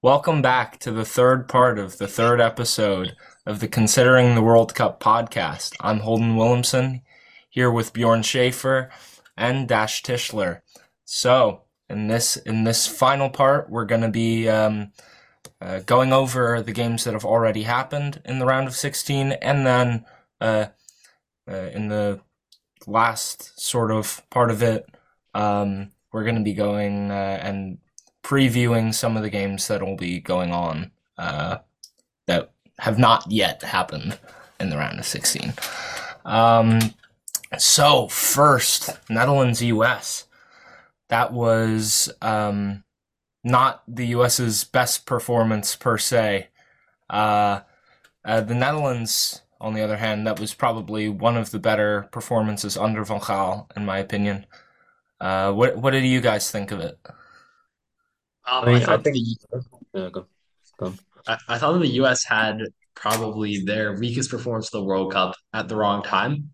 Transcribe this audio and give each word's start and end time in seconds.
Welcome 0.00 0.42
back 0.42 0.78
to 0.80 0.92
the 0.92 1.04
third 1.04 1.48
part 1.48 1.76
of 1.76 1.98
the 1.98 2.06
third 2.06 2.40
episode 2.40 3.16
of 3.44 3.58
the 3.58 3.66
Considering 3.66 4.36
the 4.36 4.42
World 4.42 4.72
Cup 4.72 5.00
podcast. 5.00 5.74
I'm 5.80 5.98
Holden 5.98 6.36
Williamson 6.36 7.02
here 7.50 7.68
with 7.68 7.92
Bjorn 7.92 8.22
Schaefer 8.22 8.90
and 9.36 9.66
Dash 9.66 10.04
Tischler. 10.04 10.60
So, 11.04 11.62
in 11.90 12.06
this 12.06 12.36
in 12.36 12.62
this 12.62 12.86
final 12.86 13.28
part, 13.28 13.70
we're 13.70 13.86
going 13.86 14.02
to 14.02 14.08
be 14.08 14.48
um, 14.48 14.92
uh, 15.60 15.80
going 15.80 16.12
over 16.12 16.62
the 16.62 16.70
games 16.72 17.02
that 17.02 17.14
have 17.14 17.24
already 17.24 17.64
happened 17.64 18.22
in 18.24 18.38
the 18.38 18.46
round 18.46 18.68
of 18.68 18.76
16, 18.76 19.32
and 19.32 19.66
then 19.66 20.04
uh, 20.40 20.66
uh, 21.50 21.70
in 21.74 21.88
the 21.88 22.20
last 22.86 23.60
sort 23.60 23.90
of 23.90 24.22
part 24.30 24.52
of 24.52 24.62
it, 24.62 24.88
um, 25.34 25.90
we're 26.12 26.22
going 26.22 26.36
to 26.36 26.44
be 26.44 26.54
going 26.54 27.10
uh, 27.10 27.40
and 27.42 27.78
previewing 28.28 28.92
some 28.92 29.16
of 29.16 29.22
the 29.22 29.30
games 29.30 29.68
that 29.68 29.82
will 29.82 29.96
be 29.96 30.20
going 30.20 30.52
on 30.52 30.90
uh, 31.16 31.56
that 32.26 32.52
have 32.78 32.98
not 32.98 33.24
yet 33.30 33.62
happened 33.62 34.18
in 34.60 34.68
the 34.68 34.76
round 34.76 34.98
of 34.98 35.06
16. 35.06 35.54
Um, 36.26 36.78
so, 37.56 38.06
first, 38.08 38.90
Netherlands 39.08 39.62
US. 39.62 40.26
That 41.08 41.32
was 41.32 42.12
um, 42.20 42.84
not 43.42 43.82
the 43.88 44.08
US's 44.08 44.62
best 44.62 45.06
performance 45.06 45.74
per 45.74 45.96
se. 45.96 46.48
Uh, 47.08 47.60
uh, 48.26 48.42
the 48.42 48.54
Netherlands, 48.54 49.40
on 49.58 49.72
the 49.72 49.80
other 49.80 49.96
hand, 49.96 50.26
that 50.26 50.38
was 50.38 50.52
probably 50.52 51.08
one 51.08 51.38
of 51.38 51.50
the 51.50 51.58
better 51.58 52.10
performances 52.12 52.76
under 52.76 53.02
Van 53.04 53.20
Gaal, 53.20 53.74
in 53.74 53.86
my 53.86 53.96
opinion. 53.96 54.44
Uh, 55.18 55.50
what 55.50 55.78
what 55.78 55.92
did 55.92 56.04
you 56.04 56.20
guys 56.20 56.50
think 56.50 56.70
of 56.70 56.80
it? 56.80 56.98
Um, 58.50 58.64
I 58.64 58.66
I 58.66 58.72
mean, 58.72 58.82
I 58.82 58.84
thought 58.84 59.04
think, 59.04 59.16
the 59.16 59.36
yeah, 59.94 60.08
go, 60.10 60.26
go. 60.78 60.94
I, 61.26 61.38
I 61.48 61.58
thought 61.58 61.72
that 61.72 61.80
the 61.80 61.88
U.S. 61.88 62.24
had 62.24 62.60
probably 62.94 63.60
their 63.64 63.98
weakest 63.98 64.30
performance 64.30 64.66
of 64.68 64.80
the 64.80 64.84
World 64.84 65.12
Cup 65.12 65.34
at 65.52 65.68
the 65.68 65.76
wrong 65.76 66.02
time, 66.02 66.50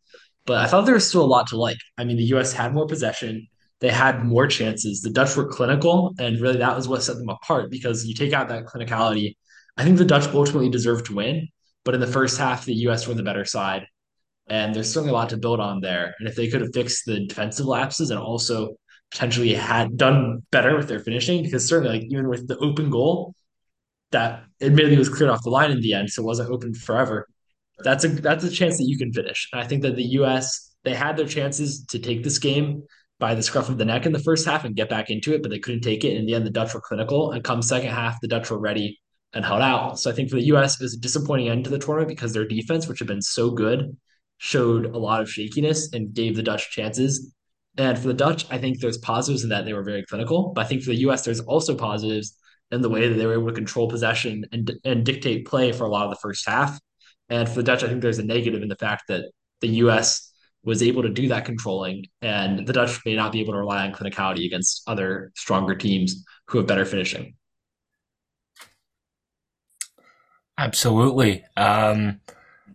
but 0.47 0.59
I 0.59 0.67
thought 0.67 0.87
there 0.87 0.95
was 0.95 1.09
still 1.09 1.25
a 1.25 1.27
lot 1.27 1.47
to 1.49 1.57
like. 1.57 1.79
I 1.97 2.05
mean, 2.05 2.17
the 2.17 2.25
U.S. 2.25 2.53
had 2.53 2.75
more 2.75 2.87
possession, 2.87 3.47
they 3.81 3.91
had 3.91 4.25
more 4.25 4.47
chances. 4.47 5.03
The 5.03 5.11
Dutch 5.11 5.37
were 5.37 5.47
clinical, 5.47 6.15
and 6.19 6.41
really 6.41 6.59
that 6.59 6.77
was 6.77 6.89
what 6.89 7.03
set 7.03 7.17
them 7.17 7.29
apart 7.29 7.71
because 7.71 8.07
you 8.07 8.15
take 8.15 8.33
out 8.33 8.49
that 8.49 8.67
clinicality. 8.67 9.37
I 9.77 9.85
think 9.85 9.99
the 9.99 10.05
Dutch 10.05 10.27
ultimately 10.35 10.71
deserved 10.71 11.07
to 11.07 11.15
win, 11.15 11.49
but 11.85 11.95
in 11.95 12.01
the 12.01 12.07
first 12.07 12.39
half, 12.39 12.65
the 12.65 12.75
U.S. 12.87 13.07
were 13.07 13.15
the 13.15 13.23
better 13.23 13.45
side, 13.45 13.87
and 14.49 14.75
there's 14.75 14.93
certainly 14.93 15.11
a 15.11 15.15
lot 15.15 15.31
to 15.31 15.37
build 15.37 15.61
on 15.61 15.81
there. 15.81 16.15
And 16.19 16.29
if 16.29 16.35
they 16.35 16.49
could 16.49 16.61
have 16.61 16.73
fixed 16.73 17.07
the 17.07 17.27
defensive 17.27 17.67
lapses 17.67 18.11
and 18.11 18.19
also 18.19 18.77
potentially 19.15 19.55
had 19.55 19.97
done 19.97 20.43
better 20.51 20.77
with 20.77 20.89
their 20.89 20.99
finishing, 20.99 21.45
because 21.45 21.69
certainly 21.69 22.01
like 22.01 22.07
even 22.11 22.29
with 22.29 22.49
the 22.49 22.59
open 22.59 22.91
goal 22.91 23.33
that 24.11 24.43
admittedly 24.61 24.99
was 24.99 25.09
cleared 25.09 25.31
off 25.31 25.43
the 25.45 25.51
line 25.51 25.71
in 25.71 25.81
the 25.81 25.95
end, 25.95 26.11
so 26.11 26.21
it 26.23 26.27
wasn't 26.27 26.51
open 26.51 26.75
forever. 26.75 27.29
That's 27.79 28.05
a 28.05 28.09
that's 28.09 28.43
a 28.43 28.51
chance 28.51 28.77
that 28.79 28.87
you 28.87 28.99
can 28.99 29.13
finish. 29.13 29.49
And 29.53 29.61
I 29.61 29.67
think 29.67 29.83
that 29.83 29.95
the 29.95 30.05
U.S. 30.19 30.75
they 30.83 30.95
had 30.95 31.17
their 31.17 31.29
chances 31.29 31.85
to 31.87 31.99
take 32.01 32.25
this 32.25 32.39
game 32.39 32.83
by 33.21 33.37
the 33.37 33.43
scruff 33.43 33.69
of 33.69 33.79
the 33.79 33.85
neck 33.85 34.05
in 34.05 34.13
the 34.13 34.19
first 34.19 34.45
half 34.47 34.65
and 34.65 34.75
get 34.75 34.89
back 34.91 35.11
into 35.11 35.33
it, 35.33 35.43
but 35.43 35.51
they 35.51 35.61
couldn't 35.61 35.83
take 35.83 36.05
it. 36.05 36.17
In 36.17 36.27
the 36.27 36.35
end, 36.35 36.45
the 36.45 36.51
Dutch 36.51 36.75
were 36.75 36.81
clinical, 36.81 37.31
and 37.31 37.45
come 37.45 37.63
second 37.63 37.91
half, 37.91 38.21
the 38.21 38.29
Dutch 38.29 38.51
were 38.51 38.59
ready 38.59 39.01
and 39.33 39.45
held 39.45 39.63
out. 39.63 40.01
So 40.01 40.11
I 40.11 40.13
think 40.13 40.29
for 40.29 40.37
the 40.37 40.47
U.S. 40.47 40.81
it 40.81 40.85
was 40.85 40.95
a 40.95 41.01
disappointing 41.01 41.49
end 41.49 41.65
to 41.65 41.71
the 41.71 41.79
tournament 41.79 42.09
because 42.09 42.33
their 42.33 42.47
defense, 42.47 42.89
which 42.89 42.99
had 42.99 43.09
been 43.09 43.23
so 43.23 43.53
good, 43.53 43.97
showed 44.39 44.87
a 44.87 44.99
lot 44.99 45.21
of 45.21 45.31
shakiness 45.31 45.93
and 45.93 46.13
gave 46.13 46.35
the 46.35 46.43
Dutch 46.43 46.71
chances. 46.71 47.34
And 47.77 47.99
for 47.99 48.09
the 48.09 48.15
Dutch, 48.15 48.47
I 48.51 48.59
think 48.59 48.81
there's 48.81 48.99
positives 48.99 49.43
in 49.43 49.51
that 49.51 49.65
they 49.65 49.73
were 49.73 49.83
very 49.83 50.05
clinical, 50.05 50.53
but 50.55 50.65
I 50.65 50.69
think 50.69 50.83
for 50.83 50.91
the 50.91 51.01
U.S. 51.01 51.25
there's 51.25 51.41
also 51.41 51.75
positives 51.75 52.37
in 52.71 52.83
the 52.83 52.89
way 52.89 53.09
that 53.09 53.15
they 53.15 53.27
were 53.27 53.35
able 53.35 53.49
to 53.49 53.55
control 53.55 53.89
possession 53.89 54.45
and 54.53 54.73
and 54.85 55.05
dictate 55.05 55.47
play 55.47 55.73
for 55.73 55.85
a 55.85 55.89
lot 55.89 56.05
of 56.05 56.11
the 56.11 56.21
first 56.21 56.49
half. 56.49 56.79
And 57.29 57.49
for 57.49 57.57
the 57.57 57.63
Dutch, 57.63 57.83
I 57.83 57.89
think 57.89 58.03
there's 58.03 58.19
a 58.19 58.25
negative 58.25 58.63
in 58.63 58.69
the 58.69 58.77
fact 58.77 59.05
that 59.09 59.25
the 59.61 59.69
U.S. 59.69 60.33
was 60.63 60.83
able 60.83 61.03
to 61.03 61.09
do 61.09 61.29
that 61.29 61.45
controlling, 61.45 62.07
and 62.23 62.67
the 62.67 62.73
Dutch 62.73 63.01
may 63.05 63.17
not 63.17 63.33
be 63.33 63.41
able 63.41 63.55
to 63.55 63.59
rely 63.59 63.87
on 63.87 63.93
clinicality 63.93 64.47
against 64.47 64.83
other 64.87 65.33
stronger 65.35 65.75
teams 65.75 66.25
who 66.47 66.59
have 66.59 66.67
better 66.67 66.85
finishing. 66.85 67.35
Absolutely. 70.57 71.45
Um, 71.57 72.21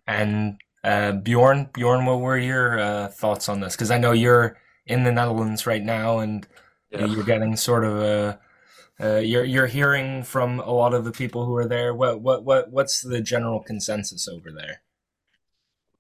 and 0.05 0.59
uh, 0.83 1.13
Bjorn, 1.13 1.69
Bjorn, 1.73 2.05
what 2.05 2.19
were 2.19 2.37
your 2.37 2.79
uh, 2.79 3.07
thoughts 3.07 3.47
on 3.47 3.61
this? 3.61 3.75
Because 3.75 3.91
I 3.91 3.97
know 3.97 4.11
you're 4.11 4.57
in 4.89 5.03
the 5.05 5.11
Netherlands 5.13 5.67
right 5.67 5.83
now, 5.83 6.19
and 6.19 6.47
Yeah. 6.91 7.07
you're 7.07 7.23
getting 7.25 7.55
sort 7.57 7.85
of 7.85 7.97
a 7.99 8.39
uh, 9.01 9.17
you're 9.19 9.45
you're 9.45 9.67
hearing 9.67 10.23
from 10.23 10.59
a 10.61 10.71
lot 10.71 10.93
of 10.93 11.05
the 11.05 11.11
people 11.13 11.45
who 11.45 11.55
are 11.55 11.67
there. 11.67 11.93
What 11.95 12.21
what 12.21 12.45
what 12.45 12.71
what's 12.71 13.01
the 13.01 13.21
general 13.21 13.61
consensus 13.61 14.27
over 14.29 14.51
there? 14.51 14.81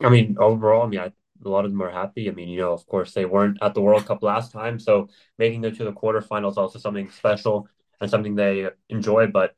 I 0.01 0.09
mean, 0.09 0.37
overall, 0.39 0.83
I 0.85 0.87
mean, 0.89 0.99
I, 0.99 1.11
a 1.45 1.49
lot 1.49 1.65
of 1.65 1.71
them 1.71 1.81
are 1.81 1.89
happy. 1.89 2.29
I 2.29 2.33
mean, 2.33 2.49
you 2.49 2.59
know, 2.61 2.73
of 2.73 2.85
course, 2.87 3.13
they 3.13 3.25
weren't 3.25 3.57
at 3.61 3.73
the 3.73 3.81
World 3.81 4.05
Cup 4.05 4.23
last 4.23 4.51
time, 4.51 4.79
so 4.79 5.09
making 5.37 5.63
it 5.63 5.75
to 5.77 5.83
the 5.83 5.93
quarterfinals 5.93 6.51
is 6.51 6.57
also 6.57 6.79
something 6.79 7.09
special 7.11 7.67
and 8.01 8.09
something 8.09 8.35
they 8.35 8.69
enjoy. 8.89 9.27
But 9.27 9.55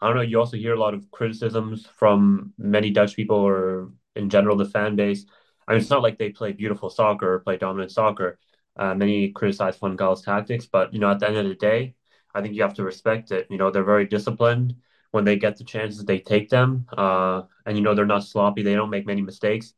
I 0.00 0.08
don't 0.08 0.16
know, 0.16 0.22
you 0.22 0.38
also 0.40 0.56
hear 0.58 0.74
a 0.74 0.80
lot 0.80 0.94
of 0.94 1.10
criticisms 1.10 1.86
from 1.86 2.54
many 2.58 2.90
Dutch 2.90 3.16
people 3.16 3.36
or 3.38 3.92
in 4.16 4.30
general 4.30 4.56
the 4.56 4.66
fan 4.66 4.96
base. 4.96 5.26
I 5.68 5.72
mean, 5.74 5.80
it's 5.82 5.90
not 5.90 6.02
like 6.02 6.18
they 6.18 6.30
play 6.30 6.52
beautiful 6.52 6.90
soccer 6.90 7.34
or 7.34 7.40
play 7.40 7.58
dominant 7.58 7.92
soccer. 7.92 8.38
Uh, 8.78 8.94
many 8.94 9.30
criticize 9.30 9.76
Van 9.78 9.96
Gaal's 9.96 10.22
tactics, 10.22 10.66
but 10.66 10.92
you 10.92 11.00
know, 11.00 11.10
at 11.10 11.20
the 11.20 11.28
end 11.28 11.36
of 11.36 11.48
the 11.48 11.54
day, 11.54 11.94
I 12.34 12.42
think 12.42 12.54
you 12.54 12.62
have 12.62 12.74
to 12.74 12.84
respect 12.84 13.30
it. 13.32 13.46
You 13.50 13.58
know, 13.58 13.70
they're 13.70 13.84
very 13.84 14.06
disciplined. 14.06 14.76
When 15.10 15.24
they 15.24 15.36
get 15.36 15.56
the 15.56 15.64
chances, 15.64 16.04
they 16.04 16.18
take 16.18 16.50
them. 16.50 16.86
Uh, 16.96 17.42
and 17.66 17.76
you 17.76 17.82
know, 17.82 17.94
they're 17.94 18.06
not 18.06 18.24
sloppy. 18.24 18.62
They 18.62 18.74
don't 18.74 18.90
make 18.90 19.06
many 19.06 19.22
mistakes. 19.22 19.74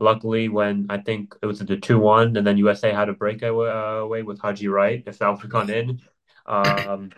Luckily, 0.00 0.48
when 0.48 0.86
I 0.90 0.98
think 0.98 1.34
it 1.42 1.46
was 1.46 1.58
the 1.60 1.76
2-1, 1.76 2.36
and 2.36 2.46
then 2.46 2.58
USA 2.58 2.92
had 2.92 3.08
a 3.08 3.14
breakaway 3.14 3.68
uh, 3.68 4.06
with 4.06 4.40
Haji 4.40 4.68
Wright, 4.68 5.02
if 5.06 5.18
that 5.18 5.30
would 5.30 5.40
have 5.40 5.50
gone 5.50 5.70
in. 5.70 6.00
Um, 6.46 7.10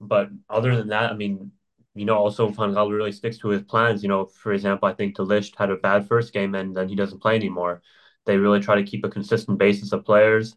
but 0.00 0.30
other 0.48 0.76
than 0.76 0.88
that, 0.88 1.12
I 1.12 1.14
mean, 1.16 1.52
you 1.94 2.04
know, 2.04 2.16
also 2.16 2.48
Van 2.48 2.72
Gaal 2.74 2.92
really 2.92 3.12
sticks 3.12 3.38
to 3.38 3.48
his 3.48 3.62
plans. 3.62 4.02
You 4.02 4.08
know, 4.08 4.26
for 4.26 4.52
example, 4.52 4.88
I 4.88 4.92
think 4.92 5.16
De 5.16 5.22
Ligt 5.22 5.56
had 5.56 5.70
a 5.70 5.76
bad 5.76 6.06
first 6.06 6.32
game 6.32 6.54
and 6.54 6.76
then 6.76 6.88
he 6.88 6.94
doesn't 6.94 7.20
play 7.20 7.36
anymore. 7.36 7.82
They 8.26 8.36
really 8.36 8.60
try 8.60 8.76
to 8.76 8.84
keep 8.84 9.04
a 9.04 9.08
consistent 9.08 9.58
basis 9.58 9.92
of 9.92 10.04
players. 10.04 10.56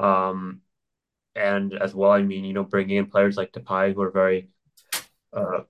Um, 0.00 0.62
and 1.34 1.74
as 1.74 1.94
well, 1.94 2.10
I 2.10 2.22
mean, 2.22 2.44
you 2.44 2.52
know, 2.52 2.64
bringing 2.64 2.96
in 2.96 3.06
players 3.06 3.36
like 3.36 3.52
Depay 3.52 3.94
who 3.94 4.02
are 4.02 4.10
very, 4.10 4.48
uh, 5.32 5.60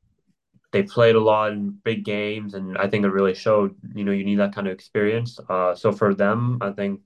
they 0.72 0.82
played 0.82 1.14
a 1.14 1.20
lot 1.20 1.52
in 1.52 1.78
big 1.84 2.04
games, 2.04 2.54
and 2.54 2.78
I 2.78 2.88
think 2.88 3.04
it 3.04 3.10
really 3.10 3.34
showed. 3.34 3.76
You 3.94 4.04
know, 4.04 4.12
you 4.12 4.24
need 4.24 4.38
that 4.38 4.54
kind 4.54 4.66
of 4.66 4.72
experience. 4.72 5.38
Uh, 5.48 5.74
so 5.74 5.92
for 5.92 6.14
them, 6.14 6.58
I 6.62 6.70
think 6.70 7.00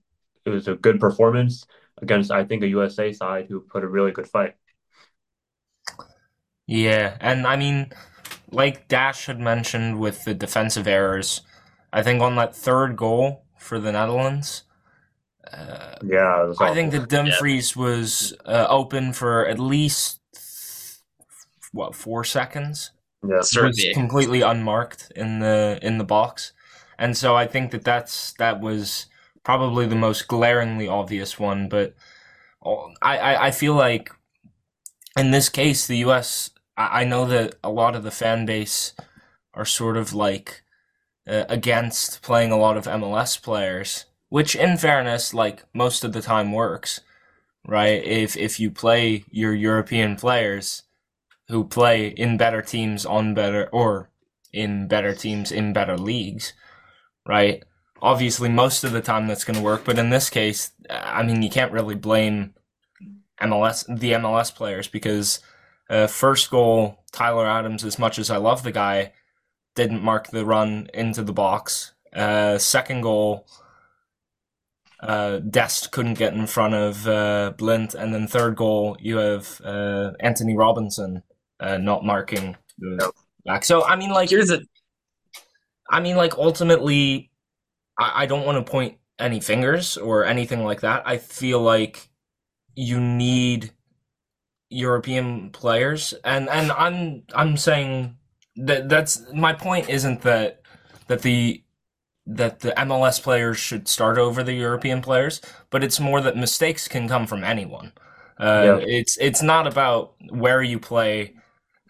it 0.45 0.51
was 0.51 0.69
a 0.69 0.77
good 0.77 1.01
performance 1.01 1.67
against, 2.01 2.31
I 2.31 2.45
think, 2.45 2.63
a 2.63 2.69
USA 2.69 3.13
side 3.13 3.47
who 3.49 3.61
put 3.61 3.83
a 3.83 3.89
really 3.89 4.13
good 4.13 4.29
fight. 4.29 4.55
Yeah, 6.67 7.17
and 7.21 7.47
I 7.47 7.57
mean, 7.57 7.93
like 8.51 8.89
Dash 8.89 9.27
had 9.27 9.41
mentioned 9.41 9.99
with 9.99 10.25
the 10.25 10.35
defensive 10.35 10.87
errors, 10.87 11.43
I 11.93 12.03
think 12.03 12.21
on 12.23 12.37
that 12.37 12.55
third 12.55 12.97
goal 12.97 13.46
for 13.67 13.79
the 13.81 13.93
Netherlands. 13.93 14.65
Uh, 15.53 15.97
Yeah, 16.03 16.45
it 16.45 16.49
was 16.49 16.61
I 16.61 16.73
think 16.75 16.93
awful. 16.93 17.01
that 17.01 17.09
Yeah, 17.13 17.23
Dumfries 17.23 17.77
was 17.77 18.35
uh, 18.45 18.67
open 18.69 19.13
for 19.13 19.47
at 19.47 19.59
least 19.59 20.21
what 21.73 21.95
four 21.95 22.25
seconds. 22.25 22.93
Yeah. 23.23 23.45
Was 23.51 23.51
certainly. 23.51 23.95
completely 23.95 24.43
unmarked 24.43 25.13
in 25.17 25.41
the 25.41 25.79
in 25.83 25.99
the 25.99 26.05
box, 26.05 26.53
and 26.99 27.17
so 27.17 27.35
I 27.37 27.47
think 27.47 27.71
that 27.73 27.85
that's 27.85 28.33
that 28.35 28.61
was 28.61 29.07
probably 29.45 29.87
the 29.87 29.97
most 29.97 30.29
glaringly 30.29 30.89
obvious 30.89 31.39
one. 31.39 31.69
But 31.69 31.95
I 33.03 33.19
I, 33.19 33.47
I 33.49 33.51
feel 33.51 33.75
like 33.75 34.11
in 35.19 35.31
this 35.31 35.49
case 35.49 35.87
the 35.87 35.99
U.S. 35.99 36.51
I, 36.77 37.03
I 37.03 37.05
know 37.05 37.27
that 37.27 37.57
a 37.65 37.71
lot 37.71 37.97
of 37.97 38.03
the 38.05 38.11
fan 38.11 38.47
base 38.47 38.95
are 39.55 39.65
sort 39.65 39.97
of 39.97 40.13
like 40.13 40.63
uh, 41.29 41.45
against 41.49 42.23
playing 42.23 42.53
a 42.53 42.57
lot 42.57 42.77
of 42.77 42.87
MLS 42.87 43.41
players, 43.41 44.07
which 44.29 44.55
in 44.55 44.77
fairness, 44.77 45.35
like 45.35 45.65
most 45.75 46.05
of 46.05 46.13
the 46.13 46.23
time 46.23 46.53
works, 46.53 47.01
right? 47.67 48.05
If 48.05 48.37
if 48.37 48.61
you 48.61 48.71
play 48.71 49.25
your 49.31 49.55
European 49.55 50.17
players 50.17 50.83
who 51.49 51.65
play 51.65 52.09
in 52.09 52.37
better 52.37 52.63
teams 52.63 53.07
on 53.07 53.35
better 53.35 53.69
or 53.73 54.11
in 54.53 54.89
better 54.89 55.15
teams 55.15 55.53
in 55.53 55.73
better 55.73 55.97
leagues, 55.97 56.53
right? 57.27 57.65
Obviously, 58.03 58.49
most 58.49 58.85
of 58.85 58.93
the 58.93 59.01
time 59.01 59.27
that's 59.27 59.45
going 59.45 59.57
to 59.57 59.63
work, 59.63 59.85
but 59.85 59.99
in 59.99 60.11
this 60.11 60.31
case, 60.31 60.73
I 60.91 61.23
mean, 61.23 61.43
you 61.43 61.51
can't 61.51 61.73
really 61.73 61.95
blame 61.95 62.55
MLS 63.41 63.85
the 63.87 64.13
MLS 64.13 64.55
players 64.55 64.89
because 64.89 65.41
uh, 65.89 66.07
first 66.07 66.51
goal 66.51 67.05
Tyler 67.13 67.47
Adams, 67.47 67.85
as 67.85 67.99
much 67.99 68.19
as 68.19 68.31
I 68.31 68.37
love 68.37 68.63
the 68.63 68.73
guy, 68.73 69.13
didn't 69.77 70.03
mark 70.03 70.29
the 70.29 70.45
run 70.45 70.89
into 70.93 71.23
the 71.23 71.33
box. 71.33 71.93
Uh, 72.13 72.59
second 72.59 73.03
goal, 73.03 73.47
uh, 75.01 75.39
Dest 75.39 75.93
couldn't 75.93 76.15
get 76.15 76.35
in 76.35 76.47
front 76.49 76.75
of 76.75 77.07
uh, 77.07 77.53
Blind, 77.57 77.95
and 77.95 78.13
then 78.13 78.27
third 78.27 78.57
goal, 78.57 78.97
you 78.99 79.19
have 79.19 79.61
uh, 79.65 80.13
Antonee 80.21 80.57
Robinson 80.57 81.23
uh, 81.61 81.79
not 81.79 82.05
marking 82.05 82.57
the 82.79 83.13
back. 83.45 83.65
So 83.65 83.85
I 83.85 83.95
mean, 83.95 84.11
like 84.11 84.31
Here's 84.31 84.51
a 84.51 84.61
I 85.89 86.01
mean, 86.01 86.17
like 86.17 86.37
ultimately, 86.37 87.31
I, 87.99 88.23
I 88.23 88.27
don't 88.27 88.45
want 88.45 88.65
to 88.65 88.71
point 88.71 88.99
any 89.19 89.41
fingers 89.41 89.97
or 89.97 90.25
anything 90.25 90.65
like 90.65 90.81
that. 90.81 91.03
I 91.07 91.19
feel 91.19 91.61
like 91.61 92.09
you 92.75 93.01
need 93.01 93.73
European 94.69 95.51
players, 95.51 96.15
and 96.25 96.49
and 96.49 96.73
I'm 96.73 97.23
I'm 97.35 97.57
saying 97.57 98.17
that 98.57 98.89
that's 98.89 99.23
my 99.33 99.53
point. 99.53 99.89
Isn't 99.89 100.23
that 100.23 100.63
that 101.09 101.23
the 101.23 101.63
that 102.27 102.61
the 102.61 102.73
MLS 102.73 103.23
players 103.23 103.59
should 103.59 103.87
start 103.89 104.19
over 104.19 104.43
the 104.43 104.53
European 104.55 105.01
players, 105.01 105.41
but 105.71 105.85
it's 105.85 106.01
more 106.01 106.21
that 106.21 106.37
mistakes 106.37 106.89
can 106.89 107.09
come 107.09 107.27
from 107.27 107.45
anyone. 107.45 107.93
Uh, 108.39 108.81
Yeah. 108.81 108.85
It's 108.87 109.17
it's 109.19 109.43
not 109.43 109.67
about 109.67 110.15
where 110.31 110.63
you 110.63 110.79
play 110.81 111.35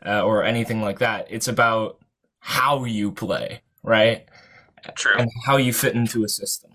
uh, 0.04 0.22
or 0.24 0.44
anything 0.44 0.82
like 0.82 0.98
that. 1.00 1.26
It's 1.30 1.48
about 1.48 1.98
how 2.40 2.84
you 2.84 3.12
play, 3.12 3.62
right? 3.82 4.26
true. 4.94 5.14
And 5.18 5.28
how 5.44 5.56
you 5.56 5.72
fit 5.72 5.94
into 5.94 6.24
a 6.24 6.28
system. 6.28 6.70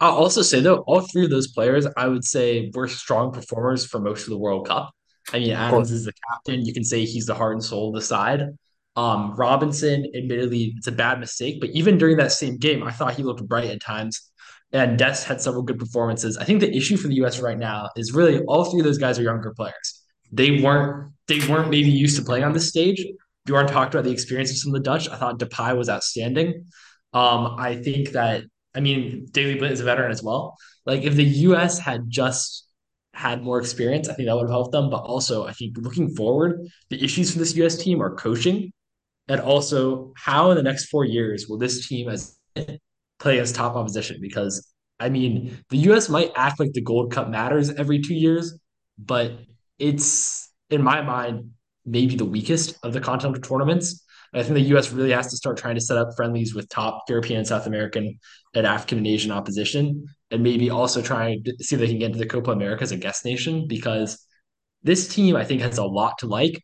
I'll 0.00 0.12
also 0.12 0.42
say 0.42 0.60
though, 0.60 0.78
all 0.86 1.00
three 1.00 1.24
of 1.24 1.30
those 1.30 1.48
players, 1.48 1.86
I 1.96 2.08
would 2.08 2.24
say, 2.24 2.70
were 2.74 2.88
strong 2.88 3.32
performers 3.32 3.86
for 3.86 4.00
most 4.00 4.24
of 4.24 4.30
the 4.30 4.38
World 4.38 4.66
Cup. 4.68 4.92
I 5.32 5.38
mean, 5.38 5.52
Adams 5.52 5.90
is 5.90 6.04
the 6.04 6.12
captain. 6.30 6.64
You 6.64 6.74
can 6.74 6.84
say 6.84 7.04
he's 7.04 7.26
the 7.26 7.34
heart 7.34 7.54
and 7.54 7.64
soul 7.64 7.88
of 7.88 7.94
the 7.94 8.02
side. 8.02 8.42
Um, 8.94 9.34
Robinson, 9.36 10.06
admittedly, 10.14 10.74
it's 10.76 10.86
a 10.86 10.92
bad 10.92 11.18
mistake, 11.18 11.60
but 11.60 11.70
even 11.70 11.96
during 11.96 12.18
that 12.18 12.32
same 12.32 12.58
game, 12.58 12.82
I 12.82 12.90
thought 12.90 13.14
he 13.14 13.22
looked 13.22 13.46
bright 13.46 13.70
at 13.70 13.80
times. 13.80 14.20
And 14.72 14.98
Dest 14.98 15.26
had 15.26 15.40
several 15.40 15.62
good 15.62 15.78
performances. 15.78 16.38
I 16.38 16.44
think 16.44 16.60
the 16.60 16.74
issue 16.74 16.96
for 16.96 17.08
the 17.08 17.14
US 17.16 17.40
right 17.40 17.58
now 17.58 17.90
is 17.96 18.12
really 18.12 18.40
all 18.44 18.64
three 18.64 18.80
of 18.80 18.84
those 18.84 18.98
guys 18.98 19.18
are 19.18 19.22
younger 19.22 19.52
players. 19.54 20.02
They 20.30 20.62
weren't 20.62 21.12
they 21.28 21.40
weren't 21.46 21.68
maybe 21.70 21.90
used 21.90 22.16
to 22.16 22.24
playing 22.24 22.44
on 22.44 22.52
this 22.52 22.68
stage. 22.68 23.04
Bjorn 23.44 23.66
talked 23.66 23.94
about 23.94 24.04
the 24.04 24.10
experience 24.10 24.50
of 24.50 24.58
some 24.58 24.74
of 24.74 24.82
the 24.82 24.90
Dutch. 24.90 25.08
I 25.08 25.16
thought 25.16 25.38
Depay 25.38 25.76
was 25.76 25.90
outstanding. 25.90 26.64
Um, 27.12 27.56
I 27.58 27.76
think 27.76 28.10
that 28.10 28.44
I 28.74 28.80
mean, 28.80 29.26
Daley 29.30 29.56
Blind 29.56 29.74
is 29.74 29.80
a 29.80 29.84
veteran 29.84 30.10
as 30.10 30.22
well. 30.22 30.56
Like 30.86 31.02
if 31.02 31.14
the 31.14 31.24
US 31.24 31.78
had 31.78 32.08
just 32.08 32.66
had 33.14 33.42
more 33.42 33.60
experience, 33.60 34.08
I 34.08 34.14
think 34.14 34.26
that 34.26 34.34
would 34.34 34.44
have 34.44 34.50
helped 34.50 34.72
them. 34.72 34.88
But 34.88 35.02
also, 35.02 35.46
I 35.46 35.52
think 35.52 35.76
looking 35.76 36.14
forward, 36.14 36.66
the 36.88 37.02
issues 37.02 37.30
for 37.30 37.38
this 37.38 37.54
US 37.56 37.76
team 37.76 38.02
are 38.02 38.14
coaching, 38.14 38.72
and 39.32 39.40
also 39.40 40.12
how 40.14 40.50
in 40.50 40.58
the 40.58 40.62
next 40.62 40.90
four 40.90 41.06
years 41.06 41.48
will 41.48 41.56
this 41.56 41.88
team 41.88 42.10
as 42.10 42.36
play 43.18 43.38
as 43.38 43.50
top 43.50 43.76
opposition? 43.76 44.18
Because 44.20 44.70
I 45.00 45.08
mean, 45.08 45.58
the 45.70 45.78
US 45.90 46.10
might 46.10 46.32
act 46.36 46.60
like 46.60 46.74
the 46.74 46.82
Gold 46.82 47.12
Cup 47.12 47.30
matters 47.30 47.70
every 47.70 48.00
two 48.00 48.14
years, 48.14 48.58
but 48.98 49.32
it's 49.78 50.52
in 50.68 50.82
my 50.82 51.00
mind 51.00 51.52
maybe 51.86 52.14
the 52.14 52.26
weakest 52.26 52.78
of 52.82 52.92
the 52.92 53.00
continental 53.00 53.40
tournaments. 53.40 54.04
I 54.34 54.42
think 54.42 54.54
the 54.54 54.60
U.S. 54.74 54.92
really 54.92 55.12
has 55.12 55.28
to 55.28 55.36
start 55.36 55.56
trying 55.56 55.76
to 55.76 55.80
set 55.80 55.96
up 55.96 56.08
friendlies 56.14 56.54
with 56.54 56.68
top 56.68 57.02
European, 57.08 57.44
South 57.44 57.66
American, 57.66 58.18
and 58.54 58.66
African 58.66 58.98
and 58.98 59.06
Asian 59.06 59.30
opposition, 59.30 60.06
and 60.30 60.42
maybe 60.42 60.70
also 60.70 61.02
trying 61.02 61.42
to 61.44 61.54
see 61.60 61.74
if 61.74 61.80
they 61.80 61.88
can 61.88 61.98
get 61.98 62.06
into 62.06 62.18
the 62.18 62.26
Copa 62.26 62.50
America 62.50 62.82
as 62.82 62.92
a 62.92 62.96
guest 62.96 63.24
nation 63.24 63.66
because 63.66 64.26
this 64.82 65.08
team, 65.08 65.36
I 65.36 65.44
think, 65.44 65.62
has 65.62 65.78
a 65.78 65.84
lot 65.84 66.18
to 66.18 66.26
like. 66.26 66.62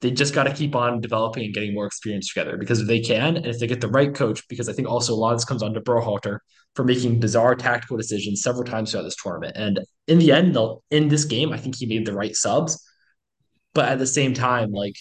They 0.00 0.10
just 0.12 0.34
got 0.34 0.44
to 0.44 0.52
keep 0.52 0.76
on 0.76 1.00
developing 1.00 1.44
and 1.44 1.54
getting 1.54 1.74
more 1.74 1.86
experience 1.86 2.32
together 2.32 2.56
because 2.56 2.80
if 2.80 2.86
they 2.86 3.00
can, 3.00 3.36
and 3.36 3.46
if 3.46 3.58
they 3.58 3.66
get 3.66 3.80
the 3.80 3.88
right 3.88 4.14
coach, 4.14 4.46
because 4.48 4.68
I 4.68 4.72
think 4.72 4.88
also 4.88 5.12
a 5.12 5.16
lot 5.16 5.32
of 5.32 5.38
this 5.38 5.44
comes 5.44 5.62
on 5.62 5.74
to 5.74 5.80
Berhalter 5.80 6.38
for 6.74 6.84
making 6.84 7.18
bizarre 7.18 7.56
tactical 7.56 7.96
decisions 7.96 8.42
several 8.42 8.64
times 8.64 8.92
throughout 8.92 9.02
this 9.02 9.16
tournament. 9.16 9.56
And 9.56 9.80
in 10.06 10.18
the 10.18 10.30
end, 10.30 10.54
they'll 10.54 10.84
in 10.90 11.08
this 11.08 11.24
game, 11.24 11.52
I 11.52 11.56
think 11.58 11.76
he 11.76 11.86
made 11.86 12.06
the 12.06 12.12
right 12.12 12.36
subs. 12.36 12.80
But 13.74 13.88
at 13.88 13.98
the 13.98 14.06
same 14.06 14.34
time, 14.34 14.70
like 14.70 14.94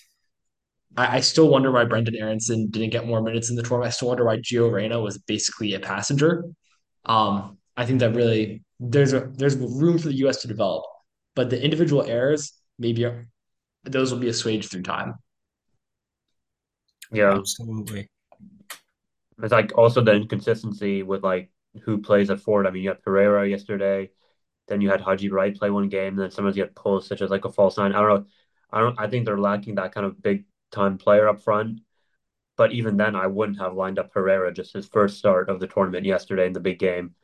I, 0.97 1.17
I 1.17 1.19
still 1.19 1.47
wonder 1.47 1.71
why 1.71 1.85
Brenden 1.85 2.19
Aaronson 2.19 2.69
didn't 2.69 2.89
get 2.89 3.07
more 3.07 3.21
minutes 3.21 3.49
in 3.49 3.55
the 3.55 3.63
tournament. 3.63 3.89
I 3.89 3.91
still 3.91 4.09
wonder 4.09 4.25
why 4.25 4.37
Gio 4.37 4.71
Reyna 4.71 4.99
was 4.99 5.17
basically 5.19 5.73
a 5.73 5.79
passenger. 5.79 6.43
Um, 7.05 7.57
I 7.77 7.85
think 7.85 7.99
that 7.99 8.15
really 8.15 8.63
there's 8.79 9.13
a 9.13 9.31
there's 9.35 9.55
room 9.55 9.97
for 9.97 10.07
the 10.07 10.15
U.S. 10.15 10.41
to 10.41 10.47
develop, 10.47 10.83
but 11.35 11.49
the 11.49 11.63
individual 11.63 12.03
errors 12.03 12.53
maybe 12.79 13.05
those 13.87 14.11
will 14.11 14.19
be 14.19 14.29
assuaged 14.29 14.71
through 14.71 14.83
time. 14.83 15.15
Yeah, 17.11 17.39
Absolutely. 17.39 18.09
it's 19.43 19.51
like 19.51 19.71
also 19.77 20.01
the 20.01 20.13
inconsistency 20.13 21.03
with 21.03 21.23
like 21.23 21.49
who 21.83 21.99
plays 22.01 22.29
at 22.29 22.39
forward. 22.39 22.65
I 22.67 22.71
mean, 22.71 22.83
you 22.83 22.89
had 22.89 23.03
Ferreira 23.03 23.47
yesterday, 23.47 24.09
then 24.67 24.81
you 24.81 24.89
had 24.89 25.01
Haji 25.01 25.29
Wright 25.29 25.55
play 25.55 25.69
one 25.69 25.89
game, 25.89 26.13
and 26.15 26.19
then 26.19 26.31
sometimes 26.31 26.57
you 26.57 26.63
had 26.63 26.75
pulls 26.75 27.07
such 27.07 27.21
as 27.21 27.29
like 27.31 27.45
a 27.45 27.51
false 27.51 27.77
nine. 27.77 27.93
I 27.93 28.01
don't 28.01 28.09
know. 28.21 28.27
I 28.71 28.79
don't. 28.81 28.99
I 28.99 29.07
think 29.09 29.25
they're 29.25 29.39
lacking 29.39 29.75
that 29.75 29.93
kind 29.93 30.05
of 30.05 30.21
big 30.21 30.45
time 30.71 30.97
player 30.97 31.27
up 31.29 31.41
front. 31.43 31.81
But 32.57 32.73
even 32.73 32.97
then, 32.97 33.15
I 33.15 33.27
wouldn't 33.27 33.59
have 33.59 33.75
lined 33.75 33.99
up 33.99 34.13
Ferreira 34.13 34.53
just 34.53 34.73
his 34.73 34.87
first 34.87 35.17
start 35.19 35.49
of 35.49 35.59
the 35.59 35.67
tournament 35.67 36.05
yesterday 36.05 36.47
in 36.47 36.53
the 36.53 36.59
big 36.61 36.79
game. 36.79 37.15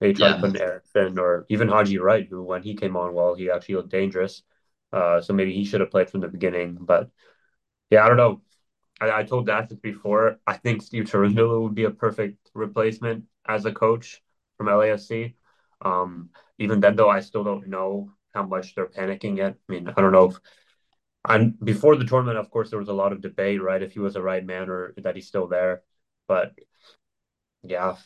They 0.00 0.12
tried 0.14 0.30
Yeah. 0.30 0.34
to 0.34 0.40
put 0.40 0.50
an 0.50 0.62
Erickson 0.62 1.18
or 1.18 1.46
even 1.50 1.68
Haji 1.68 1.98
Wright, 1.98 2.26
who 2.28 2.42
when 2.44 2.62
he 2.62 2.74
came 2.76 2.96
on 2.96 3.14
well, 3.14 3.34
he 3.34 3.50
actually 3.50 3.76
looked 3.76 3.90
dangerous. 3.90 4.42
Uh, 4.96 5.20
so 5.20 5.32
maybe 5.32 5.52
he 5.52 5.64
should 5.64 5.80
have 5.80 5.90
played 5.90 6.10
from 6.10 6.20
the 6.20 6.28
beginning. 6.28 6.78
But 6.80 7.10
yeah, 7.90 8.04
I 8.04 8.08
don't 8.08 8.16
know. 8.16 8.40
I, 9.00 9.20
I 9.20 9.22
told 9.24 9.46
Dash 9.46 9.68
this 9.68 9.78
before. 9.78 10.38
I 10.46 10.56
think 10.56 10.82
Steve 10.82 11.04
Cherundolo 11.04 11.62
would 11.62 11.74
be 11.74 11.84
a 11.84 11.90
perfect 11.90 12.50
replacement 12.54 13.24
as 13.46 13.64
a 13.66 13.72
coach 13.72 14.22
from 14.56 14.68
LAFC. 14.68 15.34
Um, 15.82 16.30
even 16.58 16.80
then, 16.80 16.96
though, 16.96 17.10
I 17.10 17.20
still 17.20 17.44
don't 17.44 17.68
know 17.68 18.10
how 18.34 18.44
much 18.44 18.74
they're 18.74 18.86
panicking 18.86 19.36
yet. 19.36 19.56
I 19.68 19.72
mean, 19.72 19.88
I 19.88 20.00
don't 20.00 20.12
know 20.12 20.30
if 20.30 20.40
and 21.28 21.58
before 21.58 21.96
the 21.96 22.04
tournament, 22.04 22.38
of 22.38 22.50
course, 22.50 22.70
there 22.70 22.78
was 22.78 22.88
a 22.88 22.92
lot 22.94 23.12
of 23.12 23.20
debate, 23.20 23.60
right? 23.62 23.82
If 23.82 23.92
he 23.92 23.98
was 23.98 24.14
the 24.14 24.22
right 24.22 24.44
man 24.44 24.70
or 24.70 24.94
that 24.98 25.16
he's 25.16 25.26
still 25.26 25.48
there. 25.48 25.82
But 26.28 26.52
yeah, 27.62 27.96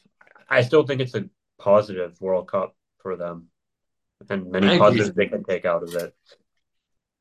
I 0.48 0.62
still 0.62 0.86
think 0.86 1.00
it's 1.00 1.14
a 1.14 1.28
positive 1.58 2.18
World 2.20 2.48
Cup 2.48 2.74
for 2.98 3.16
them, 3.16 3.48
and 4.28 4.50
many 4.50 4.78
positives 4.78 5.12
they 5.12 5.26
can 5.26 5.44
take 5.44 5.64
out 5.64 5.82
of 5.82 5.94
it. 5.94 6.14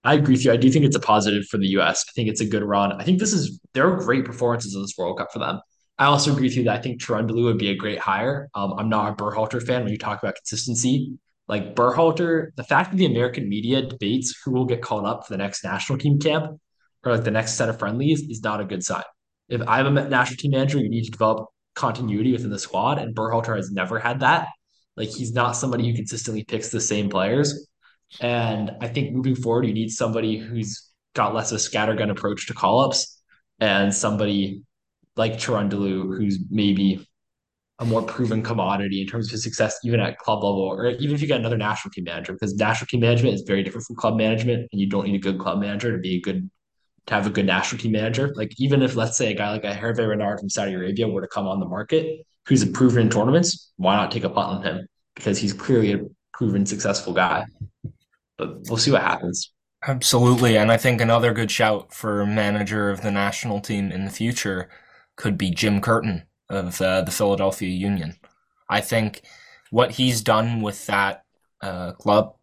I 0.03 0.13
agree 0.13 0.35
with 0.35 0.45
you. 0.45 0.51
I 0.51 0.57
do 0.57 0.71
think 0.71 0.85
it's 0.85 0.95
a 0.95 1.01
positive 1.01 1.45
for 1.45 1.57
the 1.57 1.67
U.S. 1.69 2.05
I 2.07 2.11
think 2.13 2.29
it's 2.29 2.41
a 2.41 2.45
good 2.45 2.63
run. 2.63 2.93
I 2.93 3.03
think 3.03 3.19
this 3.19 3.33
is 3.33 3.59
there 3.73 3.91
are 3.91 3.97
great 3.97 4.25
performances 4.25 4.73
in 4.75 4.81
this 4.81 4.95
World 4.97 5.17
Cup 5.17 5.31
for 5.33 5.39
them. 5.39 5.59
I 5.97 6.05
also 6.05 6.31
agree 6.31 6.47
with 6.47 6.55
you 6.55 6.63
that 6.63 6.79
I 6.79 6.81
think 6.81 7.01
Cherundolo 7.01 7.43
would 7.43 7.57
be 7.57 7.69
a 7.71 7.75
great 7.75 7.99
hire. 7.99 8.49
Um, 8.55 8.73
I'm 8.77 8.87
not 8.87 9.11
a 9.11 9.15
Berhalter 9.15 9.61
fan 9.61 9.83
when 9.83 9.91
you 9.91 9.97
talk 9.97 10.23
about 10.23 10.35
consistency. 10.35 11.17
Like 11.49 11.75
Berhalter, 11.75 12.55
the 12.55 12.63
fact 12.63 12.91
that 12.91 12.97
the 12.97 13.05
American 13.05 13.49
media 13.49 13.81
debates 13.81 14.39
who 14.45 14.51
will 14.51 14.65
get 14.65 14.81
called 14.81 15.05
up 15.05 15.27
for 15.27 15.33
the 15.33 15.37
next 15.37 15.63
national 15.63 15.97
team 15.97 16.17
camp 16.19 16.57
or 17.03 17.15
like 17.15 17.25
the 17.25 17.31
next 17.31 17.55
set 17.55 17.67
of 17.67 17.79
friendlies 17.79 18.21
is 18.21 18.41
not 18.41 18.61
a 18.61 18.65
good 18.65 18.83
sign. 18.83 19.03
If 19.49 19.61
I'm 19.67 19.97
a 19.97 20.07
national 20.07 20.37
team 20.37 20.51
manager, 20.51 20.77
you 20.77 20.89
need 20.89 21.05
to 21.05 21.11
develop 21.11 21.47
continuity 21.75 22.31
within 22.31 22.49
the 22.49 22.59
squad, 22.59 22.99
and 22.99 23.15
Berhalter 23.15 23.55
has 23.55 23.71
never 23.71 23.99
had 23.99 24.19
that. 24.19 24.47
Like 24.95 25.09
he's 25.09 25.33
not 25.33 25.53
somebody 25.53 25.89
who 25.89 25.95
consistently 25.95 26.43
picks 26.43 26.69
the 26.69 26.81
same 26.81 27.09
players. 27.09 27.68
And 28.19 28.71
I 28.81 28.87
think 28.87 29.13
moving 29.13 29.35
forward, 29.35 29.65
you 29.65 29.73
need 29.73 29.89
somebody 29.89 30.37
who's 30.37 30.89
got 31.15 31.33
less 31.33 31.51
of 31.51 31.57
a 31.57 31.59
scattergun 31.59 32.09
approach 32.09 32.47
to 32.47 32.53
call 32.53 32.81
ups 32.81 33.21
and 33.59 33.93
somebody 33.93 34.63
like 35.15 35.33
Cherundolo 35.33 36.17
who's 36.17 36.39
maybe 36.49 37.05
a 37.79 37.85
more 37.85 38.01
proven 38.01 38.43
commodity 38.43 39.01
in 39.01 39.07
terms 39.07 39.27
of 39.27 39.31
his 39.31 39.43
success, 39.43 39.79
even 39.83 39.99
at 39.99 40.17
club 40.17 40.43
level, 40.43 40.61
or 40.61 40.87
even 40.87 41.15
if 41.15 41.21
you 41.21 41.27
get 41.27 41.39
another 41.39 41.57
national 41.57 41.91
team 41.91 42.03
manager, 42.03 42.33
because 42.33 42.53
national 42.55 42.87
team 42.87 42.99
management 42.99 43.35
is 43.35 43.41
very 43.41 43.63
different 43.63 43.87
from 43.87 43.95
club 43.95 44.17
management, 44.17 44.67
and 44.71 44.81
you 44.81 44.87
don't 44.87 45.05
need 45.05 45.15
a 45.15 45.19
good 45.19 45.39
club 45.39 45.59
manager 45.59 45.91
to 45.91 45.97
be 45.97 46.17
a 46.17 46.21
good 46.21 46.49
to 47.05 47.13
have 47.13 47.25
a 47.25 47.29
good 47.29 47.45
national 47.45 47.81
team 47.81 47.93
manager. 47.93 48.33
Like 48.35 48.51
even 48.59 48.81
if 48.81 48.95
let's 48.95 49.17
say 49.17 49.31
a 49.31 49.35
guy 49.35 49.51
like 49.51 49.63
a 49.63 49.73
Hervé 49.73 50.07
Renard 50.07 50.39
from 50.39 50.49
Saudi 50.49 50.73
Arabia 50.73 51.07
were 51.07 51.21
to 51.21 51.27
come 51.27 51.47
on 51.47 51.59
the 51.59 51.65
market, 51.65 52.25
who's 52.45 52.61
a 52.61 52.67
proven 52.67 53.03
in 53.03 53.09
tournaments, 53.09 53.71
why 53.77 53.95
not 53.95 54.11
take 54.11 54.25
a 54.25 54.29
punt 54.29 54.57
on 54.57 54.63
him? 54.63 54.87
Because 55.15 55.37
he's 55.37 55.53
clearly 55.53 55.93
a 55.93 55.99
proven 56.33 56.65
successful 56.65 57.13
guy. 57.13 57.45
But 58.39 58.67
we'll 58.67 58.77
see 58.77 58.91
what 58.91 59.03
happens. 59.03 59.51
Absolutely. 59.87 60.57
And 60.57 60.71
I 60.71 60.77
think 60.77 60.99
another 60.99 61.33
good 61.33 61.51
shout 61.51 61.93
for 61.93 62.25
manager 62.25 62.89
of 62.89 63.01
the 63.01 63.11
national 63.11 63.61
team 63.61 63.91
in 63.91 64.05
the 64.05 64.11
future 64.11 64.69
could 65.15 65.37
be 65.37 65.51
Jim 65.51 65.79
Curtin 65.79 66.23
of 66.49 66.81
uh, 66.81 67.01
the 67.01 67.11
Philadelphia 67.11 67.69
Union. 67.69 68.17
I 68.69 68.81
think 68.81 69.21
what 69.69 69.91
he's 69.91 70.21
done 70.21 70.61
with 70.61 70.87
that 70.87 71.23
uh, 71.61 71.91
club 71.93 72.35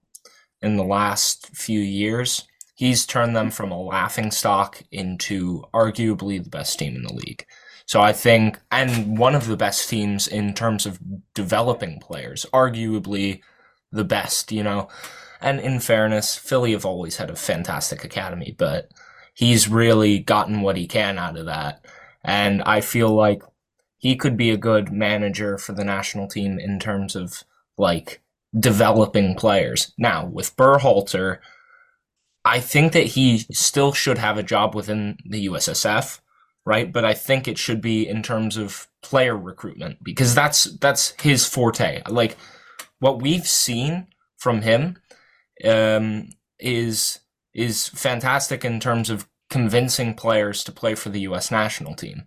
in 0.62 0.76
the 0.76 0.84
last 0.84 1.54
few 1.54 1.80
years, 1.80 2.44
he's 2.74 3.06
turned 3.06 3.34
them 3.34 3.50
from 3.50 3.70
a 3.70 3.82
laughing 3.82 4.30
stock 4.30 4.82
into 4.92 5.64
arguably 5.74 6.42
the 6.42 6.50
best 6.50 6.78
team 6.78 6.96
in 6.96 7.02
the 7.02 7.12
league. 7.12 7.44
So 7.86 8.00
I 8.00 8.12
think, 8.12 8.58
and 8.70 9.16
one 9.18 9.34
of 9.34 9.46
the 9.46 9.56
best 9.56 9.88
teams 9.88 10.26
in 10.26 10.54
terms 10.54 10.86
of 10.86 10.98
developing 11.34 12.00
players, 12.00 12.46
arguably 12.52 13.40
the 13.92 14.04
best, 14.04 14.52
you 14.52 14.62
know. 14.62 14.88
And 15.40 15.60
in 15.60 15.80
fairness, 15.80 16.36
Philly 16.36 16.72
have 16.72 16.86
always 16.86 17.16
had 17.16 17.30
a 17.30 17.36
fantastic 17.36 18.04
academy, 18.04 18.54
but 18.56 18.90
he's 19.34 19.68
really 19.68 20.18
gotten 20.18 20.62
what 20.62 20.76
he 20.76 20.86
can 20.86 21.18
out 21.18 21.36
of 21.36 21.46
that. 21.46 21.84
And 22.24 22.62
I 22.62 22.80
feel 22.80 23.14
like 23.14 23.42
he 23.98 24.16
could 24.16 24.36
be 24.36 24.50
a 24.50 24.56
good 24.56 24.92
manager 24.92 25.58
for 25.58 25.72
the 25.72 25.84
national 25.84 26.28
team 26.28 26.58
in 26.58 26.78
terms 26.78 27.16
of 27.16 27.44
like 27.78 28.20
developing 28.58 29.34
players. 29.34 29.92
Now, 29.98 30.26
with 30.26 30.56
Berhalter, 30.56 31.38
I 32.44 32.60
think 32.60 32.92
that 32.92 33.06
he 33.06 33.38
still 33.50 33.92
should 33.92 34.18
have 34.18 34.38
a 34.38 34.42
job 34.42 34.74
within 34.74 35.18
the 35.24 35.46
USSF, 35.46 36.20
right? 36.64 36.92
But 36.92 37.04
I 37.04 37.14
think 37.14 37.48
it 37.48 37.58
should 37.58 37.80
be 37.80 38.06
in 38.06 38.22
terms 38.22 38.56
of 38.56 38.88
player 39.02 39.36
recruitment 39.36 40.02
because 40.02 40.34
that's 40.34 40.64
that's 40.78 41.10
his 41.20 41.46
forte. 41.46 42.02
Like 42.08 42.36
what 43.00 43.20
we've 43.20 43.46
seen 43.46 44.06
from 44.36 44.62
him 44.62 44.96
um, 45.64 46.30
is 46.58 47.20
is 47.54 47.88
fantastic 47.88 48.64
in 48.64 48.80
terms 48.80 49.08
of 49.08 49.28
convincing 49.48 50.14
players 50.14 50.62
to 50.64 50.72
play 50.72 50.94
for 50.94 51.08
the 51.08 51.20
U.S. 51.20 51.50
national 51.50 51.94
team. 51.94 52.24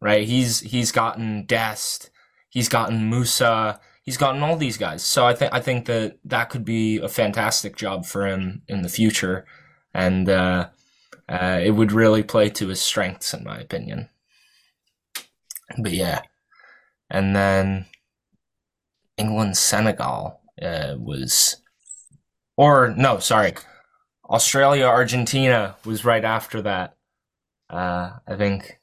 Right? 0.00 0.26
He's 0.26 0.60
he's 0.60 0.92
gotten 0.92 1.46
Dest, 1.46 2.10
he's 2.48 2.68
gotten 2.68 3.10
Musah, 3.10 3.78
he's 4.02 4.16
gotten 4.16 4.42
all 4.42 4.56
these 4.56 4.76
guys. 4.76 5.02
So 5.02 5.26
I 5.26 5.34
think 5.34 5.52
I 5.52 5.60
think 5.60 5.86
that 5.86 6.18
that 6.24 6.50
could 6.50 6.64
be 6.64 6.98
a 6.98 7.08
fantastic 7.08 7.76
job 7.76 8.06
for 8.06 8.26
him 8.26 8.62
in 8.68 8.82
the 8.82 8.88
future, 8.88 9.46
and 9.94 10.28
uh, 10.28 10.68
uh, 11.28 11.60
it 11.62 11.72
would 11.72 11.92
really 11.92 12.22
play 12.22 12.48
to 12.50 12.68
his 12.68 12.80
strengths, 12.80 13.34
in 13.34 13.44
my 13.44 13.58
opinion. 13.58 14.08
But 15.78 15.92
yeah, 15.92 16.22
and 17.10 17.34
then 17.34 17.86
England 19.16 19.56
Senegal 19.56 20.40
uh, 20.60 20.94
was, 20.98 21.56
or 22.56 22.94
no, 22.96 23.18
sorry, 23.18 23.54
Australia 24.28 24.84
Argentina 24.84 25.76
was 25.84 26.04
right 26.04 26.24
after 26.24 26.62
that. 26.62 26.96
Uh, 27.68 28.12
I 28.26 28.36
think 28.36 28.80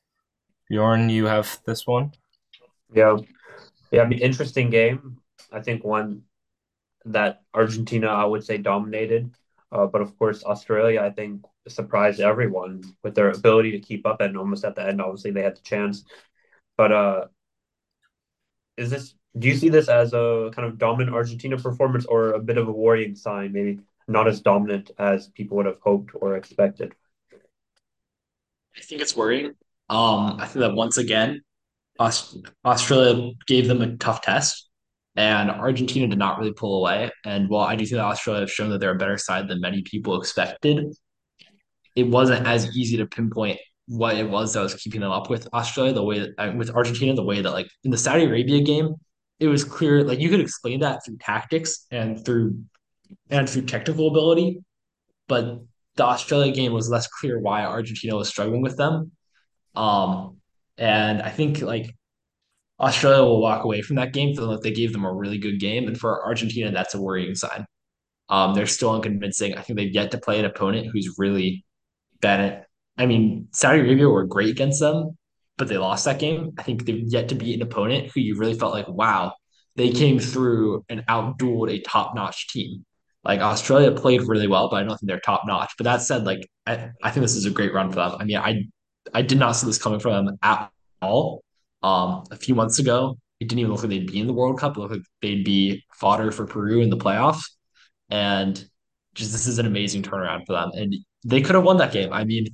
Bjorn, 0.69 1.09
you 1.09 1.25
have 1.25 1.59
this 1.65 1.85
one. 1.85 2.13
Yeah, 2.93 3.17
yeah. 3.91 4.01
I 4.01 4.05
mean, 4.07 4.19
interesting 4.19 4.69
game. 4.69 5.17
I 5.51 5.61
think 5.61 5.83
one 5.83 6.23
that 7.05 7.41
Argentina, 7.53 8.07
I 8.07 8.25
would 8.25 8.43
say, 8.43 8.57
dominated. 8.57 9.31
Uh, 9.71 9.87
but 9.87 10.01
of 10.01 10.17
course, 10.17 10.43
Australia, 10.43 11.01
I 11.01 11.09
think, 11.09 11.43
surprised 11.67 12.19
everyone 12.19 12.83
with 13.03 13.15
their 13.15 13.31
ability 13.31 13.71
to 13.71 13.79
keep 13.79 14.05
up. 14.05 14.21
And 14.21 14.37
almost 14.37 14.63
at 14.63 14.75
the 14.75 14.87
end, 14.87 15.01
obviously, 15.01 15.31
they 15.31 15.41
had 15.41 15.57
the 15.57 15.61
chance. 15.61 16.03
But 16.77 16.91
uh, 16.91 17.25
is 18.77 18.89
this? 18.89 19.15
Do 19.37 19.47
you 19.47 19.55
see 19.55 19.69
this 19.69 19.89
as 19.89 20.13
a 20.13 20.51
kind 20.53 20.67
of 20.67 20.77
dominant 20.77 21.15
Argentina 21.15 21.57
performance, 21.57 22.05
or 22.05 22.33
a 22.33 22.39
bit 22.39 22.57
of 22.57 22.67
a 22.67 22.71
worrying 22.71 23.15
sign? 23.15 23.53
Maybe 23.53 23.79
not 24.07 24.27
as 24.27 24.41
dominant 24.41 24.91
as 24.97 25.27
people 25.27 25.57
would 25.57 25.65
have 25.65 25.79
hoped 25.81 26.11
or 26.13 26.35
expected. 26.35 26.93
I 28.77 28.81
think 28.81 29.01
it's 29.01 29.15
worrying. 29.15 29.53
Um, 29.89 30.37
I 30.39 30.45
think 30.45 30.61
that 30.61 30.73
once 30.73 30.97
again, 30.97 31.41
Australia 31.99 33.31
gave 33.47 33.67
them 33.67 33.81
a 33.81 33.95
tough 33.97 34.21
test, 34.21 34.69
and 35.15 35.51
Argentina 35.51 36.07
did 36.07 36.17
not 36.17 36.39
really 36.39 36.53
pull 36.53 36.79
away. 36.79 37.11
And 37.25 37.49
while 37.49 37.65
I 37.65 37.75
do 37.75 37.85
think 37.85 37.97
that 37.97 38.05
Australia 38.05 38.41
have 38.41 38.51
shown 38.51 38.69
that 38.71 38.79
they're 38.79 38.95
a 38.95 38.97
better 38.97 39.17
side 39.17 39.47
than 39.47 39.61
many 39.61 39.83
people 39.83 40.19
expected, 40.19 40.85
it 41.95 42.03
wasn't 42.03 42.47
as 42.47 42.75
easy 42.75 42.97
to 42.97 43.05
pinpoint 43.05 43.59
what 43.87 44.17
it 44.17 44.29
was 44.29 44.53
that 44.53 44.61
was 44.61 44.75
keeping 44.75 45.01
them 45.01 45.11
up 45.11 45.29
with 45.29 45.47
Australia. 45.53 45.93
The 45.93 46.03
way 46.03 46.19
that 46.19 46.31
uh, 46.37 46.53
with 46.55 46.69
Argentina, 46.69 47.13
the 47.13 47.23
way 47.23 47.41
that 47.41 47.51
like 47.51 47.67
in 47.83 47.91
the 47.91 47.97
Saudi 47.97 48.23
Arabia 48.25 48.61
game, 48.61 48.95
it 49.39 49.47
was 49.47 49.63
clear 49.63 50.03
like 50.03 50.19
you 50.19 50.29
could 50.29 50.39
explain 50.39 50.79
that 50.81 51.03
through 51.05 51.17
tactics 51.17 51.85
and 51.91 52.23
through 52.23 52.59
and 53.29 53.49
through 53.49 53.63
technical 53.63 54.07
ability, 54.07 54.61
but 55.27 55.61
the 55.95 56.03
Australia 56.03 56.51
game 56.51 56.73
was 56.73 56.89
less 56.89 57.07
clear 57.07 57.39
why 57.39 57.63
Argentina 57.63 58.15
was 58.15 58.29
struggling 58.29 58.61
with 58.61 58.77
them. 58.77 59.11
Um, 59.75 60.37
and 60.77 61.21
I 61.21 61.29
think 61.29 61.61
like 61.61 61.95
Australia 62.79 63.23
will 63.23 63.41
walk 63.41 63.63
away 63.63 63.81
from 63.81 63.97
that 63.97 64.13
game 64.13 64.35
feeling 64.35 64.51
like 64.51 64.61
they 64.61 64.71
gave 64.71 64.93
them 64.93 65.05
a 65.05 65.13
really 65.13 65.37
good 65.37 65.59
game, 65.59 65.87
and 65.87 65.97
for 65.97 66.25
Argentina, 66.25 66.71
that's 66.71 66.95
a 66.95 67.01
worrying 67.01 67.35
sign. 67.35 67.65
Um, 68.29 68.53
they're 68.53 68.65
still 68.65 68.91
unconvincing. 68.91 69.55
I 69.55 69.61
think 69.61 69.77
they've 69.77 69.93
yet 69.93 70.11
to 70.11 70.17
play 70.17 70.39
an 70.39 70.45
opponent 70.45 70.87
who's 70.91 71.15
really 71.17 71.65
bad 72.21 72.65
I 72.97 73.05
mean, 73.05 73.47
Saudi 73.51 73.79
Arabia 73.79 74.09
were 74.09 74.25
great 74.25 74.49
against 74.49 74.79
them, 74.79 75.17
but 75.57 75.67
they 75.67 75.77
lost 75.77 76.05
that 76.05 76.19
game. 76.19 76.53
I 76.57 76.63
think 76.63 76.85
they've 76.85 77.03
yet 77.07 77.29
to 77.29 77.35
beat 77.35 77.55
an 77.55 77.61
opponent 77.61 78.11
who 78.13 78.21
you 78.21 78.37
really 78.37 78.53
felt 78.53 78.73
like, 78.73 78.87
wow, 78.87 79.33
they 79.75 79.89
came 79.89 80.19
through 80.19 80.85
and 80.89 81.05
outdueled 81.07 81.71
a 81.71 81.81
top 81.81 82.15
notch 82.15 82.49
team. 82.49 82.85
Like 83.23 83.39
Australia 83.39 83.91
played 83.91 84.21
really 84.23 84.47
well, 84.47 84.69
but 84.69 84.77
I 84.77 84.83
don't 84.83 84.97
think 84.97 85.07
they're 85.07 85.19
top 85.19 85.43
notch. 85.45 85.73
But 85.77 85.85
that 85.85 86.01
said, 86.01 86.25
like 86.25 86.47
I, 86.67 86.91
I 87.01 87.09
think 87.09 87.23
this 87.23 87.35
is 87.35 87.45
a 87.45 87.51
great 87.51 87.73
run 87.73 87.89
for 87.89 87.95
them. 87.95 88.15
I 88.19 88.25
mean, 88.25 88.37
I 88.37 88.63
I 89.13 89.21
did 89.21 89.39
not 89.39 89.53
see 89.53 89.65
this 89.65 89.77
coming 89.77 89.99
from 89.99 90.25
them 90.25 90.37
at 90.43 90.69
all. 91.01 91.43
Um, 91.81 92.23
a 92.31 92.35
few 92.35 92.55
months 92.55 92.79
ago, 92.79 93.17
it 93.39 93.47
didn't 93.47 93.59
even 93.59 93.71
look 93.71 93.81
like 93.81 93.89
they'd 93.89 94.11
be 94.11 94.19
in 94.19 94.27
the 94.27 94.33
World 94.33 94.59
Cup. 94.59 94.77
It 94.77 94.79
looked 94.79 94.93
like 94.93 95.03
they'd 95.21 95.43
be 95.43 95.83
fodder 95.93 96.31
for 96.31 96.45
Peru 96.45 96.81
in 96.81 96.89
the 96.89 96.97
playoffs. 96.97 97.43
And 98.09 98.63
just 99.15 99.31
this 99.31 99.47
is 99.47 99.59
an 99.59 99.65
amazing 99.65 100.03
turnaround 100.03 100.45
for 100.45 100.53
them. 100.53 100.71
And 100.73 100.95
they 101.25 101.41
could 101.41 101.55
have 101.55 101.63
won 101.63 101.77
that 101.77 101.91
game. 101.91 102.13
I 102.13 102.23
mean, 102.23 102.47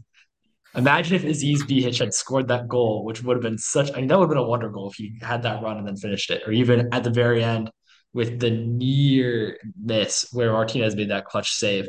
imagine 0.75 1.15
if 1.15 1.23
Aziz 1.23 1.63
Behich 1.63 1.99
had 1.99 2.13
scored 2.13 2.47
that 2.47 2.67
goal, 2.67 3.03
which 3.05 3.23
would 3.23 3.35
have 3.35 3.43
been 3.43 3.57
such 3.57 3.91
I 3.93 3.97
mean, 3.97 4.07
that 4.07 4.17
would 4.17 4.25
have 4.25 4.29
been 4.29 4.37
a 4.37 4.47
wonder 4.47 4.69
goal 4.69 4.89
if 4.89 4.95
he 4.95 5.17
had 5.21 5.43
that 5.43 5.61
run 5.63 5.77
and 5.77 5.87
then 5.87 5.97
finished 5.97 6.29
it. 6.31 6.43
Or 6.45 6.51
even 6.51 6.89
at 6.91 7.03
the 7.03 7.09
very 7.09 7.43
end 7.43 7.71
with 8.13 8.39
the 8.39 8.51
near 8.51 9.57
miss 9.81 10.27
where 10.31 10.51
Martinez 10.51 10.95
made 10.95 11.09
that 11.09 11.25
clutch 11.25 11.51
save. 11.51 11.87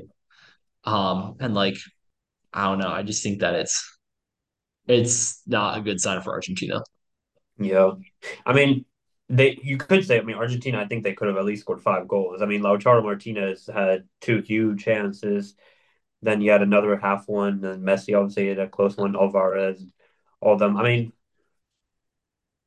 Um, 0.85 1.37
and 1.41 1.55
like, 1.55 1.77
I 2.53 2.65
don't 2.65 2.79
know. 2.79 2.91
I 2.91 3.03
just 3.03 3.23
think 3.23 3.41
that 3.41 3.55
it's 3.55 3.99
it's 4.87 5.43
not 5.47 5.79
a 5.79 5.81
good 5.81 6.01
sign 6.01 6.21
for 6.23 6.33
Argentina. 6.33 6.83
Yeah. 7.59 7.93
I 8.45 8.53
mean, 8.53 8.85
they 9.29 9.59
you 9.63 9.77
could 9.79 10.05
say, 10.05 10.19
I 10.19 10.23
mean, 10.23 10.37
Argentina, 10.37 10.81
I 10.81 10.87
think 10.87 11.05
they 11.05 11.13
could 11.15 11.29
have 11.29 11.37
at 11.37 11.45
least 11.45 11.63
scored 11.63 11.83
five 11.83 12.09
goals. 12.09 12.43
I 12.43 12.47
mean, 12.47 12.63
Lautaro 12.63 13.03
Martinez 13.03 13.69
had 13.73 14.05
two 14.21 14.41
huge 14.41 14.83
chances. 14.83 15.55
Then 16.23 16.41
you 16.41 16.51
had 16.51 16.63
another 16.63 16.97
half 16.97 17.29
one, 17.29 17.65
and 17.65 17.83
Messi 17.83 18.17
obviously 18.17 18.49
had 18.49 18.59
a 18.59 18.69
close 18.69 18.97
one, 18.97 19.17
Alvarez, 19.17 19.85
all 20.41 20.57
them. 20.57 20.77
I 20.77 20.83
mean, 20.83 21.13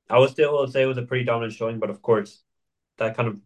I 0.09 0.19
would 0.19 0.31
still 0.31 0.67
say 0.67 0.83
it 0.83 0.87
was 0.87 0.97
a 0.97 1.03
pretty 1.03 1.25
dominant 1.25 1.53
showing, 1.53 1.79
but 1.79 1.89
of 1.89 2.01
course, 2.01 2.41
that 2.97 3.15
kind 3.15 3.29
of 3.29 3.39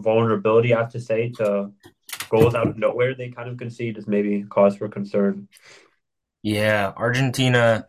vulnerability, 0.00 0.74
I 0.74 0.80
have 0.80 0.92
to 0.92 1.00
say, 1.00 1.30
to 1.36 1.72
goals 2.28 2.54
out 2.54 2.68
of 2.68 2.78
nowhere 2.78 3.14
they 3.14 3.28
kind 3.28 3.48
of 3.48 3.58
concede 3.58 3.98
is 3.98 4.06
maybe 4.06 4.42
cause 4.48 4.76
for 4.76 4.88
concern. 4.88 5.48
Yeah, 6.42 6.92
Argentina, 6.96 7.86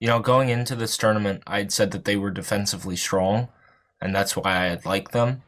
you 0.00 0.08
know, 0.08 0.20
going 0.20 0.48
into 0.48 0.74
this 0.74 0.96
tournament, 0.96 1.42
I'd 1.46 1.72
said 1.72 1.90
that 1.90 2.04
they 2.04 2.16
were 2.16 2.30
defensively 2.30 2.96
strong, 2.96 3.48
and 4.00 4.14
that's 4.14 4.36
why 4.36 4.52
I 4.52 4.66
had 4.66 4.86
liked 4.86 5.12
them. 5.12 5.42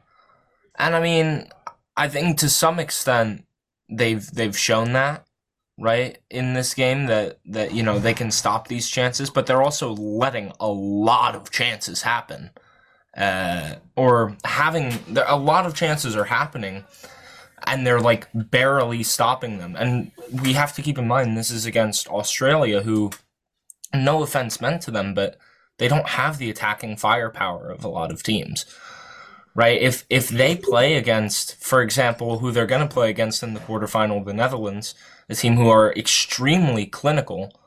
And 0.78 0.94
I 0.94 1.00
mean, 1.00 1.48
I 1.96 2.08
think 2.08 2.38
to 2.38 2.48
some 2.50 2.78
extent 2.78 3.45
they've 3.88 4.26
they've 4.32 4.56
shown 4.56 4.92
that 4.92 5.26
right 5.78 6.18
in 6.30 6.54
this 6.54 6.74
game 6.74 7.06
that 7.06 7.38
that 7.44 7.72
you 7.72 7.82
know 7.82 7.98
they 7.98 8.14
can 8.14 8.30
stop 8.30 8.68
these 8.68 8.88
chances, 8.88 9.30
but 9.30 9.46
they're 9.46 9.62
also 9.62 9.92
letting 9.94 10.52
a 10.60 10.68
lot 10.68 11.34
of 11.34 11.50
chances 11.50 12.02
happen 12.02 12.50
uh, 13.16 13.76
or 13.96 14.36
having 14.44 14.92
a 15.26 15.36
lot 15.36 15.66
of 15.66 15.74
chances 15.74 16.14
are 16.14 16.24
happening 16.24 16.84
and 17.66 17.86
they're 17.86 18.00
like 18.00 18.28
barely 18.34 19.02
stopping 19.02 19.58
them. 19.58 19.74
And 19.76 20.12
we 20.42 20.52
have 20.52 20.74
to 20.74 20.82
keep 20.82 20.98
in 20.98 21.08
mind 21.08 21.36
this 21.36 21.50
is 21.50 21.66
against 21.66 22.08
Australia, 22.08 22.82
who, 22.82 23.10
no 23.94 24.22
offense 24.22 24.60
meant 24.60 24.82
to 24.82 24.90
them, 24.90 25.14
but 25.14 25.38
they 25.78 25.88
don't 25.88 26.08
have 26.08 26.38
the 26.38 26.50
attacking 26.50 26.96
firepower 26.96 27.70
of 27.70 27.84
a 27.84 27.88
lot 27.88 28.12
of 28.12 28.22
teams. 28.22 28.66
Right? 29.56 29.80
If 29.80 30.04
if 30.10 30.28
they 30.28 30.54
play 30.54 30.96
against, 30.96 31.56
for 31.64 31.80
example, 31.80 32.38
who 32.38 32.52
they're 32.52 32.66
going 32.66 32.86
to 32.86 32.94
play 32.94 33.08
against 33.08 33.42
in 33.42 33.54
the 33.54 33.60
quarterfinal, 33.60 34.24
the 34.24 34.34
Netherlands, 34.34 34.94
a 35.30 35.34
team 35.34 35.56
who 35.56 35.68
are 35.70 35.94
extremely 35.94 36.84
clinical 36.84 37.58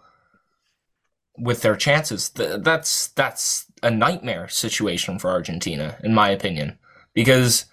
with 1.36 1.64
their 1.64 1.76
chances, 1.76 2.30
that's 2.30 3.08
that's 3.08 3.66
a 3.82 3.90
nightmare 3.90 4.48
situation 4.48 5.18
for 5.18 5.32
Argentina, 5.32 5.98
in 6.04 6.14
my 6.14 6.30
opinion, 6.30 6.78
because 7.16 7.66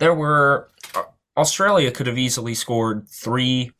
there 0.00 0.14
were 0.14 0.70
uh, 0.96 1.02
Australia 1.36 1.92
could 1.92 2.08
have 2.08 2.18
easily 2.18 2.54
scored 2.54 3.08
three 3.08 3.72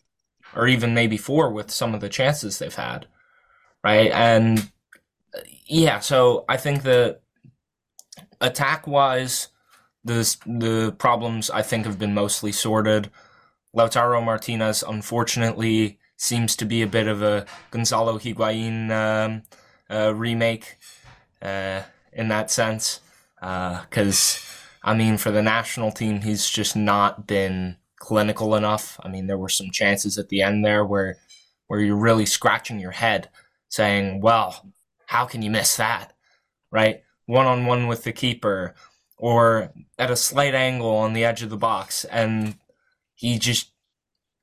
or 0.55 0.69
even 0.69 0.95
maybe 0.95 1.17
four 1.17 1.51
with 1.51 1.71
some 1.71 1.95
of 1.95 2.01
the 2.01 2.09
chances 2.09 2.59
they've 2.59 2.75
had, 2.75 3.07
right? 3.83 4.13
And 4.13 4.71
uh, 5.35 5.41
yeah, 5.67 6.01
so 6.01 6.45
I 6.49 6.57
think 6.57 6.83
that 6.85 7.23
attack 8.41 8.87
wise, 8.87 9.49
the 10.05 10.37
the 10.47 10.95
problems 10.99 11.51
I 11.51 11.63
think 11.63 11.87
have 11.87 11.99
been 11.99 12.15
mostly 12.15 12.53
sorted. 12.53 13.11
Lautaro 13.77 14.25
Martinez, 14.25 14.83
unfortunately, 14.83 15.99
seems 16.17 16.57
to 16.57 16.65
be 16.65 16.83
a 16.83 16.87
bit 16.87 17.07
of 17.07 17.23
a 17.23 17.47
Gonzalo 17.71 18.19
Higuain 18.19 18.91
um, 18.91 19.43
uh, 19.89 20.15
remake 20.15 20.77
uh, 21.41 21.83
in 22.13 22.29
that 22.29 22.51
sense. 22.51 23.01
Because, 23.41 24.45
uh, 24.85 24.91
I 24.91 24.95
mean, 24.95 25.17
for 25.17 25.31
the 25.31 25.43
national 25.43 25.93
team, 25.93 26.21
he's 26.21 26.51
just 26.51 26.77
not 26.77 27.27
been 27.27 27.77
clinical 27.97 28.55
enough. 28.55 28.99
I 29.03 29.09
mean, 29.09 29.29
there 29.29 29.39
were 29.39 29.49
some 29.49 29.71
chances 29.71 30.19
at 30.19 30.29
the 30.29 30.43
end 30.43 30.65
there 30.65 30.85
where, 30.85 31.17
where 31.69 31.81
you're 31.81 31.97
really 31.97 32.27
scratching 32.27 32.81
your 32.81 32.91
head 32.91 33.31
saying, 33.69 34.21
well, 34.21 34.67
how 35.07 35.25
can 35.25 35.41
you 35.43 35.51
miss 35.51 35.77
that? 35.77 36.13
Right? 36.71 37.03
One 37.25 37.47
on 37.47 37.65
one 37.65 37.87
with 37.87 38.03
the 38.05 38.13
keeper 38.13 38.75
or 39.21 39.71
at 39.99 40.11
a 40.11 40.17
slight 40.17 40.55
angle 40.55 40.97
on 40.97 41.13
the 41.13 41.25
edge 41.25 41.43
of 41.43 41.51
the 41.51 41.57
box. 41.57 42.05
And 42.07 42.57
he 43.15 43.39
just 43.39 43.71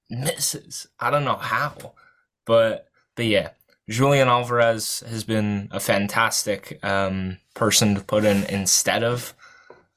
misses. 0.09 0.87
I 0.99 1.09
don't 1.09 1.25
know 1.25 1.35
how, 1.35 1.93
but 2.45 2.87
but 3.15 3.25
yeah, 3.25 3.49
Julian 3.89 4.27
Alvarez 4.27 5.03
has 5.07 5.23
been 5.23 5.67
a 5.71 5.79
fantastic 5.79 6.79
um, 6.83 7.39
person 7.55 7.95
to 7.95 8.01
put 8.01 8.23
in 8.23 8.43
instead 8.43 9.03
of 9.03 9.33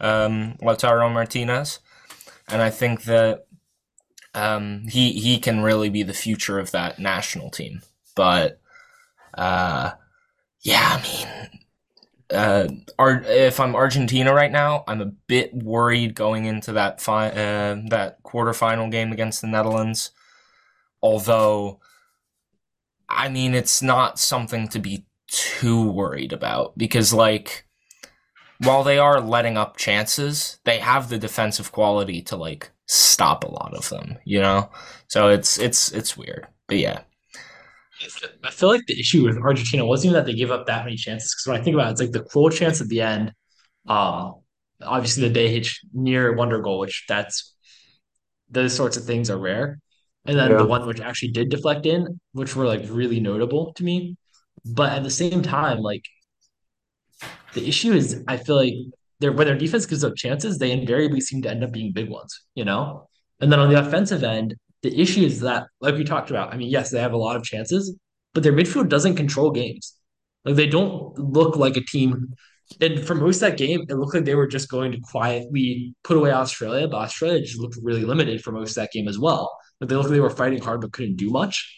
um, 0.00 0.56
Lautaro 0.62 1.12
Martinez, 1.12 1.80
and 2.48 2.62
I 2.62 2.70
think 2.70 3.04
that 3.04 3.46
um, 4.34 4.86
he 4.88 5.12
he 5.12 5.38
can 5.38 5.60
really 5.60 5.90
be 5.90 6.02
the 6.02 6.14
future 6.14 6.58
of 6.58 6.70
that 6.70 6.98
national 6.98 7.50
team. 7.50 7.82
But 8.16 8.60
uh, 9.34 9.90
yeah, 10.62 10.98
I 10.98 11.02
mean, 11.02 11.60
uh, 12.32 12.68
Ar- 12.98 13.24
if 13.26 13.60
I'm 13.60 13.74
Argentina 13.74 14.32
right 14.32 14.52
now, 14.52 14.84
I'm 14.86 15.00
a 15.00 15.06
bit 15.06 15.52
worried 15.54 16.14
going 16.14 16.44
into 16.46 16.72
that 16.72 17.00
fi- 17.00 17.30
uh, 17.30 17.82
that 17.88 18.22
quarterfinal 18.22 18.90
game 18.90 19.12
against 19.12 19.40
the 19.40 19.46
Netherlands. 19.48 20.12
Although, 21.02 21.80
I 23.08 23.28
mean, 23.28 23.54
it's 23.54 23.82
not 23.82 24.18
something 24.18 24.68
to 24.68 24.78
be 24.78 25.06
too 25.28 25.90
worried 25.90 26.32
about 26.32 26.76
because, 26.78 27.12
like, 27.12 27.66
while 28.58 28.84
they 28.84 28.98
are 28.98 29.20
letting 29.20 29.56
up 29.56 29.76
chances, 29.76 30.58
they 30.64 30.78
have 30.78 31.08
the 31.08 31.18
defensive 31.18 31.72
quality 31.72 32.22
to 32.22 32.36
like 32.36 32.70
stop 32.86 33.44
a 33.44 33.50
lot 33.50 33.74
of 33.74 33.88
them. 33.88 34.18
You 34.24 34.40
know, 34.40 34.70
so 35.08 35.28
it's 35.28 35.58
it's 35.58 35.92
it's 35.92 36.16
weird, 36.16 36.46
but 36.68 36.78
yeah. 36.78 37.00
I 38.44 38.50
feel 38.50 38.70
like 38.70 38.86
the 38.86 38.98
issue 38.98 39.24
with 39.24 39.36
Argentina 39.38 39.84
wasn't 39.84 40.12
even 40.12 40.14
that 40.14 40.26
they 40.26 40.36
gave 40.36 40.50
up 40.50 40.66
that 40.66 40.84
many 40.84 40.96
chances. 40.96 41.34
Because 41.34 41.50
when 41.50 41.60
I 41.60 41.64
think 41.64 41.74
about 41.74 41.88
it, 41.88 41.92
it's 41.92 42.00
like 42.00 42.12
the 42.12 42.22
cruel 42.22 42.50
chance 42.50 42.80
at 42.80 42.88
the 42.88 43.02
end. 43.02 43.32
Um, 43.86 44.36
obviously 44.82 45.28
the 45.28 45.38
Behich 45.38 45.76
near 45.92 46.34
wonder 46.34 46.60
goal, 46.60 46.78
which 46.78 47.04
that's 47.08 47.54
those 48.48 48.74
sorts 48.74 48.96
of 48.96 49.04
things 49.04 49.30
are 49.30 49.38
rare. 49.38 49.78
And 50.24 50.38
then 50.38 50.52
Yeah. 50.52 50.58
the 50.58 50.66
one 50.66 50.86
which 50.86 51.00
actually 51.00 51.32
did 51.32 51.50
deflect 51.50 51.86
in, 51.86 52.20
which 52.32 52.56
were 52.56 52.66
like 52.66 52.84
really 52.88 53.20
notable 53.20 53.72
to 53.74 53.84
me. 53.84 54.16
But 54.64 54.92
at 54.92 55.02
the 55.02 55.10
same 55.10 55.42
time, 55.42 55.78
like 55.80 56.04
the 57.54 57.66
issue 57.66 57.92
is 57.92 58.22
I 58.28 58.36
feel 58.36 58.56
like 58.56 58.74
their 59.20 59.32
when 59.32 59.46
their 59.46 59.56
defense 59.58 59.86
gives 59.86 60.04
up 60.04 60.16
chances, 60.16 60.58
they 60.58 60.72
invariably 60.72 61.20
seem 61.20 61.42
to 61.42 61.50
end 61.50 61.64
up 61.64 61.72
being 61.72 61.92
big 61.92 62.08
ones, 62.08 62.42
you 62.54 62.64
know? 62.64 63.08
And 63.40 63.50
then 63.50 63.58
on 63.60 63.70
the 63.70 63.80
offensive 63.80 64.22
end, 64.22 64.54
the 64.82 65.00
issue 65.00 65.22
is 65.22 65.40
that, 65.40 65.66
like 65.80 65.94
we 65.94 66.04
talked 66.04 66.30
about, 66.30 66.52
I 66.52 66.56
mean, 66.56 66.70
yes, 66.70 66.90
they 66.90 67.00
have 67.00 67.12
a 67.12 67.18
lot 67.18 67.36
of 67.36 67.42
chances, 67.42 67.96
but 68.34 68.42
their 68.42 68.52
midfield 68.52 68.88
doesn't 68.88 69.16
control 69.16 69.50
games. 69.50 69.94
Like 70.44 70.56
they 70.56 70.66
don't 70.66 71.18
look 71.18 71.56
like 71.56 71.76
a 71.76 71.84
team. 71.84 72.34
And 72.80 73.04
for 73.04 73.14
most 73.14 73.36
of 73.36 73.50
that 73.50 73.58
game, 73.58 73.84
it 73.88 73.94
looked 73.94 74.14
like 74.14 74.24
they 74.24 74.34
were 74.34 74.46
just 74.46 74.70
going 74.70 74.92
to 74.92 75.00
quietly 75.00 75.94
put 76.04 76.16
away 76.16 76.30
Australia, 76.32 76.88
but 76.88 76.98
Australia 76.98 77.40
just 77.40 77.58
looked 77.58 77.76
really 77.82 78.04
limited 78.04 78.42
for 78.42 78.52
most 78.52 78.70
of 78.70 78.76
that 78.76 78.92
game 78.92 79.08
as 79.08 79.18
well. 79.18 79.54
But 79.80 79.88
they 79.88 79.96
looked 79.96 80.08
like 80.08 80.14
they 80.14 80.20
were 80.20 80.30
fighting 80.30 80.62
hard 80.62 80.80
but 80.80 80.92
couldn't 80.92 81.16
do 81.16 81.30
much. 81.30 81.76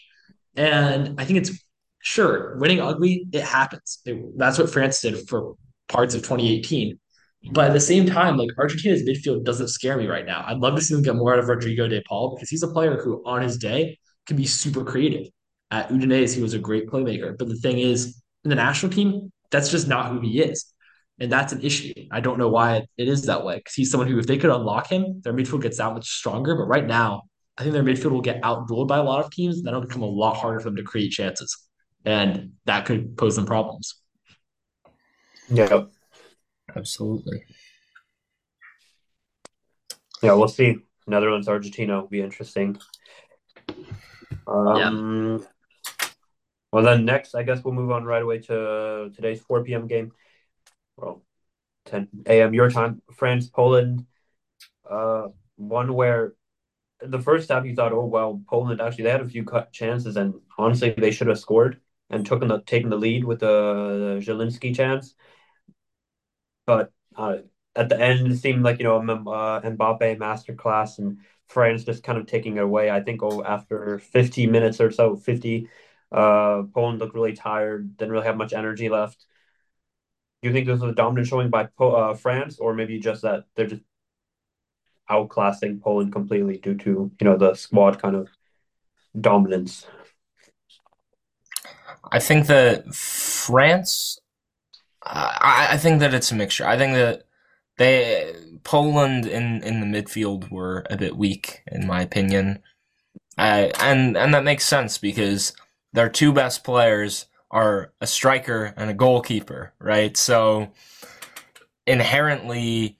And 0.55 1.19
I 1.19 1.25
think 1.25 1.39
it's 1.39 1.51
sure 2.01 2.57
winning 2.57 2.79
ugly, 2.79 3.25
it 3.33 3.43
happens. 3.43 3.99
It, 4.05 4.37
that's 4.37 4.59
what 4.59 4.69
France 4.69 5.01
did 5.01 5.27
for 5.27 5.55
parts 5.89 6.13
of 6.13 6.21
2018. 6.21 6.99
But 7.51 7.67
at 7.67 7.73
the 7.73 7.79
same 7.79 8.05
time, 8.05 8.37
like 8.37 8.49
Argentina's 8.57 9.03
midfield 9.03 9.43
doesn't 9.43 9.67
scare 9.67 9.97
me 9.97 10.07
right 10.07 10.25
now. 10.25 10.43
I'd 10.47 10.59
love 10.59 10.75
to 10.75 10.81
see 10.81 10.93
them 10.93 11.03
get 11.03 11.15
more 11.15 11.33
out 11.33 11.39
of 11.39 11.49
Rodrigo 11.49 11.87
de 11.87 12.01
Paul 12.07 12.35
because 12.35 12.49
he's 12.49 12.63
a 12.63 12.69
player 12.69 13.01
who, 13.01 13.21
on 13.25 13.41
his 13.41 13.57
day, 13.57 13.99
can 14.25 14.37
be 14.37 14.45
super 14.45 14.83
creative. 14.83 15.27
At 15.69 15.89
Udinese, 15.89 16.35
he 16.35 16.41
was 16.41 16.53
a 16.53 16.59
great 16.59 16.87
playmaker. 16.87 17.37
But 17.37 17.49
the 17.49 17.57
thing 17.57 17.79
is, 17.79 18.21
in 18.43 18.49
the 18.49 18.55
national 18.55 18.91
team, 18.91 19.31
that's 19.51 19.69
just 19.69 19.87
not 19.87 20.11
who 20.11 20.21
he 20.21 20.41
is. 20.41 20.65
And 21.19 21.31
that's 21.31 21.53
an 21.53 21.61
issue. 21.61 21.93
I 22.11 22.21
don't 22.21 22.39
know 22.39 22.49
why 22.49 22.85
it 22.97 23.07
is 23.07 23.23
that 23.25 23.45
way 23.45 23.57
because 23.57 23.73
he's 23.73 23.91
someone 23.91 24.07
who, 24.07 24.17
if 24.19 24.25
they 24.25 24.37
could 24.37 24.49
unlock 24.49 24.87
him, 24.87 25.21
their 25.23 25.33
midfield 25.33 25.61
gets 25.61 25.77
that 25.77 25.93
much 25.93 26.09
stronger. 26.09 26.55
But 26.55 26.65
right 26.65 26.85
now, 26.85 27.23
I 27.57 27.63
think 27.63 27.73
their 27.73 27.83
midfield 27.83 28.11
will 28.11 28.21
get 28.21 28.41
outdueled 28.41 28.87
by 28.87 28.97
a 28.97 29.03
lot 29.03 29.23
of 29.23 29.31
teams. 29.31 29.57
And 29.57 29.67
That'll 29.67 29.81
become 29.81 30.01
a 30.01 30.07
lot 30.07 30.37
harder 30.37 30.59
for 30.59 30.65
them 30.65 30.77
to 30.77 30.83
create 30.83 31.11
chances. 31.11 31.55
And 32.05 32.53
that 32.65 32.85
could 32.85 33.17
pose 33.17 33.35
them 33.35 33.45
problems. 33.45 33.95
Yeah. 35.49 35.83
Absolutely. 36.75 37.43
Yeah, 40.21 40.33
we'll 40.33 40.47
see. 40.47 40.77
Netherlands, 41.05 41.47
Argentina 41.47 42.01
will 42.01 42.07
be 42.07 42.21
interesting. 42.21 42.77
Um, 44.47 45.45
Well, 46.71 46.83
then 46.83 47.05
next, 47.05 47.35
I 47.35 47.43
guess 47.43 47.63
we'll 47.63 47.73
move 47.73 47.91
on 47.91 48.03
right 48.03 48.23
away 48.23 48.39
to 48.39 49.11
today's 49.15 49.41
4 49.41 49.63
p.m. 49.63 49.85
game. 49.87 50.11
Well, 50.97 51.23
10 51.85 52.07
a.m. 52.25 52.53
your 52.53 52.69
time. 52.71 53.01
France, 53.13 53.47
Poland. 53.47 54.05
Uh, 54.89 55.27
one 55.57 55.93
where 55.93 56.33
the 56.99 57.19
first 57.19 57.49
half 57.49 57.65
you 57.65 57.75
thought, 57.75 57.91
oh 57.91 58.05
well, 58.05 58.41
Poland 58.47 58.81
actually 58.81 59.03
they 59.03 59.11
had 59.11 59.21
a 59.21 59.27
few 59.27 59.43
cut 59.43 59.71
chances, 59.71 60.17
and 60.17 60.33
honestly 60.57 60.95
they 60.97 61.11
should 61.11 61.27
have 61.27 61.39
scored 61.39 61.79
and 62.09 62.25
taken 62.25 62.47
the 62.47 62.61
taken 62.61 62.89
the 62.89 62.97
lead 62.97 63.23
with 63.23 63.39
the, 63.39 64.19
the 64.25 64.31
Zielinski 64.31 64.75
chance. 64.75 65.15
But 66.65 66.91
uh, 67.15 67.37
at 67.75 67.89
the 67.89 67.99
end, 67.99 68.27
it 68.31 68.37
seemed 68.37 68.63
like 68.63 68.79
you 68.79 68.85
know 68.85 68.97
uh, 68.97 69.61
Mbappe 69.61 70.17
masterclass 70.17 70.99
and 70.99 71.19
France 71.47 71.83
just 71.83 72.03
kind 72.03 72.17
of 72.17 72.27
taking 72.27 72.57
it 72.57 72.63
away. 72.63 72.89
I 72.89 73.01
think 73.01 73.21
oh, 73.23 73.43
after 73.43 73.99
50 73.99 74.47
minutes 74.47 74.79
or 74.81 74.91
so, 74.91 75.15
50, 75.15 75.69
uh, 76.11 76.63
Poland 76.73 76.99
looked 76.99 77.15
really 77.15 77.33
tired, 77.33 77.97
didn't 77.97 78.11
really 78.11 78.25
have 78.25 78.37
much 78.37 78.53
energy 78.53 78.89
left. 78.89 79.25
Do 80.41 80.49
you 80.49 80.53
think 80.53 80.67
this 80.67 80.79
was 80.79 80.91
a 80.91 80.95
dominant 80.95 81.27
showing 81.27 81.49
by 81.49 81.69
uh, 81.79 82.13
France, 82.15 82.59
or 82.59 82.73
maybe 82.73 82.99
just 82.99 83.21
that 83.21 83.45
they're 83.55 83.67
just 83.67 83.81
outclassing 85.09 85.81
Poland 85.81 86.11
completely 86.11 86.57
due 86.57 86.75
to 86.77 87.11
you 87.19 87.25
know 87.25 87.37
the 87.37 87.55
squad 87.55 88.01
kind 88.01 88.15
of 88.15 88.29
dominance? 89.19 89.87
I 92.11 92.19
think 92.19 92.47
that 92.47 92.93
France. 92.93 94.19
I, 95.05 95.69
I 95.71 95.77
think 95.77 95.99
that 95.99 96.13
it's 96.13 96.31
a 96.31 96.35
mixture. 96.35 96.65
I 96.65 96.77
think 96.77 96.93
that 96.93 97.23
they 97.77 98.33
Poland 98.63 99.25
in 99.25 99.63
in 99.63 99.79
the 99.79 99.85
midfield 99.85 100.49
were 100.49 100.85
a 100.89 100.97
bit 100.97 101.17
weak 101.17 101.61
in 101.71 101.85
my 101.87 102.01
opinion, 102.01 102.59
uh, 103.37 103.69
and 103.79 104.15
and 104.17 104.33
that 104.33 104.43
makes 104.43 104.65
sense 104.65 104.97
because 104.97 105.53
their 105.91 106.09
two 106.09 106.31
best 106.31 106.63
players 106.63 107.27
are 107.51 107.93
a 108.01 108.07
striker 108.07 108.73
and 108.77 108.89
a 108.89 108.95
goalkeeper, 108.95 109.73
right? 109.79 110.17
So 110.17 110.71
inherently, 111.85 112.97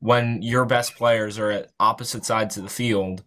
when 0.00 0.42
your 0.42 0.64
best 0.64 0.96
players 0.96 1.38
are 1.38 1.50
at 1.50 1.70
opposite 1.78 2.24
sides 2.24 2.56
of 2.56 2.64
the 2.64 2.68
field 2.68 3.22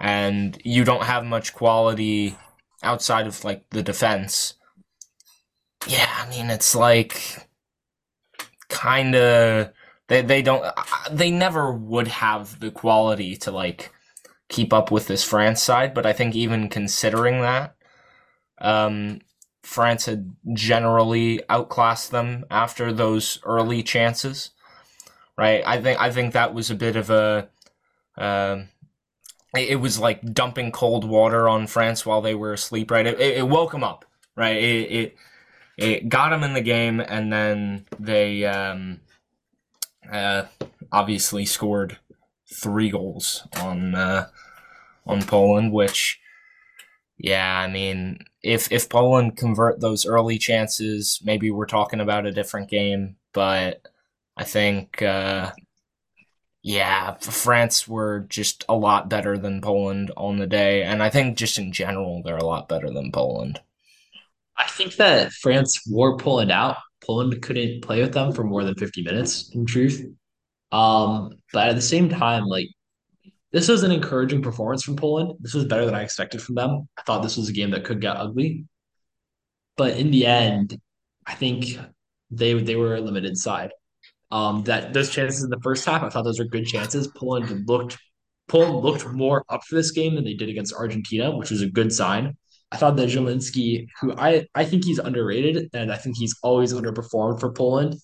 and 0.00 0.60
you 0.64 0.84
don't 0.84 1.04
have 1.04 1.24
much 1.24 1.54
quality 1.54 2.36
outside 2.82 3.26
of 3.26 3.44
like 3.44 3.68
the 3.70 3.82
defense, 3.82 4.54
yeah, 5.86 6.10
I 6.18 6.28
mean 6.30 6.50
it's 6.50 6.74
like 6.74 7.48
kind 8.68 9.14
of 9.14 9.70
they 10.08 10.22
they 10.22 10.42
don't 10.42 10.64
they 11.10 11.30
never 11.30 11.72
would 11.72 12.08
have 12.08 12.60
the 12.60 12.70
quality 12.70 13.36
to 13.36 13.50
like 13.50 13.92
keep 14.48 14.72
up 14.72 14.90
with 14.90 15.06
this 15.06 15.24
France 15.24 15.62
side, 15.62 15.94
but 15.94 16.06
I 16.06 16.12
think 16.12 16.34
even 16.34 16.68
considering 16.68 17.40
that, 17.40 17.76
um, 18.60 19.20
France 19.62 20.06
had 20.06 20.36
generally 20.52 21.40
outclassed 21.48 22.10
them 22.12 22.44
after 22.50 22.92
those 22.92 23.40
early 23.44 23.82
chances, 23.82 24.50
right? 25.36 25.62
I 25.66 25.80
think 25.80 26.00
I 26.00 26.10
think 26.12 26.32
that 26.32 26.54
was 26.54 26.70
a 26.70 26.74
bit 26.74 26.96
of 26.96 27.10
a. 27.10 27.48
Uh, 28.16 28.62
it 29.54 29.80
was 29.80 29.98
like 29.98 30.34
dumping 30.34 30.70
cold 30.70 31.04
water 31.04 31.48
on 31.48 31.66
France 31.66 32.04
while 32.04 32.20
they 32.20 32.34
were 32.34 32.52
asleep, 32.52 32.90
right? 32.90 33.06
It, 33.06 33.18
it 33.18 33.48
woke 33.48 33.72
them 33.72 33.84
up, 33.84 34.04
right? 34.36 34.56
It, 34.56 34.92
it, 34.92 35.16
it 35.76 36.08
got 36.08 36.30
them 36.30 36.42
in 36.42 36.54
the 36.54 36.60
game, 36.60 37.00
and 37.00 37.32
then 37.32 37.86
they 37.98 38.44
um, 38.44 39.00
uh, 40.10 40.44
obviously 40.92 41.44
scored 41.44 41.98
three 42.52 42.90
goals 42.90 43.46
on 43.60 43.94
uh, 43.94 44.28
on 45.06 45.22
Poland, 45.22 45.72
which, 45.72 46.20
yeah, 47.18 47.58
I 47.60 47.68
mean, 47.68 48.18
if 48.42 48.70
if 48.72 48.88
Poland 48.88 49.36
convert 49.36 49.80
those 49.80 50.06
early 50.06 50.38
chances, 50.38 51.20
maybe 51.24 51.50
we're 51.50 51.66
talking 51.66 52.00
about 52.00 52.26
a 52.26 52.32
different 52.32 52.70
game. 52.70 53.16
But 53.32 53.82
I 54.36 54.44
think, 54.44 55.02
uh, 55.02 55.52
yeah, 56.62 57.14
France 57.20 57.86
were 57.88 58.20
just 58.28 58.64
a 58.68 58.74
lot 58.74 59.08
better 59.08 59.38
than 59.38 59.60
Poland 59.60 60.10
on 60.16 60.38
the 60.38 60.46
day, 60.46 60.82
and 60.82 61.02
I 61.02 61.10
think 61.10 61.38
just 61.38 61.58
in 61.58 61.72
general 61.72 62.22
they're 62.22 62.36
a 62.36 62.44
lot 62.44 62.68
better 62.68 62.90
than 62.90 63.12
Poland. 63.12 63.60
I 64.58 64.66
think 64.68 64.96
that 64.96 65.32
France 65.32 65.82
wore 65.86 66.16
Poland 66.16 66.50
out. 66.50 66.76
Poland 67.02 67.40
couldn't 67.42 67.82
play 67.82 68.00
with 68.00 68.12
them 68.12 68.32
for 68.32 68.42
more 68.42 68.64
than 68.64 68.74
50 68.74 69.02
minutes, 69.02 69.50
in 69.54 69.66
truth. 69.66 70.04
Um, 70.72 71.38
but 71.52 71.68
at 71.68 71.76
the 71.76 71.82
same 71.82 72.08
time, 72.08 72.44
like 72.44 72.68
this 73.52 73.68
was 73.68 73.82
an 73.82 73.92
encouraging 73.92 74.42
performance 74.42 74.82
from 74.82 74.96
Poland. 74.96 75.32
This 75.40 75.54
was 75.54 75.64
better 75.64 75.84
than 75.84 75.94
I 75.94 76.02
expected 76.02 76.42
from 76.42 76.56
them. 76.56 76.88
I 76.98 77.02
thought 77.02 77.22
this 77.22 77.36
was 77.36 77.48
a 77.48 77.52
game 77.52 77.70
that 77.70 77.84
could 77.84 78.00
get 78.00 78.16
ugly. 78.16 78.66
But 79.76 79.96
in 79.96 80.10
the 80.10 80.26
end, 80.26 80.78
I 81.26 81.34
think 81.34 81.78
they 82.30 82.54
they 82.54 82.76
were 82.76 82.96
a 82.96 83.00
limited 83.00 83.36
side. 83.36 83.70
Um, 84.30 84.64
that 84.64 84.92
those 84.92 85.10
chances 85.10 85.44
in 85.44 85.50
the 85.50 85.60
first 85.62 85.84
half, 85.84 86.02
I 86.02 86.08
thought 86.08 86.24
those 86.24 86.38
were 86.38 86.46
good 86.46 86.66
chances. 86.66 87.08
Poland 87.08 87.68
looked 87.68 87.98
Poland 88.48 88.84
looked 88.84 89.06
more 89.08 89.44
up 89.48 89.64
for 89.64 89.74
this 89.74 89.90
game 89.90 90.14
than 90.14 90.24
they 90.24 90.34
did 90.34 90.48
against 90.48 90.74
Argentina, 90.74 91.36
which 91.36 91.50
was 91.50 91.62
a 91.62 91.70
good 91.70 91.92
sign. 91.92 92.36
I 92.72 92.76
thought 92.76 92.96
that 92.96 93.08
Zielinski, 93.08 93.86
who 94.00 94.14
I, 94.16 94.46
I 94.54 94.64
think 94.64 94.84
he's 94.84 94.98
underrated, 94.98 95.70
and 95.72 95.92
I 95.92 95.96
think 95.96 96.16
he's 96.16 96.36
always 96.42 96.72
underperformed 96.72 97.40
for 97.40 97.52
Poland. 97.52 97.96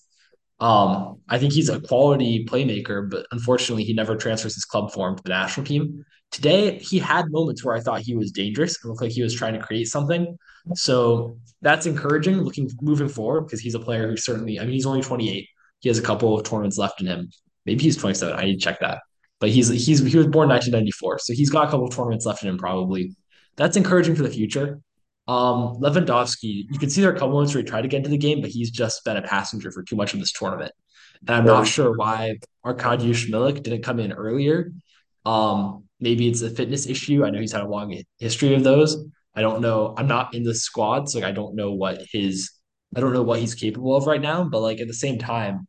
Um, 0.59 1.19
I 1.27 1.39
think 1.39 1.51
he's 1.51 1.69
a 1.69 1.81
quality 1.81 2.45
playmaker, 2.45 3.09
but 3.09 3.25
unfortunately, 3.31 3.83
he 3.83 3.93
never 3.93 4.15
transfers 4.15 4.55
his 4.55 4.65
club 4.65 4.91
form 4.91 5.17
to 5.17 5.23
the 5.23 5.29
national 5.29 5.65
team. 5.65 6.05
Today, 6.31 6.79
he 6.79 6.99
had 6.99 7.29
moments 7.29 7.63
where 7.63 7.75
I 7.75 7.81
thought 7.81 8.01
he 8.01 8.15
was 8.15 8.31
dangerous 8.31 8.81
and 8.81 8.89
looked 8.89 9.01
like 9.01 9.11
he 9.11 9.21
was 9.21 9.35
trying 9.35 9.53
to 9.53 9.59
create 9.59 9.87
something. 9.87 10.37
So 10.73 11.37
that's 11.61 11.85
encouraging 11.85 12.37
looking 12.41 12.69
moving 12.81 13.09
forward 13.09 13.41
because 13.41 13.59
he's 13.59 13.75
a 13.75 13.79
player 13.79 14.07
who 14.07 14.15
certainly, 14.15 14.59
I 14.59 14.63
mean, 14.63 14.73
he's 14.73 14.85
only 14.85 15.01
28. 15.01 15.47
He 15.81 15.89
has 15.89 15.99
a 15.99 16.01
couple 16.01 16.37
of 16.37 16.43
tournaments 16.45 16.77
left 16.77 17.01
in 17.01 17.07
him. 17.07 17.29
Maybe 17.65 17.83
he's 17.83 17.97
27. 17.97 18.33
I 18.33 18.45
need 18.45 18.55
to 18.55 18.61
check 18.61 18.79
that. 18.79 19.01
But 19.39 19.49
he's 19.49 19.67
he's 19.67 19.99
he 19.99 20.17
was 20.17 20.27
born 20.27 20.47
1994, 20.47 21.19
so 21.19 21.33
he's 21.33 21.49
got 21.49 21.67
a 21.67 21.71
couple 21.71 21.87
of 21.87 21.93
tournaments 21.93 22.25
left 22.25 22.43
in 22.43 22.49
him 22.49 22.57
probably. 22.57 23.13
That's 23.55 23.77
encouraging 23.77 24.15
for 24.15 24.23
the 24.23 24.29
future. 24.29 24.79
Um, 25.27 25.77
Lewandowski, 25.79 26.65
you 26.69 26.79
can 26.79 26.89
see 26.89 27.01
there 27.01 27.11
are 27.11 27.13
a 27.13 27.17
couple 27.17 27.31
moments 27.31 27.53
where 27.53 27.63
he 27.63 27.69
tried 27.69 27.83
to 27.83 27.87
get 27.87 27.97
into 27.97 28.09
the 28.09 28.17
game, 28.17 28.41
but 28.41 28.49
he's 28.49 28.71
just 28.71 29.05
been 29.05 29.17
a 29.17 29.21
passenger 29.21 29.71
for 29.71 29.83
too 29.83 29.95
much 29.95 30.13
of 30.13 30.19
this 30.19 30.31
tournament. 30.33 30.73
And 31.21 31.29
I'm 31.37 31.45
not 31.45 31.67
sure 31.67 31.95
why 31.95 32.39
Arkadiusz 32.65 33.29
Milik 33.29 33.63
didn't 33.63 33.83
come 33.83 33.99
in 33.99 34.11
earlier. 34.11 34.73
Um, 35.25 35.85
maybe 36.01 36.27
it's 36.27 36.41
a 36.41 36.49
fitness 36.49 36.87
issue. 36.87 37.23
I 37.23 37.29
know 37.29 37.39
he's 37.39 37.53
had 37.53 37.61
a 37.61 37.67
long 37.67 37.97
history 38.19 38.53
of 38.53 38.63
those. 38.63 38.97
I 39.33 39.41
don't 39.41 39.61
know. 39.61 39.93
I'm 39.97 40.07
not 40.07 40.35
in 40.35 40.43
the 40.43 40.53
squad, 40.53 41.09
so 41.09 41.19
like, 41.19 41.27
I 41.27 41.31
don't 41.31 41.55
know 41.55 41.71
what 41.71 42.01
his 42.11 42.51
I 42.95 42.99
don't 42.99 43.13
know 43.13 43.23
what 43.23 43.39
he's 43.39 43.55
capable 43.55 43.95
of 43.95 44.05
right 44.05 44.21
now. 44.21 44.43
But 44.43 44.61
like 44.61 44.79
at 44.79 44.87
the 44.87 44.93
same 44.93 45.17
time, 45.17 45.67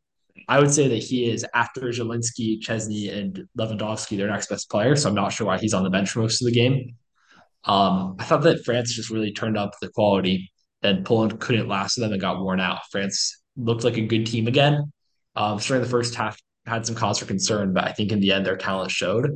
I 0.48 0.58
would 0.58 0.74
say 0.74 0.88
that 0.88 1.02
he 1.02 1.30
is 1.30 1.46
after 1.54 1.82
Zielinski, 1.82 2.60
Szczesny, 2.60 3.16
and 3.16 3.44
Lewandowski, 3.58 4.16
their 4.16 4.28
next 4.28 4.48
best 4.48 4.68
player. 4.68 4.96
So 4.96 5.08
I'm 5.08 5.14
not 5.14 5.32
sure 5.32 5.46
why 5.46 5.58
he's 5.58 5.72
on 5.72 5.84
the 5.84 5.90
bench 5.90 6.10
for 6.10 6.20
most 6.20 6.42
of 6.42 6.46
the 6.46 6.52
game. 6.52 6.96
Um, 7.64 8.16
I 8.18 8.24
thought 8.24 8.42
that 8.42 8.64
France 8.64 8.94
just 8.94 9.10
really 9.10 9.32
turned 9.32 9.56
up 9.56 9.74
the 9.80 9.88
quality, 9.88 10.52
and 10.82 11.04
Poland 11.04 11.40
couldn't 11.40 11.68
last 11.68 11.96
them 11.96 12.12
and 12.12 12.20
got 12.20 12.40
worn 12.42 12.60
out. 12.60 12.80
France 12.90 13.42
looked 13.56 13.84
like 13.84 13.96
a 13.96 14.06
good 14.06 14.26
team 14.26 14.46
again. 14.46 14.92
Um, 15.36 15.58
during 15.58 15.82
the 15.82 15.88
first 15.88 16.14
half, 16.14 16.38
had 16.66 16.86
some 16.86 16.94
cause 16.94 17.18
for 17.18 17.26
concern, 17.26 17.72
but 17.72 17.84
I 17.84 17.92
think 17.92 18.10
in 18.12 18.20
the 18.20 18.32
end 18.32 18.46
their 18.46 18.56
talent 18.56 18.90
showed. 18.90 19.30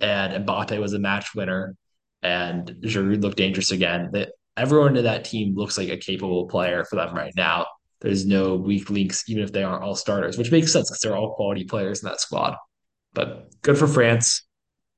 And 0.00 0.46
Mbappe 0.46 0.78
was 0.80 0.92
a 0.92 0.98
match 0.98 1.34
winner, 1.34 1.76
and 2.22 2.68
Giroud 2.82 3.22
looked 3.22 3.36
dangerous 3.36 3.70
again. 3.70 4.10
That 4.12 4.32
everyone 4.56 4.96
in 4.96 5.04
that 5.04 5.24
team 5.24 5.54
looks 5.54 5.78
like 5.78 5.88
a 5.88 5.96
capable 5.96 6.46
player 6.46 6.84
for 6.84 6.96
them 6.96 7.14
right 7.14 7.32
now. 7.36 7.66
There's 8.00 8.26
no 8.26 8.54
weak 8.54 8.90
links, 8.90 9.24
even 9.28 9.42
if 9.42 9.52
they 9.52 9.64
aren't 9.64 9.82
all 9.82 9.96
starters, 9.96 10.38
which 10.38 10.52
makes 10.52 10.72
sense 10.72 10.88
because 10.88 11.00
they're 11.00 11.16
all 11.16 11.34
quality 11.34 11.64
players 11.64 12.02
in 12.02 12.08
that 12.08 12.20
squad. 12.20 12.54
But 13.12 13.50
good 13.62 13.76
for 13.78 13.88
France. 13.88 14.46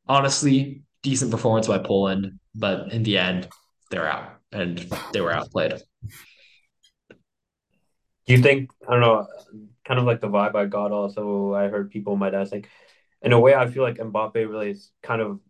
Honestly, 0.06 0.82
decent 1.02 1.30
performance 1.30 1.66
by 1.66 1.78
Poland, 1.78 2.38
but 2.54 2.92
in 2.92 3.02
the 3.02 3.18
end, 3.18 3.48
they're 3.90 4.06
out 4.06 4.40
and 4.52 4.78
they 5.12 5.20
were 5.20 5.32
outplayed. 5.32 5.74
Do 8.26 8.36
you 8.36 8.42
think 8.42 8.70
I 8.86 8.92
don't 8.92 9.00
know, 9.00 9.26
kind 9.84 9.98
of 9.98 10.06
like 10.06 10.20
the 10.20 10.28
vibe 10.28 10.54
I 10.54 10.66
got 10.66 10.92
also 10.92 11.54
I 11.54 11.68
heard 11.68 11.90
people 11.90 12.16
might 12.16 12.34
ask 12.34 12.52
like 12.52 12.68
in 13.22 13.32
a 13.32 13.40
way 13.40 13.54
I 13.54 13.68
feel 13.68 13.82
like 13.82 13.96
Mbappe 13.96 14.34
really 14.34 14.70
is 14.70 14.90
kind 15.02 15.20
of 15.20 15.40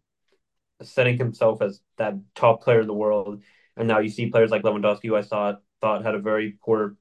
setting 0.82 1.18
himself 1.18 1.62
as 1.62 1.80
that 1.98 2.14
top 2.34 2.62
player 2.62 2.80
in 2.80 2.86
the 2.86 2.94
world. 2.94 3.42
And 3.76 3.86
now 3.88 3.98
you 3.98 4.08
see 4.08 4.30
players 4.30 4.50
like 4.50 4.62
Lewandowski, 4.62 5.06
who 5.06 5.16
I 5.16 5.22
thought 5.22 5.60
thought 5.80 6.04
had 6.04 6.14
a 6.14 6.18
very 6.18 6.58
poor 6.64 6.96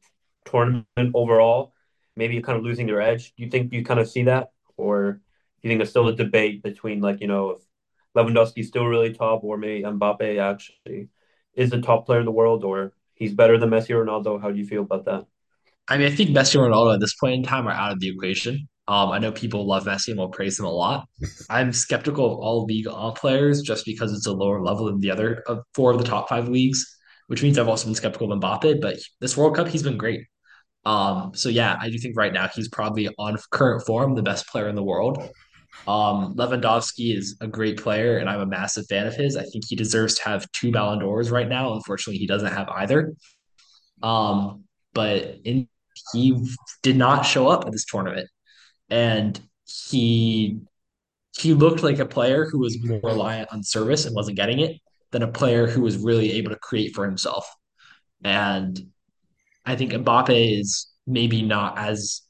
tournament 0.45 0.85
overall, 1.13 1.73
maybe 2.15 2.41
kind 2.41 2.57
of 2.57 2.63
losing 2.63 2.88
their 2.88 3.01
edge. 3.01 3.33
Do 3.35 3.43
you 3.43 3.49
think 3.49 3.73
you 3.73 3.83
kind 3.83 3.99
of 3.99 4.09
see 4.09 4.23
that, 4.23 4.51
or 4.77 5.13
do 5.13 5.19
you 5.62 5.69
think 5.69 5.79
there's 5.79 5.89
still 5.89 6.07
a 6.07 6.15
debate 6.15 6.63
between 6.63 7.01
like 7.01 7.21
you 7.21 7.27
know 7.27 7.51
if 7.51 7.62
Lewandowski's 8.15 8.67
still 8.67 8.86
really 8.86 9.13
top, 9.13 9.43
or 9.43 9.58
maybe 9.58 9.84
Mbappe 9.84 10.39
actually 10.39 11.10
is 11.54 11.69
the 11.69 11.82
top 11.82 12.06
player 12.06 12.19
in 12.19 12.26
the 12.26 12.32
world, 12.32 12.63
or 12.63 12.93
he's 13.15 13.34
better 13.34 13.58
than 13.58 13.69
Messi 13.69 13.91
or 13.91 14.06
Ronaldo? 14.06 14.41
How 14.41 14.52
do 14.52 14.58
you 14.58 14.65
feel 14.65 14.82
about 14.82 15.06
that? 15.06 15.26
I 15.88 15.98
mean, 15.98 16.08
I 16.12 16.15
think 16.15 16.30
Messi 16.30 16.56
and 16.56 16.72
Ronaldo 16.72 16.93
at 16.93 17.00
this 17.00 17.15
point 17.15 17.34
in 17.34 17.43
time 17.43 17.67
are 17.67 17.72
out 17.72 17.91
of 17.91 18.00
the 18.00 18.10
equation. 18.10 18.67
Um, 18.88 19.12
I 19.12 19.19
know 19.19 19.32
people 19.32 19.67
love 19.67 19.86
Messi 19.86 20.10
and 20.10 20.17
will 20.17 20.30
praise 20.30 20.60
him 20.60 20.65
a 20.65 20.72
lot. 20.72 21.08
I'm 21.50 21.72
skeptical 21.72 22.26
of 22.26 22.39
all 22.39 22.65
Ligue 22.65 22.88
One 22.88 23.13
players 23.13 23.62
just 23.62 23.86
because 23.86 24.13
it's 24.13 24.26
a 24.26 24.34
lower 24.34 24.62
level 24.62 24.86
than 24.86 25.00
the 25.00 25.12
other 25.12 25.43
of 25.48 25.60
four 25.76 25.91
of 25.91 26.00
the 26.00 26.04
top 26.04 26.30
five 26.30 26.50
leagues, 26.50 26.98
which 27.28 27.43
means 27.43 27.58
I've 27.58 27.67
also 27.67 27.86
been 27.86 27.95
skeptical 27.95 28.32
of 28.32 28.39
Mbappe. 28.39 28.82
But 28.82 28.98
this 29.19 29.38
World 29.38 29.56
Cup, 29.56 29.67
he's 29.67 29.84
been 29.84 29.98
great. 29.98 30.22
Um, 30.86 31.32
so 31.36 31.50
yeah, 31.50 31.78
I 31.80 31.89
do 31.89 32.00
think 32.00 32.17
right 32.17 32.34
now 32.34 32.48
he's 32.48 32.69
probably 32.69 33.10
on 33.19 33.38
current 33.52 33.86
form 33.86 34.15
the 34.15 34.24
best 34.24 34.48
player 34.48 34.67
in 34.67 34.76
the 34.76 34.84
world. 34.84 35.22
Um, 35.88 36.36
Lewandowski 36.36 37.17
is 37.17 37.38
a 37.41 37.47
great 37.47 37.77
player, 37.77 38.17
and 38.17 38.29
I'm 38.29 38.41
a 38.41 38.45
massive 38.45 38.86
fan 38.88 39.08
of 39.08 39.15
his. 39.15 39.36
I 39.36 39.43
think 39.43 39.65
he 39.67 39.75
deserves 39.75 40.15
to 40.15 40.23
have 40.29 40.51
two 40.51 40.71
Ballon 40.71 40.99
d'Ors 40.99 41.32
right 41.32 41.47
now. 41.47 41.73
Unfortunately, 41.73 42.19
he 42.19 42.27
doesn't 42.27 42.51
have 42.51 42.69
either. 42.69 43.13
Um, 44.01 44.65
but 44.93 45.38
in 45.43 45.67
he 46.13 46.45
did 46.82 46.95
not 46.95 47.23
show 47.23 47.47
up 47.49 47.65
at 47.65 47.71
this 47.71 47.86
tournament, 47.86 48.29
and 48.89 49.39
he 49.65 50.60
he 51.38 51.53
looked 51.53 51.84
like 51.84 51.99
a 51.99 52.05
player 52.05 52.45
who 52.45 52.60
was 52.60 52.84
more 52.84 52.99
reliant 53.03 53.51
on 53.51 53.63
service 53.63 54.05
and 54.05 54.15
wasn't 54.15 54.38
getting 54.38 54.60
it 54.60 54.77
than 55.12 55.23
a 55.23 55.27
player 55.27 55.67
who 55.67 55.82
was 55.82 55.97
really 55.97 56.34
able 56.34 56.51
to 56.51 56.58
create 56.58 56.93
for 56.93 57.05
himself. 57.05 57.49
And 58.23 58.91
I 59.65 59.75
think 59.75 59.91
Mbappe 59.91 60.60
is 60.60 60.88
maybe 61.08 61.41
not 61.41 61.77
as 61.77 62.21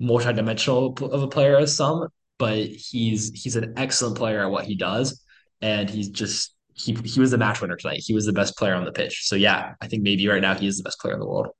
multidimensional 0.00 1.00
of 1.10 1.22
a 1.22 1.28
player 1.28 1.56
as 1.56 1.76
some, 1.76 2.08
but 2.42 2.58
he's 2.58 3.30
he's 3.40 3.54
an 3.54 3.72
excellent 3.76 4.16
player 4.16 4.40
at 4.42 4.50
what 4.50 4.64
he 4.64 4.74
does, 4.74 5.22
and 5.60 5.88
he's 5.88 6.08
just 6.08 6.56
he 6.74 6.92
he 7.04 7.20
was 7.20 7.30
the 7.30 7.38
match 7.38 7.60
winner 7.60 7.76
tonight. 7.76 8.02
He 8.04 8.14
was 8.14 8.26
the 8.26 8.32
best 8.32 8.56
player 8.56 8.74
on 8.74 8.84
the 8.84 8.90
pitch. 8.90 9.28
So 9.28 9.36
yeah, 9.36 9.74
I 9.80 9.86
think 9.86 10.02
maybe 10.02 10.26
right 10.26 10.42
now 10.42 10.56
he 10.56 10.66
is 10.66 10.76
the 10.76 10.82
best 10.82 10.98
player 10.98 11.14
in 11.14 11.20
the 11.20 11.28
world. 11.28 11.54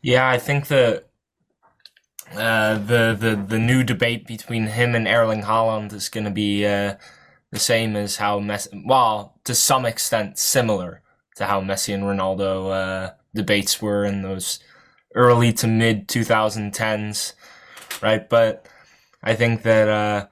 Yeah, 0.00 0.26
I 0.26 0.38
think 0.38 0.68
the 0.68 1.04
uh, 2.32 2.78
the 2.78 3.14
the 3.20 3.44
the 3.46 3.58
new 3.58 3.84
debate 3.84 4.26
between 4.26 4.68
him 4.68 4.94
and 4.94 5.06
Erling 5.06 5.42
Haaland 5.42 5.92
is 5.92 6.08
going 6.08 6.24
to 6.24 6.30
be 6.30 6.64
uh, 6.64 6.94
the 7.50 7.58
same 7.58 7.96
as 7.96 8.16
how 8.16 8.40
Messi, 8.40 8.86
well, 8.86 9.38
to 9.44 9.54
some 9.54 9.84
extent, 9.84 10.38
similar 10.38 11.02
to 11.36 11.44
how 11.44 11.60
Messi 11.60 11.92
and 11.92 12.04
Ronaldo 12.04 12.72
uh, 12.72 13.10
debates 13.34 13.82
were 13.82 14.06
in 14.06 14.22
those 14.22 14.60
early 15.14 15.52
to 15.52 15.66
mid 15.66 16.08
2010s, 16.08 17.34
right? 18.00 18.26
But 18.26 18.66
I 19.24 19.34
think 19.34 19.62
that 19.62 19.88
uh, 19.88 20.26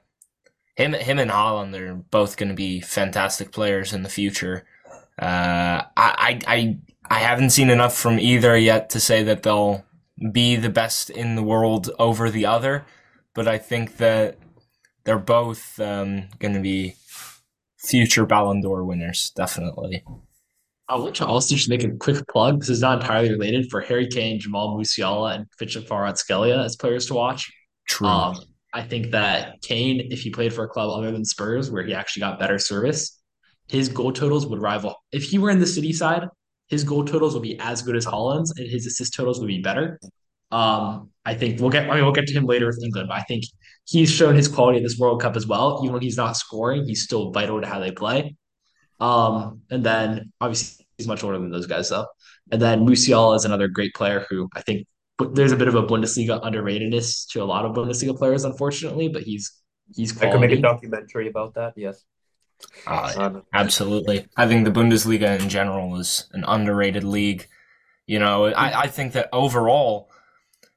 him 0.75 0.93
him 0.93 1.19
and 1.19 1.31
Haaland 1.31 1.77
are 1.77 1.95
both 1.95 2.37
going 2.37 2.49
to 2.49 2.55
be 2.55 2.79
fantastic 2.79 3.51
players 3.51 3.91
in 3.91 4.03
the 4.03 4.09
future. 4.09 4.65
Uh, 5.19 5.83
I, 5.97 6.39
I 6.47 6.77
I 7.09 7.19
haven't 7.19 7.49
seen 7.49 7.69
enough 7.69 7.97
from 7.97 8.19
either 8.19 8.55
yet 8.55 8.89
to 8.91 8.99
say 8.99 9.23
that 9.23 9.43
they'll 9.43 9.83
be 10.31 10.55
the 10.55 10.69
best 10.69 11.09
in 11.09 11.35
the 11.35 11.43
world 11.43 11.89
over 11.97 12.29
the 12.29 12.45
other, 12.45 12.85
but 13.33 13.47
I 13.47 13.57
think 13.57 13.97
that 13.97 14.37
they're 15.03 15.17
both 15.17 15.79
um, 15.79 16.29
going 16.39 16.53
to 16.53 16.61
be 16.61 16.95
future 17.77 18.25
Ballon 18.25 18.61
d'Or 18.61 18.83
winners, 18.83 19.31
definitely. 19.35 20.03
I 20.87 20.95
want 20.95 21.15
to 21.15 21.25
also 21.25 21.55
just 21.55 21.69
make 21.69 21.83
a 21.83 21.91
quick 21.91 22.27
plug. 22.27 22.59
This 22.59 22.69
is 22.69 22.81
not 22.81 23.01
entirely 23.01 23.31
related 23.31 23.69
for 23.69 23.81
Harry 23.81 24.07
Kane, 24.07 24.39
Jamal 24.39 24.77
Musiala, 24.77 25.35
and 25.35 25.47
Khvicha 25.59 25.87
Kvaratskhelia 25.87 26.63
as 26.63 26.75
players 26.75 27.07
to 27.07 27.15
watch. 27.15 27.51
True. 27.87 28.07
Um, 28.07 28.35
I 28.73 28.81
think 28.81 29.11
that 29.11 29.61
Kane, 29.61 30.07
if 30.11 30.21
he 30.21 30.29
played 30.29 30.53
for 30.53 30.63
a 30.63 30.67
club 30.67 30.89
other 30.89 31.11
than 31.11 31.25
Spurs, 31.25 31.69
where 31.69 31.83
he 31.83 31.93
actually 31.93 32.21
got 32.21 32.39
better 32.39 32.57
service, 32.57 33.21
his 33.67 33.87
goal 33.89 34.11
totals 34.11 34.47
would 34.47 34.61
rival. 34.61 34.95
If 35.11 35.23
he 35.23 35.37
were 35.37 35.49
in 35.49 35.59
the 35.59 35.67
City 35.67 35.93
side, 35.93 36.27
his 36.67 36.83
goal 36.83 37.05
totals 37.05 37.33
would 37.33 37.43
be 37.43 37.59
as 37.59 37.81
good 37.81 37.95
as 37.95 38.05
Haaland's, 38.05 38.51
and 38.57 38.67
his 38.67 38.85
assist 38.85 39.13
totals 39.13 39.39
would 39.39 39.47
be 39.47 39.61
better. 39.61 39.99
Um, 40.51 41.11
I 41.25 41.35
think 41.35 41.59
we'll 41.59 41.69
get. 41.69 41.89
I 41.89 41.95
mean, 41.95 42.03
we'll 42.03 42.13
get 42.13 42.27
to 42.27 42.33
him 42.33 42.45
later 42.45 42.67
with 42.67 42.81
England, 42.83 43.09
but 43.09 43.17
I 43.17 43.21
think 43.23 43.43
he's 43.85 44.11
shown 44.11 44.35
his 44.35 44.47
quality 44.47 44.77
in 44.77 44.83
this 44.83 44.97
World 44.97 45.21
Cup 45.21 45.35
as 45.35 45.47
well. 45.47 45.81
Even 45.83 45.93
when 45.93 46.01
he's 46.01 46.17
not 46.17 46.37
scoring, 46.37 46.85
he's 46.85 47.03
still 47.03 47.31
vital 47.31 47.61
to 47.61 47.67
how 47.67 47.79
they 47.79 47.91
play. 47.91 48.35
Um, 48.99 49.61
and 49.69 49.83
then 49.83 50.31
obviously 50.39 50.85
he's 50.97 51.07
much 51.07 51.23
older 51.23 51.37
than 51.37 51.51
those 51.51 51.67
guys 51.67 51.89
though. 51.89 52.05
And 52.51 52.61
then 52.61 52.85
Musiala 52.85 53.35
is 53.35 53.45
another 53.45 53.67
great 53.67 53.93
player 53.93 54.25
who 54.29 54.49
I 54.55 54.61
think 54.61 54.87
there's 55.19 55.51
a 55.51 55.55
bit 55.55 55.67
of 55.67 55.75
a 55.75 55.83
Bundesliga 55.83 56.43
underratedness 56.43 57.27
to 57.29 57.43
a 57.43 57.45
lot 57.45 57.65
of 57.65 57.75
Bundesliga 57.75 58.17
players, 58.17 58.45
unfortunately, 58.45 59.09
but 59.09 59.23
he's 59.23 59.51
he's 59.95 60.11
quality. 60.11 60.29
I 60.29 60.31
could 60.31 60.49
make 60.49 60.59
a 60.59 60.61
documentary 60.61 61.27
about 61.27 61.53
that. 61.55 61.73
Yes. 61.75 62.03
Uh, 62.87 63.13
um, 63.17 63.43
absolutely. 63.53 64.27
I 64.37 64.47
think 64.47 64.65
the 64.65 64.71
Bundesliga 64.71 65.39
in 65.39 65.49
general 65.49 65.97
is 65.97 66.29
an 66.31 66.43
underrated 66.47 67.03
league. 67.03 67.47
You 68.07 68.19
know, 68.19 68.45
I, 68.45 68.81
I 68.81 68.87
think 68.87 69.13
that 69.13 69.29
overall, 69.31 70.09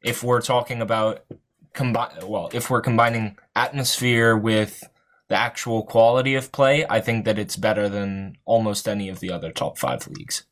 if 0.03 0.23
we're 0.23 0.41
talking 0.41 0.83
about 0.83 1.25
combine, 1.73 2.11
well, 2.25 2.51
if 2.53 2.71
we're 2.71 2.81
combining 2.81 3.39
atmosphere 3.55 4.37
with 4.37 4.83
the 5.29 5.37
actual 5.37 5.83
quality 5.83 6.35
of 6.35 6.53
play, 6.53 6.85
I 6.89 7.01
think 7.01 7.25
that 7.25 7.39
it's 7.39 7.57
better 7.57 7.89
than 7.89 8.37
almost 8.45 8.89
any 8.89 9.09
of 9.09 9.21
the 9.21 9.31
other 9.33 9.51
top 9.51 9.79
five 9.79 10.07
leagues. 10.09 10.45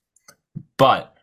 But, 0.76 1.13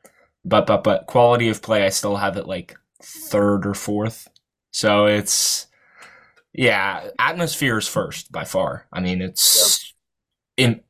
but, 0.45 0.65
but, 0.67 0.83
but 0.83 1.07
quality 1.07 1.49
of 1.49 1.61
play, 1.61 1.85
I 1.85 1.89
still 1.89 2.17
have 2.17 2.37
it 2.37 2.47
like 2.47 2.77
third 3.01 3.65
or 3.65 3.73
fourth. 3.73 4.27
So 4.71 5.05
it's 5.05 5.67
Yeah, 6.53 7.09
atmosphere 7.19 7.77
is 7.79 7.87
first 7.87 8.31
by 8.31 8.45
far. 8.45 8.87
I 8.93 8.99
mean, 9.01 9.21
it's 9.21 9.85
im- 10.57 10.81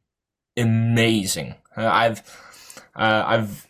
amazing. 0.58 1.56
Uh, 1.78 1.88
I've 1.88 2.20
uh, 2.96 3.24
I've 3.28 3.68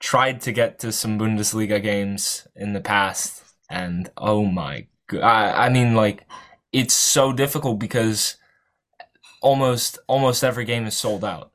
tried 0.00 0.40
to 0.42 0.52
get 0.52 0.80
to 0.80 0.92
some 0.92 1.18
Bundesliga 1.18 1.82
games 1.82 2.48
in 2.56 2.72
the 2.74 2.80
past, 2.80 3.44
and 3.70 4.10
oh 4.18 4.46
my 4.46 4.86
god, 5.08 5.22
I, 5.22 5.66
I 5.66 5.68
mean, 5.70 5.94
like 5.94 6.26
it's 6.72 6.94
so 6.94 7.32
difficult 7.32 7.78
because 7.80 8.36
almost 9.42 9.98
almost 10.06 10.44
every 10.44 10.64
game 10.64 10.86
is 10.86 10.96
sold 10.96 11.24
out. 11.24 11.50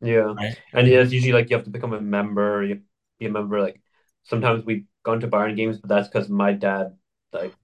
Yeah. 0.00 0.34
Right. 0.38 0.56
And 0.72 0.86
yeah, 0.88 1.00
it's 1.00 1.12
usually 1.12 1.32
like 1.32 1.50
you 1.50 1.56
have 1.56 1.64
to 1.64 1.70
become 1.70 1.92
a 1.92 2.00
member. 2.00 2.62
You 2.64 2.82
be 3.24 3.30
a 3.30 3.32
member. 3.32 3.60
Like 3.60 3.80
sometimes 4.24 4.64
we've 4.64 4.84
gone 5.02 5.20
to 5.20 5.28
Bayern 5.28 5.56
games, 5.56 5.78
but 5.78 5.88
that's 5.88 6.08
because 6.08 6.28
my 6.28 6.52
dad, 6.52 6.96
like 7.32 7.54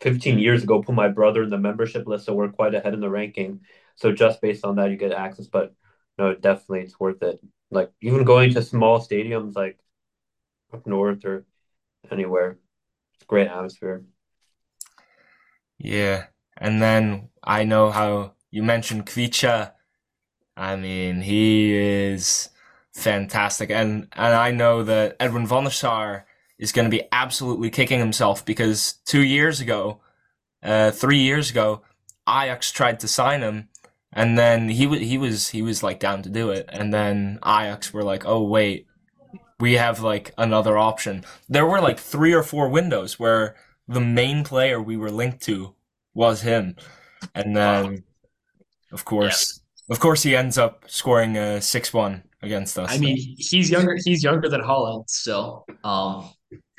15 0.00 0.38
years 0.38 0.62
ago, 0.64 0.82
put 0.82 0.94
my 0.94 1.08
brother 1.08 1.42
in 1.42 1.50
the 1.50 1.58
membership 1.58 2.06
list, 2.06 2.26
so 2.26 2.34
we're 2.34 2.48
quite 2.50 2.74
ahead 2.74 2.94
in 2.94 3.00
the 3.00 3.10
ranking. 3.10 3.60
So 3.96 4.12
just 4.12 4.40
based 4.40 4.64
on 4.64 4.76
that, 4.76 4.90
you 4.90 4.96
get 4.96 5.12
access. 5.12 5.46
But 5.46 5.74
no, 6.18 6.34
definitely 6.34 6.82
it's 6.82 7.00
worth 7.00 7.22
it. 7.22 7.40
Like 7.70 7.92
even 8.00 8.24
going 8.24 8.52
to 8.54 8.62
small 8.62 9.00
stadiums 9.00 9.56
like 9.56 9.78
up 10.72 10.86
north 10.86 11.24
or 11.24 11.46
anywhere, 12.10 12.58
it's 13.14 13.24
great 13.26 13.48
atmosphere. 13.48 14.04
Yeah, 15.78 16.26
and 16.56 16.80
then 16.82 17.30
I 17.44 17.64
know 17.64 17.90
how 17.90 18.34
you 18.50 18.62
mentioned 18.62 19.06
Khvicha. 19.06 19.72
I 20.56 20.76
mean, 20.76 21.22
he 21.22 21.74
is 21.74 22.50
fantastic, 22.96 23.70
and 23.70 24.08
and 24.12 24.34
I 24.34 24.50
know 24.50 24.82
that 24.82 25.16
Edwin 25.20 25.46
van 25.46 25.64
der 25.64 25.70
Sar 25.70 26.26
is 26.58 26.72
going 26.72 26.86
to 26.86 26.96
be 26.96 27.06
absolutely 27.12 27.70
kicking 27.70 27.98
himself 27.98 28.44
because 28.44 28.94
two 29.04 29.22
years 29.22 29.60
ago, 29.60 30.00
uh, 30.62 30.90
three 30.90 31.18
years 31.18 31.50
ago, 31.50 31.82
Ajax 32.28 32.72
tried 32.72 32.98
to 33.00 33.08
sign 33.08 33.42
him, 33.42 33.68
and 34.12 34.38
then 34.38 34.70
he 34.70 34.86
was 34.86 35.00
he 35.00 35.18
was 35.18 35.48
he 35.50 35.62
was 35.62 35.82
like 35.82 36.00
down 36.00 36.22
to 36.22 36.30
do 36.30 36.50
it, 36.50 36.68
and 36.72 36.92
then 36.92 37.38
Ajax 37.44 37.92
were 37.92 38.02
like, 38.02 38.24
oh 38.26 38.42
wait, 38.42 38.86
we 39.60 39.74
have 39.74 40.00
like 40.00 40.32
another 40.38 40.78
option. 40.78 41.24
There 41.48 41.66
were 41.66 41.80
like 41.80 42.00
three 42.00 42.32
or 42.32 42.42
four 42.42 42.68
windows 42.68 43.18
where 43.18 43.56
the 43.86 44.00
main 44.00 44.42
player 44.42 44.80
we 44.80 44.96
were 44.96 45.10
linked 45.10 45.42
to 45.42 45.74
was 46.14 46.40
him, 46.42 46.76
and 47.34 47.54
then 47.54 48.04
of 48.90 49.04
course, 49.04 49.60
of 49.90 50.00
course, 50.00 50.22
he 50.22 50.34
ends 50.34 50.56
up 50.56 50.84
scoring 50.86 51.36
a 51.36 51.60
six-one 51.60 52.22
against 52.42 52.78
us. 52.78 52.90
I 52.90 52.98
mean, 52.98 53.16
he's 53.16 53.70
younger. 53.70 53.96
He's 54.04 54.22
younger 54.22 54.48
than 54.48 54.60
Haaland 54.60 55.08
still. 55.08 55.64
Um, 55.84 56.30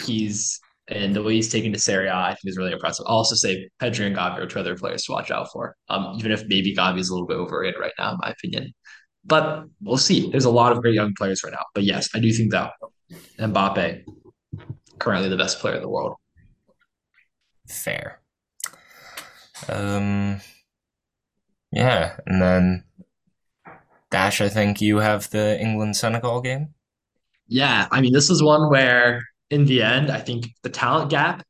he's 0.04 0.60
and 0.90 1.14
the 1.14 1.22
way 1.22 1.34
he's 1.34 1.52
taken 1.52 1.74
to 1.74 1.80
Serie 1.80 2.08
A, 2.08 2.16
I 2.16 2.30
think 2.30 2.40
is 2.46 2.58
really 2.58 2.72
impressive. 2.72 3.06
I'll 3.08 3.18
also 3.18 3.36
say 3.36 3.70
Pedri 3.82 4.08
and 4.08 4.16
Gavi 4.16 4.40
are 4.40 4.48
two 4.48 4.60
other 4.60 4.78
players 4.78 5.04
to 5.04 5.12
watch 5.12 5.32
out 5.32 5.52
for. 5.52 5.76
Um, 5.90 6.16
even 6.18 6.32
if 6.32 6.44
maybe 6.48 6.74
Gavi 6.74 7.00
is 7.00 7.10
a 7.10 7.14
little 7.14 7.28
bit 7.28 7.36
overrated 7.36 7.80
right 7.80 7.92
now, 8.00 8.12
in 8.12 8.18
my 8.22 8.30
opinion. 8.30 8.74
But 9.26 9.66
we'll 9.82 9.98
see. 9.98 10.30
There's 10.30 10.46
a 10.46 10.50
lot 10.50 10.72
of 10.72 10.82
great 10.82 10.94
young 10.94 11.14
players 11.18 11.44
right 11.44 11.52
now. 11.52 11.66
But 11.76 11.84
yes, 11.84 12.08
I 12.16 12.20
do 12.20 12.32
think 12.32 12.52
that 12.52 12.72
Mbappe, 13.38 14.04
currently 15.00 15.28
the 15.28 15.36
best 15.36 15.60
player 15.60 15.76
in 15.76 15.82
the 15.82 15.90
world. 15.90 16.16
fair. 17.68 18.22
Um, 19.68 20.40
yeah, 21.72 22.16
and 22.26 22.42
then 22.42 22.84
Dash. 24.10 24.42
I 24.42 24.50
think 24.50 24.82
you 24.82 24.98
have 24.98 25.30
the 25.30 25.60
England 25.60 25.96
Senegal 25.98 26.42
game. 26.42 26.74
Yeah, 27.48 27.88
I 27.92 28.02
mean, 28.02 28.14
this 28.14 28.30
is 28.30 28.44
one 28.44 28.70
where 28.70 29.24
in 29.50 29.66
the 29.66 29.82
end, 29.82 30.12
I 30.12 30.20
think 30.20 30.48
the 30.64 30.70
talent 30.70 31.10
gap, 31.10 31.44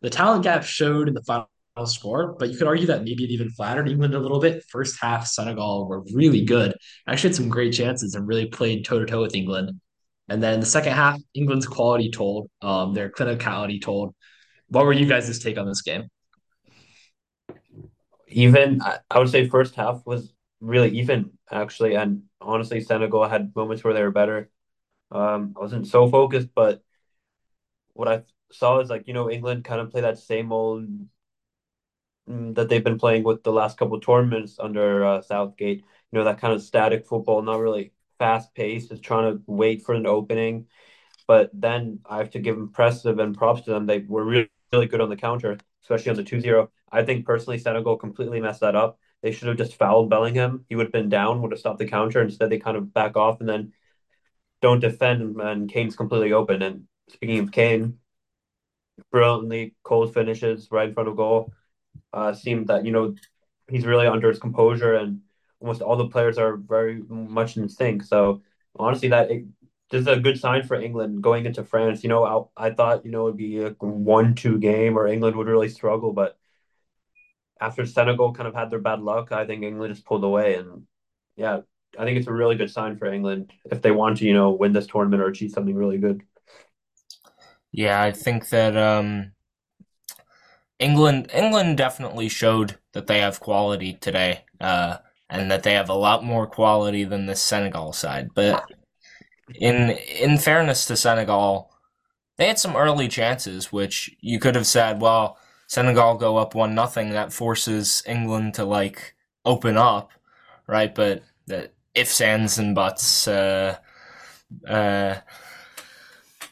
the 0.00 0.10
talent 0.10 0.44
gap 0.44 0.64
showed 0.64 1.08
in 1.08 1.14
the 1.14 1.22
final 1.22 1.46
score, 1.86 2.36
but 2.38 2.50
you 2.50 2.58
could 2.58 2.66
argue 2.66 2.86
that 2.86 3.04
maybe 3.04 3.24
it 3.24 3.30
even 3.30 3.50
flattered 3.50 3.88
England 3.88 4.14
a 4.14 4.18
little 4.18 4.40
bit. 4.40 4.64
First 4.68 4.98
half, 5.00 5.26
Senegal 5.26 5.88
were 5.88 6.04
really 6.12 6.44
good. 6.44 6.74
Actually 7.06 7.30
had 7.30 7.36
some 7.36 7.48
great 7.48 7.72
chances 7.72 8.14
and 8.14 8.26
really 8.26 8.46
played 8.46 8.84
toe 8.84 8.98
to 8.98 9.06
toe 9.06 9.22
with 9.22 9.34
England. 9.34 9.80
And 10.28 10.42
then 10.42 10.60
the 10.60 10.66
second 10.66 10.92
half, 10.92 11.20
England's 11.34 11.66
quality 11.66 12.10
told, 12.10 12.48
um, 12.62 12.94
their 12.94 13.10
clinicality 13.10 13.80
told. 13.82 14.14
What 14.68 14.84
were 14.84 14.92
you 14.92 15.06
guys' 15.06 15.38
take 15.40 15.58
on 15.58 15.66
this 15.66 15.82
game? 15.82 16.04
Even 18.28 18.80
I, 18.80 18.98
I 19.10 19.18
would 19.18 19.28
say 19.28 19.48
first 19.48 19.74
half 19.74 20.02
was 20.06 20.32
really 20.60 20.90
even 20.98 21.32
actually, 21.50 21.94
and 21.94 22.24
honestly, 22.40 22.80
Senegal 22.80 23.28
had 23.28 23.54
moments 23.56 23.84
where 23.84 23.94
they 23.94 24.02
were 24.02 24.10
better. 24.10 24.50
Um, 25.10 25.54
I 25.56 25.60
wasn't 25.60 25.86
so 25.88 26.10
focused, 26.10 26.50
but 26.54 26.82
what 27.92 28.08
I 28.08 28.22
saw 28.52 28.80
is 28.80 28.90
like 28.90 29.06
you 29.06 29.14
know 29.14 29.30
England 29.30 29.64
kind 29.64 29.80
of 29.80 29.90
play 29.90 30.00
that 30.02 30.18
same 30.18 30.52
old 30.52 30.88
mm, 32.28 32.54
that 32.54 32.68
they've 32.68 32.84
been 32.84 32.98
playing 32.98 33.24
with 33.24 33.42
the 33.42 33.52
last 33.52 33.78
couple 33.78 33.98
tournaments 34.00 34.58
under 34.58 35.04
uh, 35.04 35.22
Southgate. 35.22 35.78
You 36.12 36.18
know 36.18 36.24
that 36.24 36.40
kind 36.40 36.52
of 36.54 36.62
static 36.62 37.06
football, 37.06 37.42
not 37.42 37.60
really 37.60 37.92
fast 38.18 38.54
paced, 38.54 38.90
just 38.90 39.02
trying 39.02 39.32
to 39.32 39.42
wait 39.46 39.82
for 39.82 39.94
an 39.94 40.06
opening. 40.06 40.66
But 41.26 41.50
then 41.54 42.00
I 42.06 42.18
have 42.18 42.30
to 42.32 42.40
give 42.40 42.58
impressive 42.58 43.18
and 43.18 43.36
props 43.36 43.62
to 43.62 43.70
them. 43.70 43.86
They 43.86 44.00
were 44.00 44.24
really, 44.24 44.50
really 44.72 44.86
good 44.86 45.00
on 45.00 45.10
the 45.10 45.16
counter, 45.16 45.58
especially 45.82 46.10
on 46.10 46.16
the 46.16 46.24
2-0. 46.24 46.70
I 46.92 47.04
think 47.04 47.26
personally 47.26 47.58
Senegal 47.58 47.96
completely 47.96 48.40
messed 48.40 48.60
that 48.60 48.76
up. 48.76 48.98
They 49.22 49.32
should 49.32 49.48
have 49.48 49.58
just 49.58 49.76
fouled 49.76 50.10
Bellingham. 50.10 50.64
He 50.68 50.76
would 50.76 50.86
have 50.86 50.92
been 50.92 51.08
down, 51.10 51.42
would 51.42 51.52
have 51.52 51.60
stopped 51.60 51.78
the 51.78 51.86
counter. 51.88 52.22
Instead, 52.22 52.50
they 52.50 52.58
kind 52.58 52.76
of 52.76 52.94
back 52.94 53.16
off 53.16 53.40
and 53.40 53.48
then 53.48 53.72
don't 54.62 54.80
defend, 54.80 55.40
and 55.40 55.70
Kane's 55.70 55.96
completely 55.96 56.32
open. 56.32 56.62
And 56.62 56.86
speaking 57.08 57.40
of 57.40 57.52
Kane, 57.52 57.98
brilliantly 59.10 59.74
cold 59.82 60.14
finishes 60.14 60.68
right 60.70 60.88
in 60.88 60.94
front 60.94 61.08
of 61.08 61.16
goal. 61.16 61.52
Uh, 62.14 62.34
seemed 62.34 62.68
that 62.68 62.86
you 62.86 62.92
know 62.92 63.16
he's 63.70 63.86
really 63.86 64.08
under 64.08 64.30
his 64.30 64.40
composure, 64.40 64.94
and 64.96 65.22
almost 65.60 65.82
all 65.82 65.96
the 65.96 66.08
players 66.08 66.38
are 66.38 66.56
very 66.58 67.02
much 67.08 67.58
in 67.58 67.68
sync. 67.70 68.04
So 68.04 68.42
honestly, 68.76 69.10
that 69.10 69.32
it, 69.32 69.46
this 69.90 70.02
is 70.02 70.08
a 70.08 70.20
good 70.20 70.40
sign 70.40 70.64
for 70.64 70.76
England 70.76 71.22
going 71.22 71.46
into 71.46 71.64
France. 71.64 72.04
You 72.04 72.10
know, 72.10 72.50
I, 72.58 72.68
I 72.68 72.72
thought 72.72 73.06
you 73.06 73.12
know 73.12 73.28
it'd 73.28 73.38
be 73.38 73.62
a 73.62 73.70
one-two 73.80 74.60
game, 74.60 74.98
or 74.98 75.08
England 75.08 75.36
would 75.36 75.48
really 75.48 75.70
struggle, 75.70 76.14
but 76.14 76.39
after 77.60 77.84
Senegal 77.84 78.32
kind 78.32 78.48
of 78.48 78.54
had 78.54 78.70
their 78.70 78.78
bad 78.78 79.00
luck, 79.00 79.32
I 79.32 79.46
think 79.46 79.62
England 79.62 79.94
just 79.94 80.06
pulled 80.06 80.24
away, 80.24 80.54
and 80.54 80.84
yeah, 81.36 81.60
I 81.98 82.04
think 82.04 82.18
it's 82.18 82.28
a 82.28 82.32
really 82.32 82.56
good 82.56 82.70
sign 82.70 82.96
for 82.96 83.06
England 83.06 83.52
if 83.70 83.82
they 83.82 83.90
want 83.90 84.18
to, 84.18 84.24
you 84.24 84.34
know, 84.34 84.50
win 84.50 84.72
this 84.72 84.86
tournament 84.86 85.22
or 85.22 85.26
achieve 85.26 85.50
something 85.50 85.74
really 85.74 85.98
good. 85.98 86.22
Yeah, 87.72 88.02
I 88.02 88.12
think 88.12 88.48
that 88.48 88.76
um, 88.76 89.32
England 90.78 91.30
England 91.32 91.76
definitely 91.76 92.28
showed 92.28 92.78
that 92.92 93.06
they 93.06 93.20
have 93.20 93.40
quality 93.40 93.94
today, 93.94 94.44
uh, 94.60 94.98
and 95.28 95.50
that 95.50 95.62
they 95.62 95.74
have 95.74 95.88
a 95.88 95.94
lot 95.94 96.24
more 96.24 96.46
quality 96.46 97.04
than 97.04 97.26
the 97.26 97.36
Senegal 97.36 97.92
side. 97.92 98.30
But 98.34 98.64
in 99.54 99.90
in 99.90 100.38
fairness 100.38 100.86
to 100.86 100.96
Senegal, 100.96 101.70
they 102.36 102.46
had 102.48 102.58
some 102.58 102.76
early 102.76 103.08
chances, 103.08 103.70
which 103.72 104.10
you 104.20 104.38
could 104.38 104.54
have 104.54 104.66
said, 104.66 105.00
well, 105.00 105.38
Senegal 105.70 106.16
go 106.16 106.36
up 106.36 106.56
one 106.56 106.74
nothing, 106.74 107.10
that 107.10 107.32
forces 107.32 108.02
England 108.04 108.54
to 108.54 108.64
like 108.64 109.14
open 109.44 109.76
up, 109.76 110.10
right? 110.66 110.92
But 110.92 111.22
the 111.46 111.70
ifs, 111.94 112.20
ands, 112.20 112.58
and 112.58 112.74
buts. 112.74 113.28
Uh, 113.28 113.76
uh, 114.66 115.14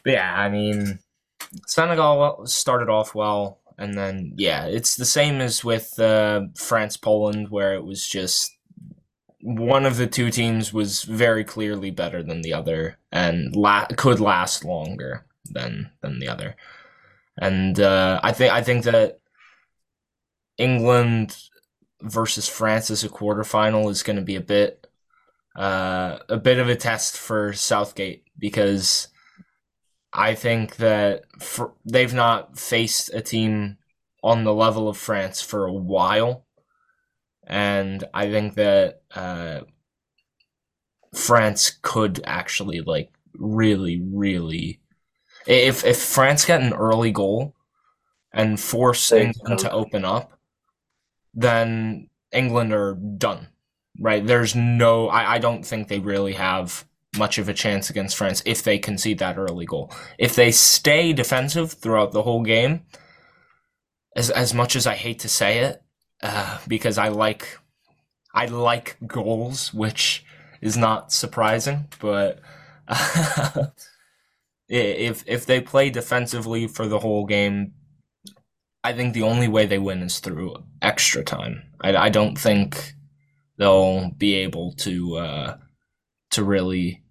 but 0.05 0.13
yeah, 0.13 0.33
I 0.33 0.47
mean, 0.47 0.99
Senegal 1.67 2.47
started 2.47 2.87
off 2.87 3.13
well, 3.13 3.59
and 3.77 3.93
then 3.93 4.35
yeah, 4.37 4.67
it's 4.67 4.95
the 4.95 5.03
same 5.03 5.41
as 5.41 5.65
with 5.65 5.99
uh, 5.99 6.43
France 6.55 6.95
Poland, 6.95 7.49
where 7.49 7.73
it 7.73 7.83
was 7.83 8.07
just 8.07 8.55
one 9.41 9.85
of 9.85 9.97
the 9.97 10.07
two 10.07 10.31
teams 10.31 10.71
was 10.71 11.03
very 11.03 11.43
clearly 11.43 11.91
better 11.91 12.23
than 12.23 12.41
the 12.41 12.53
other 12.53 12.97
and 13.11 13.53
la- 13.53 13.85
could 13.97 14.21
last 14.21 14.63
longer 14.63 15.25
than 15.43 15.91
than 15.99 16.19
the 16.19 16.29
other. 16.29 16.55
And 17.39 17.79
uh, 17.79 18.19
I 18.21 18.33
think 18.33 18.53
I 18.53 18.61
think 18.61 18.83
that 18.83 19.19
England 20.57 21.37
versus 22.01 22.47
France 22.47 22.91
as 22.91 23.03
a 23.03 23.09
quarterfinal 23.09 23.89
is 23.89 24.03
going 24.03 24.17
to 24.17 24.21
be 24.21 24.35
a 24.35 24.41
bit 24.41 24.87
uh, 25.55 26.19
a 26.27 26.37
bit 26.37 26.59
of 26.59 26.69
a 26.69 26.75
test 26.75 27.17
for 27.17 27.53
Southgate 27.53 28.23
because 28.37 29.07
I 30.13 30.35
think 30.35 30.77
that 30.77 31.23
for, 31.39 31.73
they've 31.85 32.13
not 32.13 32.57
faced 32.57 33.13
a 33.13 33.21
team 33.21 33.77
on 34.23 34.43
the 34.43 34.53
level 34.53 34.89
of 34.89 34.97
France 34.97 35.41
for 35.41 35.65
a 35.65 35.73
while, 35.73 36.45
and 37.47 38.03
I 38.13 38.29
think 38.29 38.55
that 38.55 39.01
uh, 39.15 39.61
France 41.13 41.77
could 41.81 42.21
actually 42.25 42.81
like 42.81 43.11
really, 43.33 44.01
really 44.13 44.81
if 45.49 45.83
if 45.83 45.99
France 46.01 46.45
get 46.45 46.61
an 46.61 46.73
early 46.73 47.11
goal 47.11 47.55
and 48.31 48.59
force 48.59 49.11
England 49.11 49.59
to 49.59 49.71
open 49.71 50.05
up, 50.05 50.37
then 51.33 52.09
England 52.31 52.73
are 52.73 52.93
done. 52.93 53.47
Right? 53.99 54.25
There's 54.25 54.55
no 54.55 55.09
I, 55.09 55.35
I 55.35 55.39
don't 55.39 55.65
think 55.65 55.87
they 55.87 55.99
really 55.99 56.33
have 56.33 56.85
much 57.17 57.39
of 57.39 57.49
a 57.49 57.53
chance 57.53 57.89
against 57.89 58.15
France 58.15 58.43
if 58.45 58.61
they 58.61 58.77
concede 58.77 59.17
that 59.19 59.37
early 59.37 59.65
goal. 59.65 59.91
If 60.19 60.35
they 60.35 60.51
stay 60.51 61.11
defensive 61.11 61.73
throughout 61.73 62.11
the 62.11 62.21
whole 62.21 62.43
game, 62.43 62.85
as 64.15 64.29
as 64.29 64.53
much 64.53 64.75
as 64.75 64.85
I 64.85 64.95
hate 64.95 65.19
to 65.19 65.29
say 65.29 65.59
it, 65.59 65.81
uh, 66.21 66.59
because 66.67 66.99
I 66.99 67.07
like 67.07 67.57
I 68.33 68.45
like 68.45 68.97
goals, 69.07 69.73
which 69.73 70.23
is 70.61 70.77
not 70.77 71.11
surprising, 71.11 71.87
but 71.99 72.39
if 74.69 75.23
if 75.27 75.45
they 75.45 75.61
play 75.61 75.89
defensively 75.89 76.67
for 76.67 76.87
the 76.87 76.99
whole 76.99 77.25
game, 77.25 77.73
I 78.83 78.93
think 78.93 79.13
the 79.13 79.23
only 79.23 79.47
way 79.47 79.65
they 79.65 79.79
win 79.79 80.01
is 80.01 80.19
through 80.19 80.63
extra 80.81 81.23
time. 81.23 81.63
I, 81.81 81.95
I 81.95 82.09
don't 82.09 82.37
think 82.37 82.93
they'll 83.57 84.11
be 84.11 84.35
able 84.35 84.73
to 84.73 85.17
uh, 85.17 85.57
to 86.31 86.43
really 86.43 87.03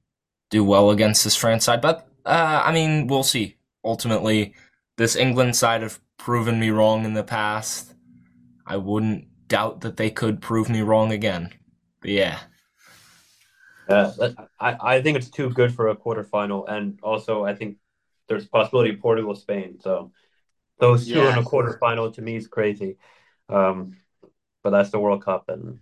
do 0.50 0.64
well 0.64 0.90
against 0.90 1.24
this 1.24 1.36
France 1.36 1.64
side, 1.64 1.80
but 1.80 2.08
uh, 2.24 2.62
I 2.64 2.72
mean, 2.72 3.06
we'll 3.06 3.22
see. 3.22 3.56
Ultimately, 3.84 4.54
this 4.96 5.16
England 5.16 5.56
side 5.56 5.82
have 5.82 6.00
proven 6.18 6.60
me 6.60 6.70
wrong 6.70 7.04
in 7.04 7.14
the 7.14 7.24
past. 7.24 7.94
I 8.66 8.76
wouldn't 8.76 9.48
doubt 9.48 9.80
that 9.80 9.96
they 9.96 10.10
could 10.10 10.42
prove 10.42 10.68
me 10.68 10.82
wrong 10.82 11.10
again. 11.10 11.54
But 12.00 12.10
yeah. 12.10 12.38
Yeah, 13.88 14.12
I, 14.60 14.76
I 14.80 15.02
think 15.02 15.16
it's 15.16 15.30
too 15.30 15.50
good 15.50 15.74
for 15.74 15.88
a 15.88 15.96
quarterfinal, 15.96 16.68
and 16.68 16.98
also 17.02 17.44
I 17.44 17.54
think 17.54 17.78
there's 18.28 18.46
possibility 18.46 18.90
of 18.90 19.00
Portugal 19.00 19.34
Spain. 19.34 19.78
So 19.80 20.12
those 20.78 21.06
two 21.06 21.14
yeah. 21.14 21.32
in 21.32 21.38
a 21.38 21.42
quarterfinal 21.42 22.12
to 22.14 22.22
me 22.22 22.36
is 22.36 22.46
crazy. 22.46 22.96
Um, 23.48 23.96
but 24.62 24.70
that's 24.70 24.90
the 24.90 24.98
World 24.98 25.24
Cup, 25.24 25.48
and 25.48 25.78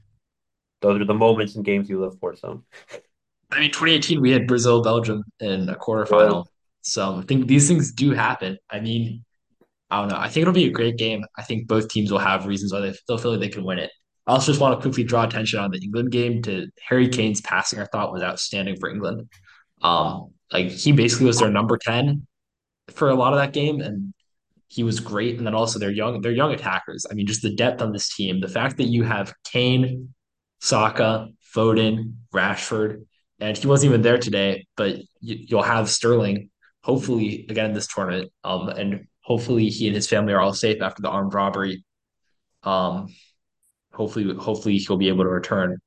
those 0.80 1.00
are 1.00 1.04
the 1.04 1.14
moments 1.14 1.56
and 1.56 1.64
games 1.64 1.88
you 1.88 2.00
live 2.00 2.18
for. 2.20 2.36
So, 2.36 2.62
I 3.50 3.60
mean, 3.60 3.70
2018 3.70 4.20
we 4.20 4.30
had 4.30 4.46
Brazil 4.46 4.82
Belgium 4.82 5.24
in 5.40 5.68
a 5.68 5.74
quarterfinal, 5.74 6.44
yeah. 6.44 6.50
so 6.82 7.16
I 7.16 7.22
think 7.22 7.48
these 7.48 7.66
things 7.66 7.92
do 7.92 8.12
happen. 8.12 8.58
I 8.70 8.80
mean, 8.80 9.24
I 9.90 10.00
don't 10.00 10.08
know. 10.08 10.18
I 10.18 10.28
think 10.28 10.42
it'll 10.42 10.54
be 10.54 10.66
a 10.66 10.70
great 10.70 10.96
game. 10.96 11.24
I 11.36 11.42
think 11.42 11.68
both 11.68 11.88
teams 11.88 12.12
will 12.12 12.18
have 12.18 12.46
reasons 12.46 12.72
why 12.72 12.80
they 12.80 12.92
still 12.92 13.18
feel 13.18 13.32
like 13.32 13.40
they 13.40 13.48
can 13.48 13.64
win 13.64 13.78
it. 13.78 13.90
I 14.26 14.32
also 14.32 14.52
just 14.52 14.60
want 14.60 14.76
to 14.78 14.82
quickly 14.82 15.04
draw 15.04 15.24
attention 15.24 15.60
on 15.60 15.70
the 15.70 15.78
England 15.78 16.10
game 16.10 16.42
to 16.42 16.68
Harry 16.88 17.08
Kane's 17.08 17.40
passing. 17.40 17.78
I 17.78 17.84
thought 17.84 18.12
was 18.12 18.22
outstanding 18.22 18.76
for 18.76 18.90
England. 18.90 19.28
Um, 19.82 20.32
like 20.52 20.68
he 20.68 20.92
basically 20.92 21.26
was 21.26 21.38
their 21.38 21.50
number 21.50 21.78
ten 21.78 22.26
for 22.90 23.10
a 23.10 23.14
lot 23.14 23.32
of 23.32 23.38
that 23.38 23.52
game, 23.52 23.80
and 23.80 24.12
he 24.68 24.82
was 24.82 25.00
great. 25.00 25.38
And 25.38 25.46
then 25.46 25.54
also 25.54 25.78
they're 25.78 25.90
young, 25.90 26.20
they're 26.20 26.32
young 26.32 26.52
attackers. 26.52 27.06
I 27.10 27.14
mean, 27.14 27.26
just 27.26 27.42
the 27.42 27.54
depth 27.54 27.82
on 27.82 27.92
this 27.92 28.14
team, 28.14 28.40
the 28.40 28.48
fact 28.48 28.78
that 28.78 28.88
you 28.88 29.04
have 29.04 29.32
Kane, 29.44 30.12
Saka, 30.60 31.28
Foden, 31.54 32.14
Rashford, 32.34 33.04
and 33.38 33.56
he 33.56 33.66
wasn't 33.66 33.90
even 33.90 34.02
there 34.02 34.18
today, 34.18 34.66
but 34.76 34.96
you, 35.20 35.56
will 35.56 35.62
have 35.62 35.88
Sterling 35.88 36.50
hopefully 36.82 37.46
again 37.48 37.66
in 37.66 37.72
this 37.74 37.86
tournament. 37.86 38.32
Um, 38.44 38.68
and 38.68 39.06
hopefully 39.20 39.68
he 39.68 39.86
and 39.86 39.94
his 39.94 40.06
family 40.06 40.32
are 40.32 40.40
all 40.40 40.54
safe 40.54 40.80
after 40.80 41.02
the 41.02 41.10
armed 41.10 41.34
robbery. 41.34 41.84
Um, 42.62 43.08
hopefully, 43.96 44.34
hopefully 44.34 44.76
he'll 44.76 44.96
be 44.96 45.08
able 45.08 45.24
to 45.24 45.30
return. 45.30 45.78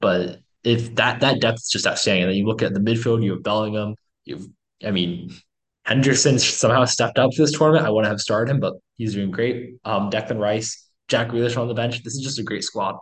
But 0.00 0.40
if 0.64 0.94
that 0.96 1.20
that 1.20 1.40
depth 1.40 1.58
is 1.58 1.68
just 1.70 1.86
outstanding, 1.86 2.24
and 2.24 2.30
then 2.30 2.38
you 2.38 2.46
look 2.46 2.62
at 2.62 2.74
the 2.74 2.80
midfield, 2.80 3.22
you 3.22 3.32
have 3.32 3.42
Bellingham. 3.42 3.94
you've 4.24 4.46
I 4.84 4.90
mean, 4.90 5.30
Henderson 5.84 6.38
somehow 6.38 6.84
stepped 6.84 7.18
up 7.18 7.30
this 7.32 7.56
tournament. 7.56 7.86
I 7.86 7.90
wouldn't 7.90 8.10
have 8.10 8.20
started 8.20 8.50
him, 8.50 8.60
but 8.60 8.74
he's 8.96 9.14
doing 9.14 9.30
great. 9.30 9.74
Um, 9.84 10.10
Declan 10.10 10.38
Rice, 10.38 10.88
Jack 11.08 11.28
Grealish 11.28 11.56
on 11.56 11.68
the 11.68 11.74
bench. 11.74 12.02
This 12.02 12.14
is 12.14 12.22
just 12.22 12.38
a 12.38 12.42
great 12.42 12.64
squad. 12.64 12.96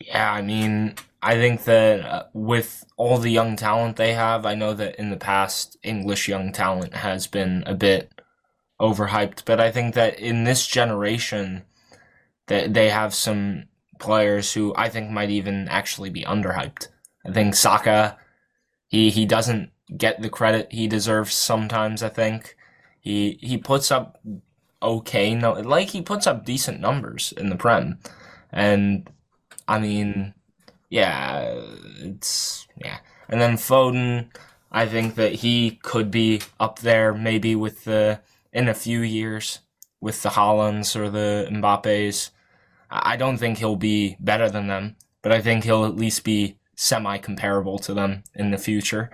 Yeah, 0.00 0.30
I 0.30 0.42
mean, 0.42 0.94
I 1.22 1.34
think 1.34 1.64
that 1.64 2.00
uh, 2.00 2.24
with 2.34 2.84
all 2.96 3.18
the 3.18 3.30
young 3.30 3.56
talent 3.56 3.96
they 3.96 4.12
have, 4.12 4.44
I 4.44 4.54
know 4.54 4.74
that 4.74 4.96
in 4.96 5.10
the 5.10 5.16
past, 5.16 5.76
English 5.82 6.28
young 6.28 6.52
talent 6.52 6.94
has 6.94 7.26
been 7.26 7.64
a 7.66 7.74
bit 7.74 8.15
overhyped, 8.80 9.44
but 9.44 9.60
I 9.60 9.70
think 9.70 9.94
that 9.94 10.18
in 10.18 10.44
this 10.44 10.66
generation, 10.66 11.64
that 12.46 12.74
they 12.74 12.90
have 12.90 13.14
some 13.14 13.64
players 13.98 14.52
who 14.52 14.74
I 14.76 14.88
think 14.88 15.10
might 15.10 15.30
even 15.30 15.68
actually 15.68 16.10
be 16.10 16.22
underhyped. 16.22 16.88
I 17.24 17.32
think 17.32 17.54
Saka, 17.54 18.18
he 18.86 19.10
he 19.10 19.26
doesn't 19.26 19.70
get 19.96 20.20
the 20.20 20.28
credit 20.30 20.72
he 20.72 20.86
deserves 20.86 21.34
sometimes. 21.34 22.02
I 22.02 22.08
think 22.08 22.56
he 23.00 23.38
he 23.40 23.56
puts 23.58 23.90
up 23.90 24.20
okay 24.82 25.34
no 25.34 25.52
like 25.52 25.90
he 25.90 26.02
puts 26.02 26.26
up 26.26 26.44
decent 26.44 26.80
numbers 26.80 27.32
in 27.36 27.48
the 27.48 27.56
prem, 27.56 27.98
and 28.52 29.08
I 29.66 29.78
mean, 29.78 30.34
yeah, 30.90 31.54
it's 31.98 32.68
yeah. 32.76 32.98
And 33.28 33.40
then 33.40 33.56
Foden, 33.56 34.28
I 34.70 34.86
think 34.86 35.16
that 35.16 35.36
he 35.36 35.80
could 35.82 36.10
be 36.10 36.42
up 36.60 36.80
there 36.80 37.12
maybe 37.12 37.56
with 37.56 37.84
the 37.84 38.20
in 38.52 38.68
a 38.68 38.74
few 38.74 39.00
years 39.00 39.60
with 40.00 40.22
the 40.22 40.30
Haalands 40.30 40.96
or 40.96 41.10
the 41.10 41.48
Mbappes. 41.50 42.30
I 42.90 43.16
don't 43.16 43.38
think 43.38 43.58
he'll 43.58 43.76
be 43.76 44.16
better 44.20 44.48
than 44.48 44.68
them, 44.68 44.96
but 45.22 45.32
I 45.32 45.40
think 45.40 45.64
he'll 45.64 45.84
at 45.84 45.96
least 45.96 46.24
be 46.24 46.58
semi 46.76 47.18
comparable 47.18 47.78
to 47.80 47.94
them 47.94 48.22
in 48.34 48.50
the 48.50 48.58
future. 48.58 49.10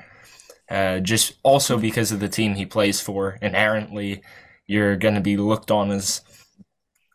Uh, 0.71 1.01
just 1.01 1.35
also 1.43 1.79
because 1.79 2.13
of 2.13 2.21
the 2.21 2.29
team 2.29 2.55
he 2.55 2.67
plays 2.67 3.01
for, 3.01 3.39
inherently, 3.43 4.23
you're 4.67 4.97
going 4.97 5.15
to 5.15 5.21
be 5.21 5.37
looked 5.37 5.71
on 5.71 5.91
as 5.91 6.23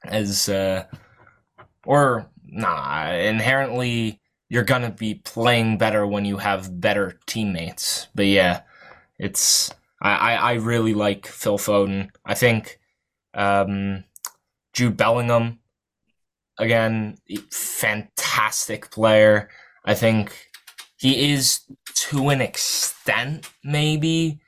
as 0.04 0.50
uh, 0.50 0.86
or 1.86 2.30
nah, 2.46 3.12
inherently 3.12 4.20
you're 4.50 4.64
gonna 4.64 4.92
be 4.92 5.16
playing 5.16 5.78
better 5.78 6.06
when 6.08 6.26
you 6.26 6.38
have 6.38 6.80
better 6.80 7.20
teammates. 7.26 8.08
But 8.16 8.28
yeah, 8.28 8.62
it's 9.20 9.74
I, 10.02 10.36
I, 10.36 10.54
really 10.54 10.94
like 10.94 11.26
Phil 11.26 11.58
Foden. 11.58 12.10
I 12.24 12.36
think 12.36 12.80
um, 13.34 14.04
Jude 14.74 14.96
Bellingham, 14.96 15.60
again, 16.60 17.18
fantastic 17.50 18.92
player. 18.92 19.50
I 19.84 19.96
think 19.96 20.50
he 20.98 21.32
is 21.32 21.62
to 22.10 22.30
an 22.30 22.42
extent 22.42 23.50
maybe 23.64 24.40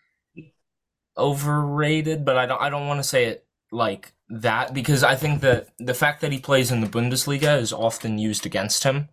overrated, 1.17 2.25
but 2.25 2.37
I 2.37 2.45
don't 2.45 2.61
I 2.61 2.69
don't 2.69 2.87
want 2.87 2.99
to 2.99 3.07
say 3.07 3.25
it 3.25 3.45
like 3.71 4.13
that 4.29 4.73
because 4.73 5.03
I 5.03 5.15
think 5.15 5.41
that 5.41 5.69
the 5.79 5.93
fact 5.93 6.21
that 6.21 6.31
he 6.31 6.39
plays 6.39 6.71
in 6.71 6.81
the 6.81 6.87
Bundesliga 6.87 7.59
is 7.59 7.73
often 7.73 8.17
used 8.19 8.45
against 8.45 8.83
him 8.83 9.09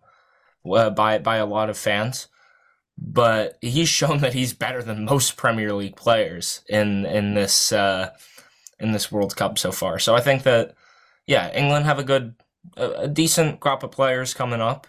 uh, 0.71 0.89
by 0.89 1.17
by 1.17 1.37
a 1.37 1.45
lot 1.45 1.69
of 1.69 1.77
fans. 1.77 2.27
But 2.97 3.57
he's 3.61 3.89
shown 3.89 4.19
that 4.19 4.33
he's 4.33 4.53
better 4.53 4.81
than 4.81 5.05
most 5.05 5.37
Premier 5.37 5.73
League 5.73 5.95
players 5.95 6.61
in 6.67 7.05
in 7.05 7.35
this 7.35 7.71
uh, 7.71 8.11
in 8.79 8.91
this 8.91 9.11
World 9.11 9.35
Cup 9.35 9.59
so 9.59 9.71
far. 9.71 9.99
So 9.99 10.15
I 10.15 10.21
think 10.21 10.43
that 10.43 10.75
yeah, 11.25 11.51
England 11.53 11.85
have 11.85 11.99
a 11.99 12.03
good 12.03 12.35
a, 12.75 12.89
a 13.03 13.07
decent 13.07 13.59
crop 13.59 13.83
of 13.83 13.91
players 13.91 14.33
coming 14.33 14.61
up, 14.61 14.87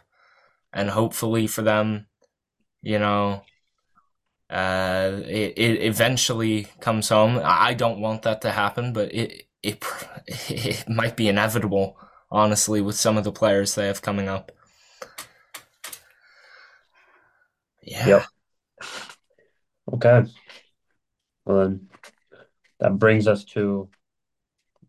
and 0.73 0.91
hopefully 0.91 1.47
for 1.47 1.63
them, 1.63 2.07
you 2.83 2.99
know, 2.99 3.43
uh, 4.51 5.21
it, 5.27 5.55
it 5.59 5.83
eventually 5.85 6.69
comes 6.81 7.09
home. 7.09 7.41
I 7.43 7.75
don't 7.75 8.01
want 8.01 8.23
that 8.23 8.41
to 8.43 8.53
happen, 8.53 8.93
but 8.93 9.15
it 9.15 9.45
it 9.63 9.85
it 10.49 10.89
might 10.89 11.17
be 11.17 11.29
inevitable, 11.29 11.99
honestly, 12.31 12.81
with 12.81 12.97
some 12.97 13.17
of 13.19 13.25
the 13.25 13.33
players 13.33 13.75
they 13.75 13.87
have 13.87 14.03
coming 14.03 14.29
up. 14.29 14.53
Yeah. 17.91 18.07
Yep. 18.07 18.25
Okay. 19.95 20.25
Well, 21.45 21.59
then 21.61 21.89
that 22.81 22.99
brings 22.99 23.27
us 23.27 23.45
to 23.47 23.89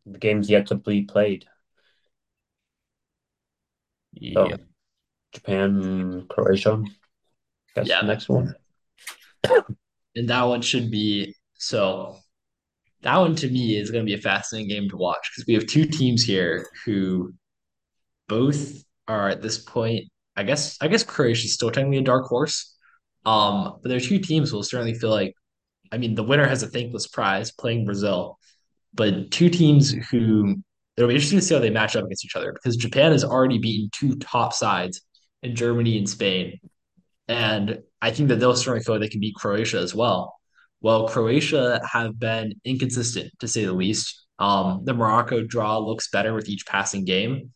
the 0.05 0.17
games 0.17 0.49
yet 0.49 0.67
to 0.67 0.75
be 0.75 1.03
played. 1.03 1.45
Yeah. 4.13 4.33
So, 4.33 4.57
Japan, 5.33 6.25
Croatia. 6.29 6.83
That's 7.75 7.87
yeah. 7.87 8.01
the 8.01 8.07
next 8.07 8.27
one. 8.27 8.53
and 10.15 10.29
that 10.29 10.43
one 10.43 10.61
should 10.61 10.91
be 10.91 11.35
so 11.53 12.17
that 13.01 13.17
one 13.17 13.35
to 13.35 13.49
me 13.49 13.77
is 13.77 13.91
going 13.91 14.03
to 14.03 14.09
be 14.09 14.15
a 14.19 14.21
fascinating 14.21 14.69
game 14.69 14.89
to 14.89 14.97
watch 14.97 15.31
because 15.31 15.47
we 15.47 15.53
have 15.53 15.65
two 15.67 15.85
teams 15.85 16.23
here 16.23 16.67
who 16.83 17.33
both 18.27 18.83
are 19.07 19.29
at 19.29 19.41
this 19.41 19.57
point. 19.57 20.05
I 20.35 20.43
guess 20.43 20.77
I 20.81 20.87
guess 20.87 21.03
Croatia 21.03 21.45
is 21.45 21.53
still 21.53 21.71
technically 21.71 21.99
a 21.99 22.01
dark 22.01 22.25
horse, 22.25 22.75
um, 23.29 23.77
but 23.81 23.89
there 23.89 23.97
are 23.97 24.01
two 24.01 24.17
teams 24.17 24.49
who 24.49 24.55
will 24.55 24.63
certainly 24.63 24.95
feel 24.95 25.11
like. 25.11 25.35
I 25.91 25.97
mean, 25.97 26.15
the 26.15 26.23
winner 26.23 26.47
has 26.47 26.63
a 26.63 26.67
thankless 26.67 27.07
prize 27.07 27.51
playing 27.51 27.85
Brazil, 27.85 28.37
but 28.93 29.31
two 29.31 29.49
teams 29.49 29.91
who 29.91 30.55
it'll 30.97 31.07
be 31.07 31.15
interesting 31.15 31.39
to 31.39 31.45
see 31.45 31.53
how 31.53 31.61
they 31.61 31.69
match 31.69 31.95
up 31.95 32.05
against 32.05 32.25
each 32.25 32.35
other 32.35 32.53
because 32.53 32.75
Japan 32.75 33.11
has 33.11 33.23
already 33.23 33.59
beaten 33.59 33.89
two 33.91 34.15
top 34.15 34.53
sides 34.53 35.01
in 35.43 35.55
Germany 35.55 35.97
and 35.97 36.09
Spain, 36.09 36.59
and 37.27 37.79
I 38.01 38.11
think 38.11 38.29
that 38.29 38.39
they'll 38.39 38.55
certainly 38.55 38.83
feel 38.83 38.95
like 38.95 39.01
they 39.01 39.09
can 39.09 39.19
beat 39.19 39.35
Croatia 39.35 39.77
as 39.77 39.93
well. 39.93 40.35
Well, 40.81 41.07
Croatia 41.07 41.81
have 41.91 42.19
been 42.19 42.53
inconsistent 42.65 43.31
to 43.39 43.47
say 43.47 43.65
the 43.65 43.73
least. 43.73 44.25
Um, 44.39 44.81
the 44.85 44.93
Morocco 44.93 45.43
draw 45.43 45.77
looks 45.77 46.09
better 46.09 46.33
with 46.33 46.49
each 46.49 46.65
passing 46.65 47.05
game. 47.05 47.51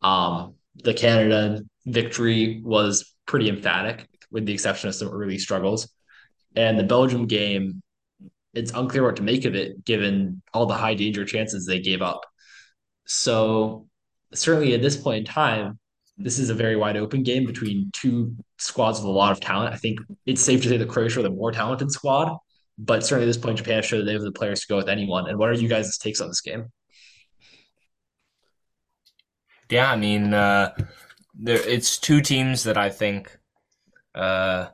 Um, 0.00 0.54
the 0.76 0.94
Canada 0.94 1.62
victory 1.84 2.62
was 2.64 3.12
pretty 3.26 3.48
emphatic, 3.48 4.08
with 4.30 4.46
the 4.46 4.52
exception 4.52 4.88
of 4.88 4.94
some 4.94 5.08
early 5.08 5.38
struggles. 5.38 5.88
And 6.56 6.78
the 6.78 6.84
Belgium 6.84 7.26
game, 7.26 7.82
it's 8.54 8.72
unclear 8.72 9.04
what 9.04 9.16
to 9.16 9.22
make 9.22 9.44
of 9.44 9.54
it 9.54 9.84
given 9.84 10.42
all 10.52 10.66
the 10.66 10.74
high 10.74 10.94
danger 10.94 11.24
chances 11.24 11.66
they 11.66 11.80
gave 11.80 12.02
up. 12.02 12.22
So 13.06 13.86
certainly 14.34 14.74
at 14.74 14.82
this 14.82 14.96
point 14.96 15.18
in 15.18 15.24
time, 15.32 15.78
this 16.16 16.38
is 16.38 16.50
a 16.50 16.54
very 16.54 16.76
wide 16.76 16.96
open 16.96 17.22
game 17.22 17.46
between 17.46 17.90
two 17.92 18.34
squads 18.58 18.98
with 18.98 19.06
a 19.06 19.10
lot 19.10 19.32
of 19.32 19.40
talent. 19.40 19.72
I 19.72 19.76
think 19.76 20.00
it's 20.26 20.42
safe 20.42 20.62
to 20.62 20.68
say 20.68 20.76
that 20.76 20.88
Croatia 20.88 21.20
are 21.20 21.22
the 21.22 21.30
more 21.30 21.52
talented 21.52 21.92
squad, 21.92 22.36
but 22.76 23.04
certainly 23.04 23.28
at 23.28 23.32
this 23.32 23.42
point, 23.42 23.58
Japan 23.58 23.82
showed 23.82 24.04
they 24.04 24.12
have 24.12 24.22
the 24.22 24.32
players 24.32 24.60
to 24.60 24.66
go 24.68 24.76
with 24.76 24.88
anyone. 24.88 25.28
And 25.28 25.38
what 25.38 25.48
are 25.48 25.54
you 25.54 25.68
guys' 25.68 25.96
takes 25.96 26.20
on 26.20 26.28
this 26.28 26.40
game? 26.40 26.66
Yeah, 29.70 29.92
I 29.92 29.96
mean, 29.96 30.34
uh, 30.34 30.74
there 31.34 31.56
it's 31.56 31.98
two 31.98 32.20
teams 32.20 32.64
that 32.64 32.76
I 32.78 32.90
think 32.90 33.38
uh, 34.18 34.68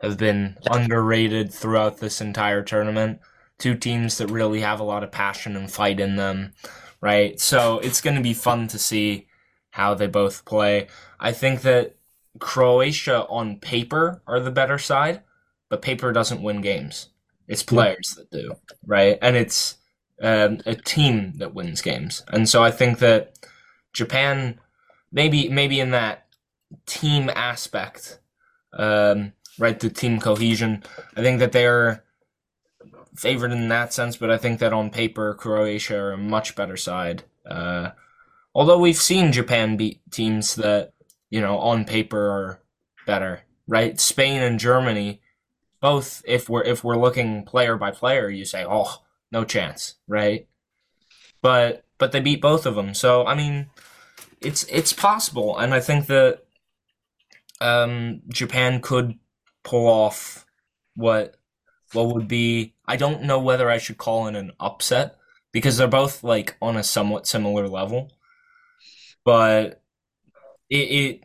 have 0.00 0.16
been 0.16 0.56
underrated 0.70 1.52
throughout 1.52 1.98
this 1.98 2.20
entire 2.20 2.62
tournament. 2.62 3.20
Two 3.58 3.74
teams 3.74 4.18
that 4.18 4.30
really 4.30 4.60
have 4.60 4.80
a 4.80 4.84
lot 4.84 5.04
of 5.04 5.12
passion 5.12 5.56
and 5.56 5.70
fight 5.70 6.00
in 6.00 6.16
them, 6.16 6.54
right? 7.00 7.38
So 7.38 7.78
it's 7.80 8.00
going 8.00 8.16
to 8.16 8.22
be 8.22 8.34
fun 8.34 8.68
to 8.68 8.78
see 8.78 9.28
how 9.70 9.94
they 9.94 10.06
both 10.06 10.44
play. 10.44 10.88
I 11.20 11.32
think 11.32 11.62
that 11.62 11.96
Croatia 12.38 13.26
on 13.26 13.58
paper 13.58 14.22
are 14.26 14.40
the 14.40 14.50
better 14.50 14.78
side, 14.78 15.22
but 15.68 15.82
paper 15.82 16.12
doesn't 16.12 16.42
win 16.42 16.60
games. 16.60 17.10
It's 17.46 17.62
players 17.62 18.16
that 18.16 18.30
do, 18.30 18.56
right? 18.86 19.18
And 19.20 19.36
it's 19.36 19.76
um, 20.22 20.60
a 20.66 20.74
team 20.74 21.34
that 21.36 21.54
wins 21.54 21.82
games. 21.82 22.22
And 22.28 22.48
so 22.48 22.62
I 22.62 22.70
think 22.70 22.98
that 23.00 23.38
Japan, 23.92 24.58
maybe 25.10 25.48
maybe 25.48 25.80
in 25.80 25.90
that 25.90 26.26
team 26.86 27.30
aspect, 27.34 28.18
um, 28.72 29.32
right, 29.58 29.78
the 29.78 29.90
team 29.90 30.20
cohesion, 30.20 30.82
I 31.16 31.22
think 31.22 31.38
that 31.40 31.52
they're 31.52 32.04
favored 33.14 33.52
in 33.52 33.68
that 33.68 33.92
sense. 33.92 34.16
But 34.16 34.30
I 34.30 34.38
think 34.38 34.60
that 34.60 34.72
on 34.72 34.90
paper, 34.90 35.34
Croatia 35.34 35.96
are 35.96 36.12
a 36.12 36.18
much 36.18 36.54
better 36.54 36.76
side. 36.76 37.24
Uh, 37.46 37.90
although 38.54 38.78
we've 38.78 38.96
seen 38.96 39.32
Japan 39.32 39.76
beat 39.76 40.00
teams 40.10 40.54
that 40.56 40.92
you 41.30 41.40
know 41.40 41.58
on 41.58 41.84
paper 41.84 42.30
are 42.30 42.60
better, 43.06 43.42
right? 43.66 43.98
Spain 44.00 44.42
and 44.42 44.58
Germany, 44.58 45.20
both. 45.80 46.22
If 46.26 46.48
we're 46.48 46.64
if 46.64 46.84
we're 46.84 46.96
looking 46.98 47.44
player 47.44 47.76
by 47.76 47.90
player, 47.90 48.28
you 48.28 48.44
say, 48.44 48.64
oh, 48.68 49.02
no 49.30 49.44
chance, 49.44 49.94
right? 50.06 50.46
But 51.40 51.84
but 51.98 52.12
they 52.12 52.20
beat 52.20 52.40
both 52.40 52.66
of 52.66 52.74
them. 52.74 52.94
So 52.94 53.26
I 53.26 53.34
mean, 53.34 53.70
it's 54.40 54.64
it's 54.64 54.92
possible, 54.92 55.58
and 55.58 55.74
I 55.74 55.80
think 55.80 56.06
that 56.06 56.44
um, 57.62 58.22
Japan 58.28 58.80
could 58.80 59.18
pull 59.62 59.86
off 59.86 60.44
what 60.94 61.36
what 61.92 62.14
would 62.14 62.28
be. 62.28 62.74
I 62.86 62.96
don't 62.96 63.22
know 63.22 63.38
whether 63.38 63.70
I 63.70 63.78
should 63.78 63.98
call 63.98 64.26
it 64.26 64.34
an 64.34 64.52
upset 64.58 65.16
because 65.52 65.76
they're 65.76 65.86
both 65.88 66.24
like 66.24 66.56
on 66.60 66.76
a 66.76 66.82
somewhat 66.82 67.26
similar 67.26 67.68
level, 67.68 68.12
but 69.24 69.82
it, 70.68 70.76
it 70.76 71.24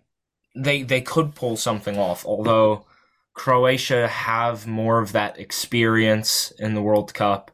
they 0.55 0.83
they 0.83 1.01
could 1.01 1.35
pull 1.35 1.57
something 1.57 1.97
off. 1.97 2.25
Although 2.25 2.85
Croatia 3.33 4.07
have 4.07 4.67
more 4.67 4.99
of 4.99 5.13
that 5.13 5.39
experience 5.39 6.51
in 6.59 6.75
the 6.75 6.81
World 6.81 7.13
Cup, 7.13 7.51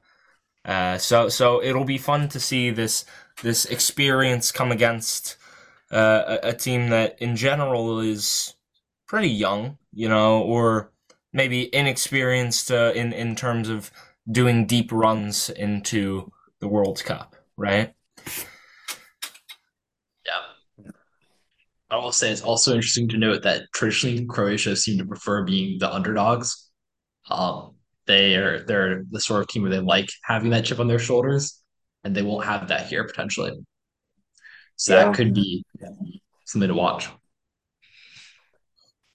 uh, 0.65 0.97
so 0.97 1.29
so 1.29 1.63
it'll 1.63 1.85
be 1.85 1.97
fun 1.97 2.27
to 2.29 2.39
see 2.39 2.69
this 2.69 3.05
this 3.41 3.65
experience 3.65 4.51
come 4.51 4.71
against 4.71 5.37
uh, 5.91 6.37
a, 6.43 6.49
a 6.49 6.53
team 6.53 6.89
that 6.89 7.21
in 7.21 7.35
general 7.35 7.99
is 7.99 8.55
pretty 9.13 9.29
young, 9.29 9.77
you 9.93 10.09
know, 10.09 10.41
or 10.41 10.91
maybe 11.33 11.73
inexperienced 11.75 12.71
uh, 12.71 12.91
in 12.95 13.13
in 13.13 13.35
terms 13.35 13.69
of 13.69 13.91
doing 14.31 14.65
deep 14.65 14.91
runs 14.91 15.51
into 15.51 16.31
the 16.59 16.67
World 16.67 17.03
Cup, 17.05 17.35
right? 17.55 17.93
Yeah. 20.25 20.89
I 21.91 21.97
will 21.97 22.11
say 22.11 22.31
it's 22.31 22.41
also 22.41 22.73
interesting 22.73 23.07
to 23.09 23.19
note 23.19 23.43
that 23.43 23.65
traditionally 23.75 24.25
Croatia 24.25 24.75
seem 24.75 24.97
to 24.97 25.05
prefer 25.05 25.43
being 25.43 25.77
the 25.77 25.93
underdogs. 25.93 26.71
Um, 27.29 27.75
they 28.07 28.35
are 28.35 28.63
they're 28.63 29.03
the 29.11 29.19
sort 29.19 29.41
of 29.41 29.47
team 29.47 29.61
where 29.61 29.69
they 29.69 29.79
like 29.79 30.09
having 30.23 30.49
that 30.49 30.65
chip 30.65 30.79
on 30.79 30.87
their 30.87 30.97
shoulders, 30.97 31.61
and 32.03 32.15
they 32.15 32.23
won't 32.23 32.45
have 32.45 32.67
that 32.69 32.87
here 32.87 33.03
potentially. 33.03 33.51
So 34.75 34.95
Yeah. 34.95 35.05
that 35.05 35.13
could 35.13 35.35
be 35.35 35.63
something 36.45 36.69
to 36.69 36.73
watch. 36.73 37.09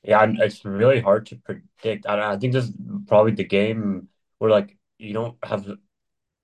Yeah, 0.09 0.27
it's 0.39 0.65
really 0.65 1.01
hard 1.01 1.27
to 1.27 1.37
predict. 1.37 2.07
I, 2.07 2.33
I 2.35 2.39
think 2.39 2.53
this 2.55 2.67
is 2.67 2.75
probably 3.07 3.33
the 3.33 3.45
game 3.45 4.09
where 4.39 4.51
like 4.51 4.77
you 4.99 5.13
don't 5.13 5.37
have 5.45 5.67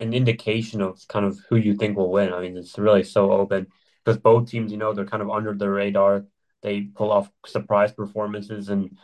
an 0.00 0.14
indication 0.14 0.82
of 0.82 1.00
kind 1.08 1.26
of 1.26 1.40
who 1.48 1.56
you 1.56 1.74
think 1.76 1.96
will 1.96 2.10
win. 2.12 2.32
I 2.32 2.40
mean, 2.40 2.56
it's 2.58 2.78
really 2.78 3.04
so 3.04 3.32
open 3.32 3.68
because 4.04 4.18
both 4.20 4.50
teams, 4.50 4.72
you 4.72 4.78
know, 4.78 4.94
they're 4.94 5.06
kind 5.06 5.22
of 5.22 5.30
under 5.30 5.54
the 5.54 5.70
radar. 5.70 6.26
They 6.62 6.82
pull 6.82 7.12
off 7.12 7.30
surprise 7.46 7.92
performances, 7.92 8.70
and 8.70 8.98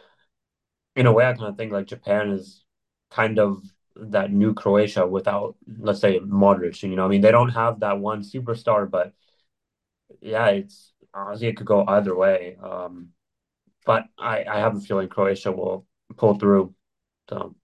in 0.96 1.06
a 1.06 1.12
way, 1.12 1.26
I 1.26 1.32
kind 1.34 1.48
of 1.48 1.56
think 1.56 1.72
like 1.72 1.86
Japan 1.86 2.30
is 2.30 2.64
kind 3.10 3.38
of 3.38 3.62
that 3.96 4.32
new 4.32 4.54
Croatia 4.54 5.06
without, 5.06 5.56
let's 5.78 6.00
say, 6.00 6.20
Modric. 6.20 6.82
You 6.82 6.96
know, 6.96 7.04
I 7.04 7.08
mean, 7.08 7.20
they 7.20 7.30
don't 7.30 7.50
have 7.50 7.80
that 7.80 7.98
one 7.98 8.22
superstar, 8.22 8.90
but 8.90 9.12
yeah, 10.20 10.48
it's 10.48 10.92
honestly 11.14 11.48
it 11.48 11.56
could 11.56 11.66
go 11.66 11.84
either 11.86 12.14
way. 12.14 12.56
Um, 12.62 13.10
but 13.86 14.04
I, 14.18 14.44
I 14.44 14.58
have 14.60 14.76
a 14.76 14.80
feeling 14.80 15.08
Croatia 15.08 15.52
will 15.52 15.86
pull 16.16 16.34
through. 16.38 16.74
So 17.28 17.54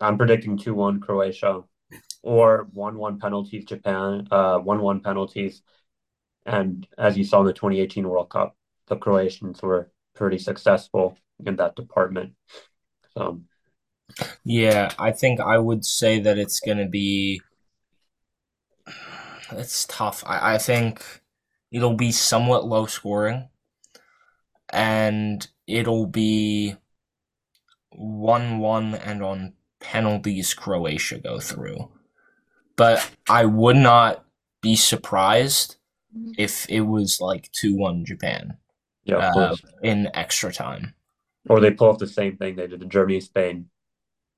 I'm 0.00 0.18
predicting 0.18 0.58
2-1 0.58 1.00
Croatia 1.00 1.62
or 2.22 2.68
1-1 2.74 3.18
penalties 3.18 3.66
Japan, 3.66 4.28
uh 4.30 4.58
1-1 4.58 5.00
penalties. 5.00 5.62
And 6.46 6.86
as 6.98 7.18
you 7.18 7.24
saw 7.24 7.40
in 7.40 7.46
the 7.46 7.52
2018 7.52 8.08
World 8.08 8.30
Cup, 8.30 8.56
the 8.88 8.96
Croatians 8.96 9.62
were 9.62 9.90
pretty 10.14 10.38
successful 10.38 11.16
in 11.44 11.56
that 11.56 11.76
department. 11.76 12.34
So 13.14 13.42
Yeah, 14.44 14.92
I 14.98 15.12
think 15.12 15.40
I 15.40 15.58
would 15.58 15.84
say 15.84 16.20
that 16.20 16.38
it's 16.38 16.60
gonna 16.60 16.88
be. 16.88 17.40
It's 19.52 19.84
tough. 19.86 20.22
I, 20.26 20.54
I 20.54 20.58
think 20.58 21.02
it'll 21.70 21.94
be 21.94 22.12
somewhat 22.12 22.66
low 22.66 22.86
scoring, 22.86 23.48
and 24.72 25.46
it'll 25.66 26.06
be 26.06 26.76
one-one, 27.92 28.94
and 28.94 29.22
on 29.22 29.54
penalties, 29.80 30.54
Croatia 30.54 31.18
go 31.18 31.40
through. 31.40 31.90
But 32.76 33.10
I 33.28 33.44
would 33.46 33.76
not 33.76 34.24
be 34.62 34.76
surprised 34.76 35.76
if 36.38 36.68
it 36.70 36.82
was 36.82 37.20
like 37.20 37.50
two-one 37.52 38.04
Japan 38.04 38.58
yeah, 39.04 39.24
uh, 39.36 39.56
in 39.82 40.10
extra 40.14 40.52
time. 40.52 40.94
Or 41.48 41.60
they 41.60 41.70
pull 41.72 41.88
off 41.88 41.98
the 41.98 42.06
same 42.06 42.36
thing 42.36 42.56
they 42.56 42.66
did 42.66 42.82
in 42.82 42.90
Germany, 42.90 43.20
Spain. 43.20 43.70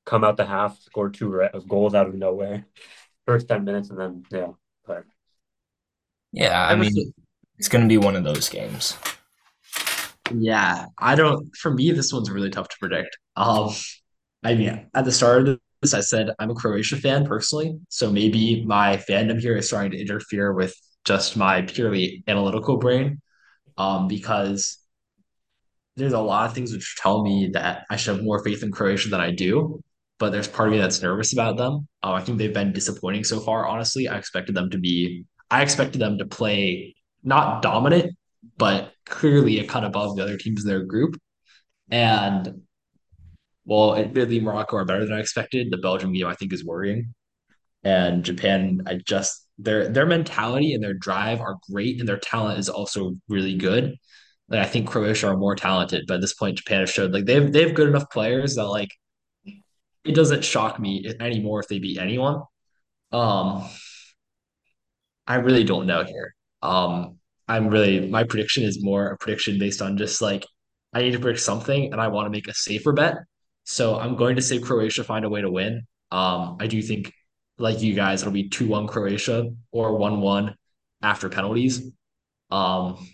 Come 0.06 0.24
out 0.24 0.36
the 0.36 0.46
half, 0.46 0.80
score 0.80 1.10
two 1.10 1.28
re- 1.28 1.50
goals 1.68 1.94
out 1.94 2.08
of 2.08 2.14
nowhere. 2.14 2.66
First 3.26 3.48
10 3.48 3.64
minutes, 3.64 3.90
and 3.90 3.98
then, 3.98 4.24
yeah. 4.32 4.52
But 4.86 5.04
Yeah, 6.32 6.60
I 6.60 6.68
I 6.68 6.76
have 6.76 6.80
a 6.80 6.86
mean, 6.86 7.12
it's 7.58 7.68
gonna 7.68 7.86
be 7.86 7.98
one 7.98 8.16
of 8.16 8.24
those 8.24 8.48
games. 8.48 8.96
Yeah, 10.30 10.86
I 10.98 11.14
don't. 11.14 11.54
For 11.56 11.72
me, 11.72 11.90
this 11.92 12.12
one's 12.12 12.30
really 12.30 12.50
tough 12.50 12.68
to 12.68 12.76
predict. 12.78 13.16
Um, 13.36 13.70
I 14.42 14.54
mean, 14.54 14.88
at 14.94 15.04
the 15.04 15.12
start 15.12 15.48
of 15.48 15.60
this, 15.80 15.94
I 15.94 16.00
said 16.00 16.30
I'm 16.38 16.50
a 16.50 16.54
Croatia 16.54 16.96
fan 16.96 17.26
personally, 17.26 17.78
so 17.88 18.10
maybe 18.10 18.64
my 18.64 18.96
fandom 18.96 19.40
here 19.40 19.56
is 19.56 19.66
starting 19.68 19.92
to 19.92 20.00
interfere 20.00 20.52
with 20.52 20.74
just 21.04 21.36
my 21.36 21.62
purely 21.62 22.22
analytical 22.28 22.76
brain. 22.76 23.20
Um, 23.78 24.06
because 24.06 24.78
there's 25.96 26.12
a 26.12 26.20
lot 26.20 26.48
of 26.48 26.54
things 26.54 26.72
which 26.72 26.96
tell 26.96 27.22
me 27.22 27.50
that 27.52 27.84
I 27.90 27.96
should 27.96 28.16
have 28.16 28.24
more 28.24 28.42
faith 28.44 28.62
in 28.62 28.70
Croatia 28.70 29.08
than 29.08 29.20
I 29.20 29.30
do. 29.30 29.80
But 30.18 30.30
there's 30.30 30.46
part 30.46 30.68
of 30.68 30.72
me 30.74 30.78
that's 30.80 31.02
nervous 31.02 31.32
about 31.32 31.56
them. 31.56 31.88
Uh, 32.02 32.12
I 32.12 32.20
think 32.20 32.38
they've 32.38 32.54
been 32.54 32.72
disappointing 32.72 33.24
so 33.24 33.40
far. 33.40 33.66
Honestly, 33.66 34.08
I 34.08 34.18
expected 34.18 34.54
them 34.54 34.70
to 34.70 34.78
be. 34.78 35.24
I 35.50 35.62
expected 35.62 36.00
them 36.00 36.18
to 36.18 36.26
play 36.26 36.94
not 37.24 37.60
dominant, 37.60 38.14
but 38.58 38.92
clearly 39.06 39.58
a 39.58 39.66
cut 39.66 39.84
above 39.84 40.16
the 40.16 40.22
other 40.22 40.36
teams 40.36 40.62
in 40.62 40.68
their 40.68 40.84
group. 40.84 41.16
And 41.90 42.62
well, 43.64 43.96
admittedly, 43.96 44.40
Morocco 44.40 44.76
are 44.76 44.84
better 44.84 45.04
than 45.04 45.14
I 45.14 45.20
expected. 45.20 45.70
The 45.70 45.76
Belgium 45.78 46.12
game, 46.12 46.26
I 46.26 46.34
think, 46.34 46.52
is 46.52 46.64
worrying. 46.64 47.14
And 47.84 48.24
Japan, 48.24 48.82
I 48.86 49.00
just 49.04 49.46
their 49.58 49.88
their 49.88 50.06
mentality 50.06 50.74
and 50.74 50.82
their 50.82 50.94
drive 50.94 51.40
are 51.40 51.58
great, 51.70 52.00
and 52.00 52.08
their 52.08 52.18
talent 52.18 52.58
is 52.58 52.68
also 52.68 53.16
really 53.28 53.56
good. 53.56 53.96
Like 54.48 54.60
I 54.60 54.66
think 54.66 54.88
Croatia 54.88 55.28
are 55.28 55.36
more 55.36 55.56
talented, 55.56 56.04
but 56.06 56.14
at 56.14 56.20
this 56.20 56.34
point, 56.34 56.58
Japan 56.58 56.80
has 56.80 56.90
showed 56.90 57.12
like 57.12 57.26
they 57.26 57.34
have 57.34 57.52
they 57.52 57.62
have 57.62 57.74
good 57.74 57.88
enough 57.88 58.10
players 58.10 58.56
that 58.56 58.66
like 58.66 58.90
it 60.04 60.14
doesn't 60.14 60.44
shock 60.44 60.80
me 60.80 61.06
anymore 61.20 61.60
if 61.60 61.68
they 61.68 61.78
beat 61.78 61.98
anyone. 61.98 62.42
Um, 63.12 63.68
I 65.26 65.36
really 65.36 65.64
don't 65.64 65.86
know 65.86 66.04
here. 66.04 66.34
Um, 66.62 67.18
I'm 67.52 67.68
really 67.68 68.08
my 68.08 68.24
prediction 68.24 68.64
is 68.64 68.82
more 68.82 69.08
a 69.08 69.18
prediction 69.18 69.58
based 69.58 69.82
on 69.82 69.98
just 69.98 70.22
like 70.22 70.46
I 70.94 71.02
need 71.02 71.12
to 71.12 71.18
predict 71.18 71.42
something 71.42 71.92
and 71.92 72.00
I 72.00 72.08
want 72.08 72.26
to 72.26 72.30
make 72.30 72.48
a 72.48 72.54
safer 72.54 72.92
bet. 72.92 73.16
So 73.64 73.98
I'm 73.98 74.16
going 74.16 74.36
to 74.36 74.42
say 74.42 74.58
Croatia 74.58 75.04
find 75.04 75.24
a 75.24 75.28
way 75.28 75.42
to 75.42 75.50
win. 75.50 75.82
Um, 76.10 76.56
I 76.60 76.66
do 76.66 76.80
think, 76.80 77.12
like 77.58 77.82
you 77.82 77.94
guys, 77.94 78.22
it'll 78.22 78.32
be 78.32 78.48
2 78.48 78.66
1 78.66 78.86
Croatia 78.86 79.50
or 79.70 79.96
1 79.98 80.20
1 80.20 80.54
after 81.02 81.28
penalties. 81.28 81.90
Um, 82.50 83.06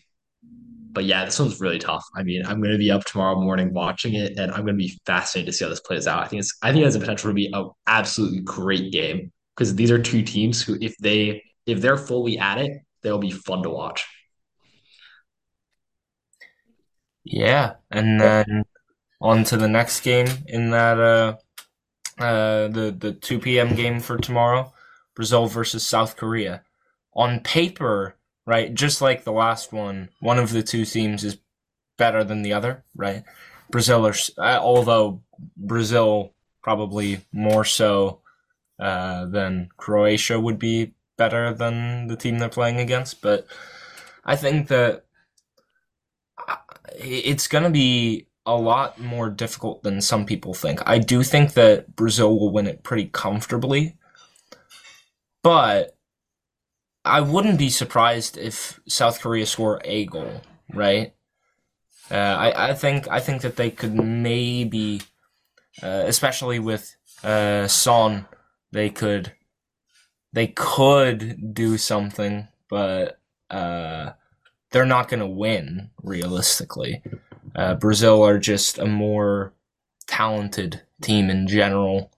but 0.93 1.05
yeah, 1.05 1.25
this 1.25 1.39
one's 1.39 1.61
really 1.61 1.79
tough. 1.79 2.05
I 2.17 2.23
mean, 2.23 2.47
I'm 2.47 2.61
going 2.61 2.73
to 2.73 2.79
be 2.79 2.91
up 2.91 3.05
tomorrow 3.05 3.41
morning 3.41 3.75
watching 3.75 4.15
it, 4.15 4.39
and 4.39 4.51
I'm 4.53 4.63
going 4.63 4.79
to 4.79 4.85
be 4.85 4.99
fascinated 5.05 5.53
to 5.53 5.57
see 5.57 5.65
how 5.65 5.69
this 5.69 5.81
plays 5.81 6.07
out. 6.07 6.23
I 6.23 6.29
think 6.29 6.41
it's, 6.41 6.57
I 6.63 6.71
think 6.71 6.83
it 6.83 6.87
has 6.87 6.95
the 6.95 7.01
potential 7.01 7.31
to 7.31 7.35
be 7.35 7.51
an 7.53 7.71
absolutely 7.87 8.41
great 8.41 8.93
game 8.93 9.31
because 9.57 9.75
these 9.75 9.91
are 9.91 9.99
two 10.01 10.23
teams 10.23 10.63
who, 10.63 10.79
if 10.81 10.97
they, 10.99 11.43
if 11.67 11.81
they're 11.81 11.99
fully 11.99 12.39
at 12.39 12.59
it, 12.59 12.81
they'll 13.03 13.19
be 13.19 13.31
fun 13.31 13.63
to 13.65 13.71
watch. 13.71 14.05
Yeah, 17.31 17.75
and 17.91 18.19
then 18.19 18.65
on 19.21 19.45
to 19.45 19.57
the 19.59 19.69
next 19.69 20.01
game 20.01 20.29
in 20.47 20.71
that 20.71 20.99
uh, 20.99 21.37
uh, 22.23 22.69
the 22.69 22.95
the 22.99 23.13
two 23.13 23.39
p.m. 23.39 23.75
game 23.75 24.01
for 24.01 24.17
tomorrow, 24.17 24.73
Brazil 25.15 25.47
versus 25.47 25.87
South 25.87 26.17
Korea. 26.17 26.63
On 27.15 27.41
paper, 27.41 28.17
right, 28.47 28.73
just 28.73 29.03
like 29.03 29.25
the 29.25 29.33
last 29.33 29.73
one, 29.73 30.09
one 30.21 30.39
of 30.39 30.53
the 30.53 30.63
two 30.63 30.87
teams 30.87 31.23
is 31.23 31.37
better 31.99 32.25
than 32.25 32.43
the 32.43 32.55
other, 32.55 32.85
right? 32.97 33.25
Brazil, 33.71 34.07
are, 34.07 34.15
uh, 34.39 34.59
although 34.59 35.21
Brazil 35.57 36.33
probably 36.63 37.21
more 37.33 37.65
so 37.65 38.21
uh, 38.79 39.27
than 39.27 39.69
Croatia 39.77 40.41
would 40.41 40.59
be 40.59 40.95
better 41.19 41.53
than 41.53 42.07
the 42.07 42.17
team 42.17 42.39
they're 42.39 42.49
playing 42.49 42.79
against, 42.79 43.21
but 43.21 43.47
I 44.25 44.37
think 44.37 44.69
that 44.69 45.05
it's 46.99 47.49
going 47.49 47.65
to 47.65 47.71
be 47.71 48.27
a 48.45 48.57
lot 48.57 48.99
more 48.99 49.29
difficult 49.29 49.83
than 49.83 50.01
some 50.01 50.25
people 50.25 50.55
think. 50.55 50.81
I 50.87 50.99
do 50.99 51.23
think 51.23 51.53
that 51.55 51.95
Brazil 51.95 52.39
will 52.39 52.51
win 52.51 52.67
it 52.67 52.83
pretty 52.83 53.07
comfortably, 53.07 53.97
but 55.43 55.97
I 57.05 57.21
wouldn't 57.21 57.59
be 57.59 57.71
surprised 57.71 58.37
if 58.37 58.81
South 58.89 59.21
Korea 59.21 59.47
score 59.47 59.81
a 59.85 60.07
goal, 60.07 60.43
right? 60.73 61.15
Uh, 62.11 62.15
I, 62.15 62.71
I 62.71 62.75
think 62.75 63.07
I 63.09 63.21
think 63.21 63.43
that 63.43 63.57
they 63.57 63.71
could 63.71 63.95
maybe, 63.95 65.03
uh, 65.83 66.05
especially 66.07 66.59
with 66.59 66.97
uh, 67.23 67.69
Son, 67.69 68.27
they 68.73 68.89
could 68.89 69.33
they 70.33 70.49
could 70.49 71.55
do 71.55 71.77
something, 71.77 72.49
but 72.69 73.21
uh, 73.51 74.13
they're 74.71 74.87
not 74.87 75.09
going 75.09 75.21
to 75.21 75.27
win 75.27 75.91
realistically. 76.03 77.03
Uh, 77.55 77.75
Brazil 77.75 78.23
are 78.23 78.39
just 78.39 78.79
a 78.79 78.87
more 78.87 79.53
talented 80.07 80.83
team 81.03 81.31
in 81.31 81.47
general. 81.47 82.11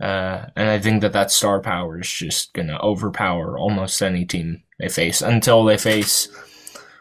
Uh, 0.00 0.46
and 0.56 0.68
I 0.68 0.78
think 0.78 1.02
that 1.02 1.12
that 1.12 1.30
star 1.30 1.60
power 1.60 2.00
is 2.00 2.10
just 2.10 2.52
going 2.54 2.68
to 2.68 2.80
overpower 2.80 3.58
almost 3.58 4.02
any 4.02 4.24
team 4.24 4.62
they 4.78 4.88
face 4.88 5.20
until 5.20 5.64
they 5.64 5.76
face 5.76 6.28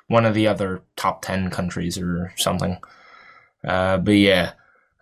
one 0.07 0.25
of 0.25 0.33
the 0.33 0.47
other 0.47 0.81
top 0.95 1.21
10 1.21 1.49
countries 1.49 1.97
or 1.97 2.33
something. 2.35 2.77
Uh, 3.63 3.97
but 3.97 4.11
yeah, 4.11 4.53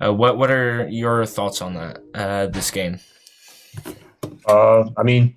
uh, 0.03 0.13
what 0.13 0.37
what 0.37 0.51
are 0.51 0.87
your 0.89 1.25
thoughts 1.25 1.61
on 1.61 1.73
that 1.73 2.01
uh, 2.13 2.47
this 2.47 2.71
game? 2.71 2.99
Uh, 4.47 4.89
I 4.97 5.03
mean, 5.03 5.35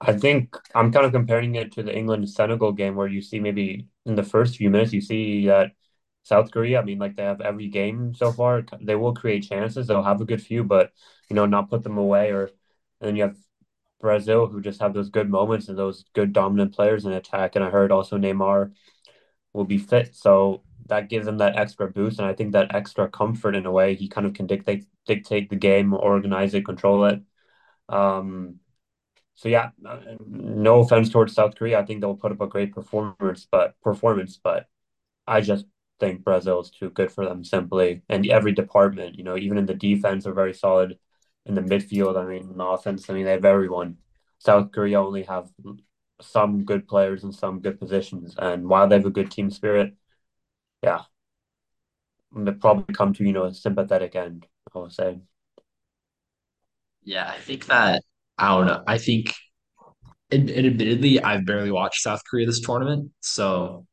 I 0.00 0.14
think 0.14 0.56
I'm 0.74 0.92
kind 0.92 1.04
of 1.04 1.12
comparing 1.12 1.54
it 1.56 1.72
to 1.72 1.82
the 1.82 1.94
England 1.96 2.28
Senegal 2.30 2.72
game 2.72 2.96
where 2.96 3.06
you 3.06 3.20
see 3.20 3.38
maybe 3.38 3.86
in 4.06 4.14
the 4.14 4.22
first 4.22 4.56
few 4.56 4.70
minutes 4.70 4.92
you 4.92 5.00
see 5.00 5.46
that 5.46 5.72
South 6.22 6.50
Korea, 6.50 6.80
I 6.80 6.84
mean, 6.84 6.98
like 6.98 7.16
they 7.16 7.24
have 7.24 7.40
every 7.40 7.68
game 7.68 8.14
so 8.14 8.32
far. 8.32 8.64
They 8.80 8.94
will 8.94 9.14
create 9.14 9.40
chances. 9.48 9.86
They'll 9.86 10.02
have 10.02 10.20
a 10.20 10.24
good 10.24 10.42
few, 10.42 10.64
but 10.64 10.92
you 11.28 11.36
know, 11.36 11.46
not 11.46 11.70
put 11.70 11.82
them 11.82 11.98
away. 11.98 12.30
Or 12.30 12.44
and 12.46 13.08
then 13.08 13.16
you 13.16 13.22
have 13.24 13.36
Brazil 14.00 14.46
who 14.46 14.60
just 14.62 14.80
have 14.80 14.94
those 14.94 15.10
good 15.10 15.30
moments 15.30 15.68
and 15.68 15.78
those 15.78 16.04
good 16.14 16.32
dominant 16.32 16.74
players 16.74 17.04
in 17.04 17.12
attack. 17.12 17.56
And 17.56 17.64
I 17.64 17.70
heard 17.70 17.92
also 17.92 18.18
Neymar 18.18 18.72
will 19.52 19.64
be 19.64 19.78
fit, 19.78 20.14
so 20.16 20.62
that 20.88 21.08
gives 21.08 21.26
him 21.26 21.38
that 21.38 21.56
extra 21.56 21.90
boost. 21.90 22.18
And 22.18 22.28
I 22.28 22.34
think 22.34 22.52
that 22.52 22.74
extra 22.74 23.08
comfort 23.08 23.54
in 23.56 23.66
a 23.66 23.72
way 23.72 23.94
he 23.94 24.08
kind 24.08 24.26
of 24.26 24.34
can 24.34 24.46
dictate 24.46 24.86
dictate 25.06 25.50
the 25.50 25.56
game, 25.56 25.94
organize 25.94 26.54
it, 26.54 26.64
control 26.64 27.04
it. 27.06 27.22
Um, 27.88 28.60
so 29.40 29.48
yeah, 29.48 29.70
no 30.28 30.80
offense 30.80 31.08
towards 31.08 31.32
South 31.32 31.54
Korea. 31.54 31.80
I 31.80 31.84
think 31.86 32.02
they'll 32.02 32.14
put 32.14 32.30
up 32.30 32.42
a 32.42 32.46
great 32.46 32.74
performance, 32.74 33.46
but 33.50 33.74
performance, 33.80 34.36
but 34.36 34.66
I 35.26 35.40
just 35.40 35.64
think 35.98 36.24
Brazil 36.24 36.60
is 36.60 36.70
too 36.70 36.90
good 36.90 37.10
for 37.10 37.24
them 37.24 37.42
simply. 37.42 38.02
And 38.10 38.28
every 38.28 38.52
department, 38.52 39.16
you 39.16 39.24
know, 39.24 39.38
even 39.38 39.56
in 39.56 39.64
the 39.64 39.72
defense, 39.72 40.26
are 40.26 40.34
very 40.34 40.52
solid. 40.52 40.98
In 41.46 41.54
the 41.54 41.62
midfield, 41.62 42.22
I 42.22 42.26
mean, 42.26 42.50
in 42.50 42.58
the 42.58 42.64
offense, 42.66 43.08
I 43.08 43.14
mean, 43.14 43.24
they 43.24 43.30
have 43.30 43.46
everyone. 43.46 43.96
South 44.40 44.72
Korea 44.72 45.00
only 45.00 45.22
have 45.22 45.50
some 46.20 46.66
good 46.66 46.86
players 46.86 47.24
in 47.24 47.32
some 47.32 47.60
good 47.60 47.80
positions, 47.80 48.34
and 48.36 48.68
while 48.68 48.88
they 48.88 48.96
have 48.96 49.06
a 49.06 49.10
good 49.10 49.30
team 49.30 49.50
spirit, 49.50 49.94
yeah, 50.82 51.04
they 52.36 52.52
probably 52.52 52.94
come 52.94 53.14
to 53.14 53.24
you 53.24 53.32
know 53.32 53.44
a 53.44 53.54
sympathetic 53.54 54.14
end. 54.14 54.46
I 54.74 54.78
would 54.80 54.92
say. 54.92 55.20
Yeah, 57.02 57.26
I 57.26 57.38
think 57.38 57.64
that 57.66 58.02
I 58.40 58.48
don't 58.48 58.66
know. 58.66 58.82
I 58.86 58.98
think, 58.98 59.34
and, 60.30 60.50
admittedly, 60.50 61.22
I've 61.22 61.44
barely 61.44 61.70
watched 61.70 62.02
South 62.02 62.22
Korea 62.28 62.46
this 62.46 62.60
tournament, 62.60 63.10
so 63.20 63.86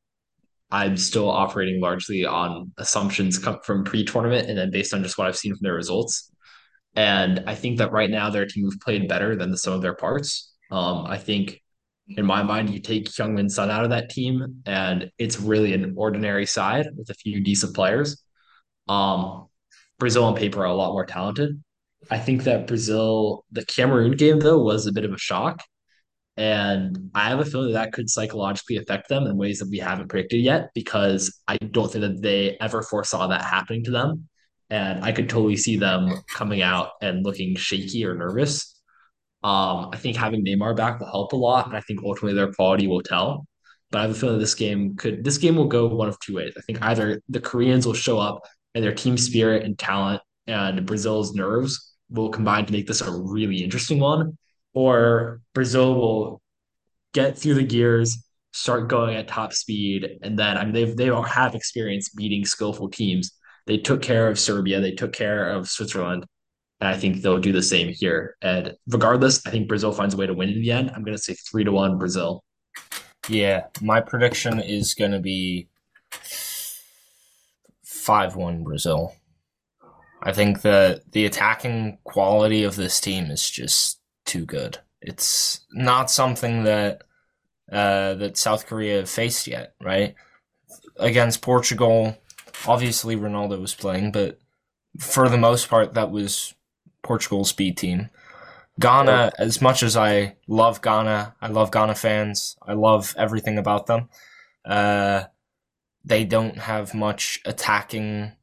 I'm 0.72 0.98
still 0.98 1.30
operating 1.30 1.82
largely 1.82 2.26
on 2.26 2.72
assumptions 2.78 3.40
come 3.40 3.60
from 3.64 3.84
pre-tournament 3.84 4.50
and 4.50 4.58
then 4.58 4.72
based 4.72 4.94
on 4.94 5.04
just 5.04 5.18
what 5.18 5.28
I've 5.28 5.38
seen 5.38 5.54
from 5.54 5.64
their 5.64 5.74
results. 5.74 6.32
And 6.96 7.44
I 7.46 7.56
think 7.56 7.78
that 7.78 7.92
right 7.92 8.10
now 8.10 8.30
their 8.30 8.46
team 8.46 8.70
have 8.70 8.80
played 8.80 9.08
better 9.08 9.36
than 9.36 9.52
the 9.52 9.58
sum 9.58 9.74
of 9.74 9.82
their 9.82 9.96
parts. 9.96 10.54
Um, 10.72 11.06
I 11.06 11.18
think 11.18 11.62
in 12.08 12.26
my 12.26 12.42
mind, 12.42 12.70
you 12.70 12.80
take 12.80 13.10
Heung-min 13.10 13.50
Son 13.50 13.70
out 13.70 13.84
of 13.84 13.90
that 13.90 14.10
team, 14.10 14.62
and 14.66 15.12
it's 15.18 15.40
really 15.40 15.74
an 15.74 15.94
ordinary 15.98 16.46
side 16.46 16.88
with 16.98 17.10
a 17.10 17.14
few 17.14 17.44
decent 17.44 17.76
players. 17.76 18.24
Um, 18.88 19.48
Brazil 20.00 20.24
on 20.24 20.36
paper 20.36 20.62
are 20.62 20.66
a 20.66 20.74
lot 20.74 20.94
more 20.94 21.06
talented, 21.06 21.62
I 22.10 22.20
think 22.20 22.44
that 22.44 22.68
Brazil, 22.68 23.46
the 23.52 23.66
Cameroon 23.66 24.16
game 24.16 24.40
though, 24.40 24.62
was 24.62 24.86
a 24.86 24.92
bit 24.92 25.06
of 25.06 25.14
a 25.14 25.18
shock. 25.18 25.62
And 26.38 27.10
I 27.16 27.30
have 27.30 27.40
a 27.40 27.46
feeling 27.46 27.74
that, 27.74 27.86
that 27.86 27.94
could 27.94 28.10
psychologically 28.10 28.78
affect 28.78 29.10
them 29.10 29.26
in 29.26 29.38
ways 29.38 29.58
that 29.60 29.70
we 29.70 29.80
haven't 29.80 30.10
predicted 30.10 30.42
yet, 30.42 30.70
because 30.76 31.40
I 31.48 31.58
don't 31.58 31.92
think 31.92 32.04
that 32.04 32.22
they 32.22 32.58
ever 32.62 32.84
foresaw 32.84 33.28
that 33.28 33.44
happening 33.44 33.84
to 33.86 33.92
them. 33.92 34.30
And 34.70 35.04
I 35.04 35.14
could 35.14 35.30
totally 35.30 35.58
see 35.58 35.78
them 35.78 36.14
coming 36.32 36.62
out 36.62 36.92
and 37.02 37.26
looking 37.26 37.56
shaky 37.56 38.06
or 38.06 38.14
nervous. 38.14 38.80
Um, 39.44 39.90
I 39.94 39.98
think 39.98 40.16
having 40.16 40.46
Neymar 40.46 40.76
back 40.76 41.00
will 41.00 41.08
help 41.08 41.34
a 41.34 41.38
lot. 41.38 41.68
And 41.68 41.76
I 41.76 41.82
think 41.82 42.02
ultimately 42.04 42.36
their 42.36 42.52
quality 42.52 42.86
will 42.86 43.02
tell. 43.02 43.48
But 43.90 44.00
I 44.00 44.02
have 44.04 44.12
a 44.12 44.14
feeling 44.14 44.40
this 44.40 44.56
game 44.56 44.96
could 44.96 45.24
this 45.24 45.38
game 45.38 45.56
will 45.56 45.68
go 45.68 45.88
one 45.88 46.10
of 46.10 46.20
two 46.20 46.36
ways. 46.36 46.54
I 46.58 46.62
think 46.62 46.82
either 46.82 47.22
the 47.30 47.40
Koreans 47.40 47.88
will 47.88 47.94
show 47.94 48.20
up 48.20 48.46
and 48.76 48.84
their 48.84 48.94
team 48.94 49.18
spirit 49.18 49.64
and 49.64 49.80
talent 49.80 50.22
and 50.46 50.86
Brazil's 50.86 51.34
nerves 51.34 51.87
will 52.10 52.30
combine 52.30 52.66
to 52.66 52.72
make 52.72 52.88
this 52.88 53.02
a 53.02 53.12
really 53.12 53.64
interesting 53.64 54.00
one, 54.00 54.38
or 54.74 55.42
Brazil 55.54 55.96
will 55.96 56.42
get 57.14 57.38
through 57.38 57.56
the 57.56 57.64
gears, 57.64 58.26
start 58.54 58.88
going 58.88 59.16
at 59.16 59.28
top 59.28 59.54
speed, 59.54 60.20
and 60.22 60.38
then 60.38 60.58
I 60.58 60.64
mean 60.64 60.74
they've 60.74 60.96
they 60.96 61.08
have 61.08 61.56
experience 61.56 62.10
beating 62.10 62.46
skillful 62.46 62.90
teams. 62.90 63.32
They 63.66 63.78
took 63.78 64.02
care 64.02 64.30
of 64.30 64.40
Serbia, 64.40 64.80
they 64.80 64.94
took 64.94 65.14
care 65.14 65.50
of 65.50 65.68
Switzerland, 65.70 66.26
and 66.80 66.88
I 66.88 66.96
think 66.98 67.22
they'll 67.22 67.40
do 67.40 67.52
the 67.52 67.62
same 67.62 67.90
here. 67.90 68.38
And 68.42 68.74
regardless, 68.88 69.46
I 69.46 69.50
think 69.52 69.68
Brazil 69.68 69.92
finds 69.92 70.14
a 70.14 70.18
way 70.18 70.28
to 70.28 70.34
win 70.34 70.50
in 70.50 70.62
the 70.62 70.72
end. 70.72 70.92
I'm 70.92 71.04
going 71.04 71.18
to 71.18 71.22
say 71.22 71.34
three 71.34 71.64
to 71.64 71.72
one 71.72 71.98
Brazil. 71.98 72.44
Yeah, 73.28 73.66
my 73.82 74.00
prediction 74.00 74.62
is 74.62 74.94
going 74.94 75.12
to 75.12 75.20
be 75.20 75.68
five 77.84 78.38
one 78.38 78.64
Brazil. 78.64 79.14
I 80.22 80.34
think 80.34 80.62
the 80.62 81.02
the 81.12 81.26
attacking 81.26 82.00
quality 82.04 82.64
of 82.64 82.76
this 82.76 83.00
team 83.00 83.26
is 83.26 83.50
just 83.50 84.00
too 84.26 84.46
good. 84.46 84.80
It's 85.02 85.62
not 85.72 86.10
something 86.10 86.64
that 86.64 87.04
uh, 87.72 88.16
that 88.16 88.38
South 88.38 88.66
Korea 88.66 89.06
faced 89.06 89.48
yet, 89.48 89.74
right? 89.82 90.16
Against 90.98 91.42
Portugal, 91.42 92.18
obviously 92.66 93.16
Ronaldo 93.16 93.60
was 93.60 93.76
playing, 93.76 94.12
but 94.12 94.40
for 95.00 95.30
the 95.30 95.38
most 95.38 95.70
part, 95.70 95.94
that 95.94 96.12
was 96.12 96.56
Portugal's 97.04 97.54
B 97.54 97.72
team. 97.72 98.10
Ghana, 98.80 99.32
as 99.40 99.62
much 99.62 99.82
as 99.82 99.98
I 99.98 100.36
love 100.48 100.82
Ghana, 100.82 101.36
I 101.42 101.48
love 101.48 101.72
Ghana 101.72 101.96
fans. 101.96 102.58
I 102.62 102.74
love 102.74 103.16
everything 103.18 103.58
about 103.58 103.88
them. 103.88 104.10
Uh, 104.64 105.24
they 106.06 106.24
don't 106.24 106.58
have 106.60 106.94
much 106.94 107.42
attacking 107.44 108.34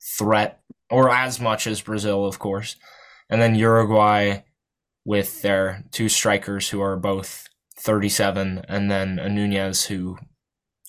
threat 0.00 0.60
or 0.90 1.10
as 1.10 1.40
much 1.40 1.66
as 1.66 1.80
Brazil, 1.80 2.24
of 2.24 2.38
course. 2.38 2.76
And 3.28 3.40
then 3.40 3.54
Uruguay 3.54 4.40
with 5.04 5.42
their 5.42 5.84
two 5.90 6.08
strikers 6.08 6.68
who 6.70 6.80
are 6.80 6.96
both 6.96 7.48
37, 7.78 8.64
and 8.68 8.90
then 8.90 9.18
a 9.18 9.28
Nunez 9.28 9.86
who 9.86 10.18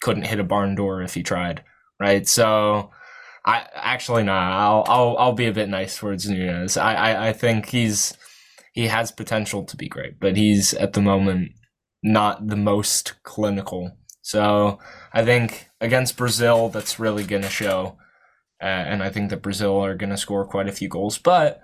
couldn't 0.01 0.23
hit 0.27 0.39
a 0.39 0.43
barn 0.43 0.75
door 0.75 1.01
if 1.01 1.13
he 1.13 1.23
tried, 1.23 1.63
right? 1.99 2.27
So 2.27 2.91
I 3.45 3.67
actually 3.75 4.23
no. 4.23 4.33
I'll 4.33 4.83
I'll 4.87 5.17
I'll 5.17 5.33
be 5.33 5.47
a 5.47 5.53
bit 5.53 5.69
nice 5.69 5.97
towards 5.97 6.27
Nunez. 6.29 6.77
I, 6.77 6.93
I 6.93 7.27
I 7.29 7.33
think 7.33 7.67
he's 7.69 8.17
he 8.73 8.87
has 8.87 9.11
potential 9.11 9.63
to 9.65 9.77
be 9.77 9.87
great, 9.87 10.19
but 10.19 10.35
he's 10.35 10.73
at 10.73 10.93
the 10.93 11.01
moment 11.01 11.51
not 12.03 12.47
the 12.47 12.55
most 12.55 13.13
clinical. 13.23 13.97
So 14.21 14.79
I 15.13 15.23
think 15.23 15.69
against 15.79 16.17
Brazil, 16.17 16.69
that's 16.69 16.99
really 16.99 17.23
to 17.43 17.49
show. 17.49 17.97
Uh, 18.62 18.66
and 18.66 19.03
I 19.03 19.10
think 19.10 19.30
that 19.30 19.41
Brazil 19.41 19.78
are 19.84 19.95
going 19.95 20.10
to 20.10 20.18
score 20.18 20.45
quite 20.45 20.68
a 20.68 20.72
few 20.72 20.88
goals. 20.88 21.18
But 21.18 21.62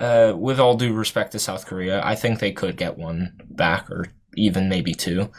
uh, 0.00 0.34
with 0.36 0.58
all 0.58 0.76
due 0.76 0.92
respect 0.92 1.32
to 1.32 1.38
South 1.38 1.66
Korea, 1.66 2.04
I 2.04 2.14
think 2.14 2.38
they 2.38 2.52
could 2.52 2.76
get 2.76 2.98
one 2.98 3.38
back 3.48 3.90
or 3.90 4.06
even 4.36 4.68
maybe 4.68 4.94
two. 4.94 5.30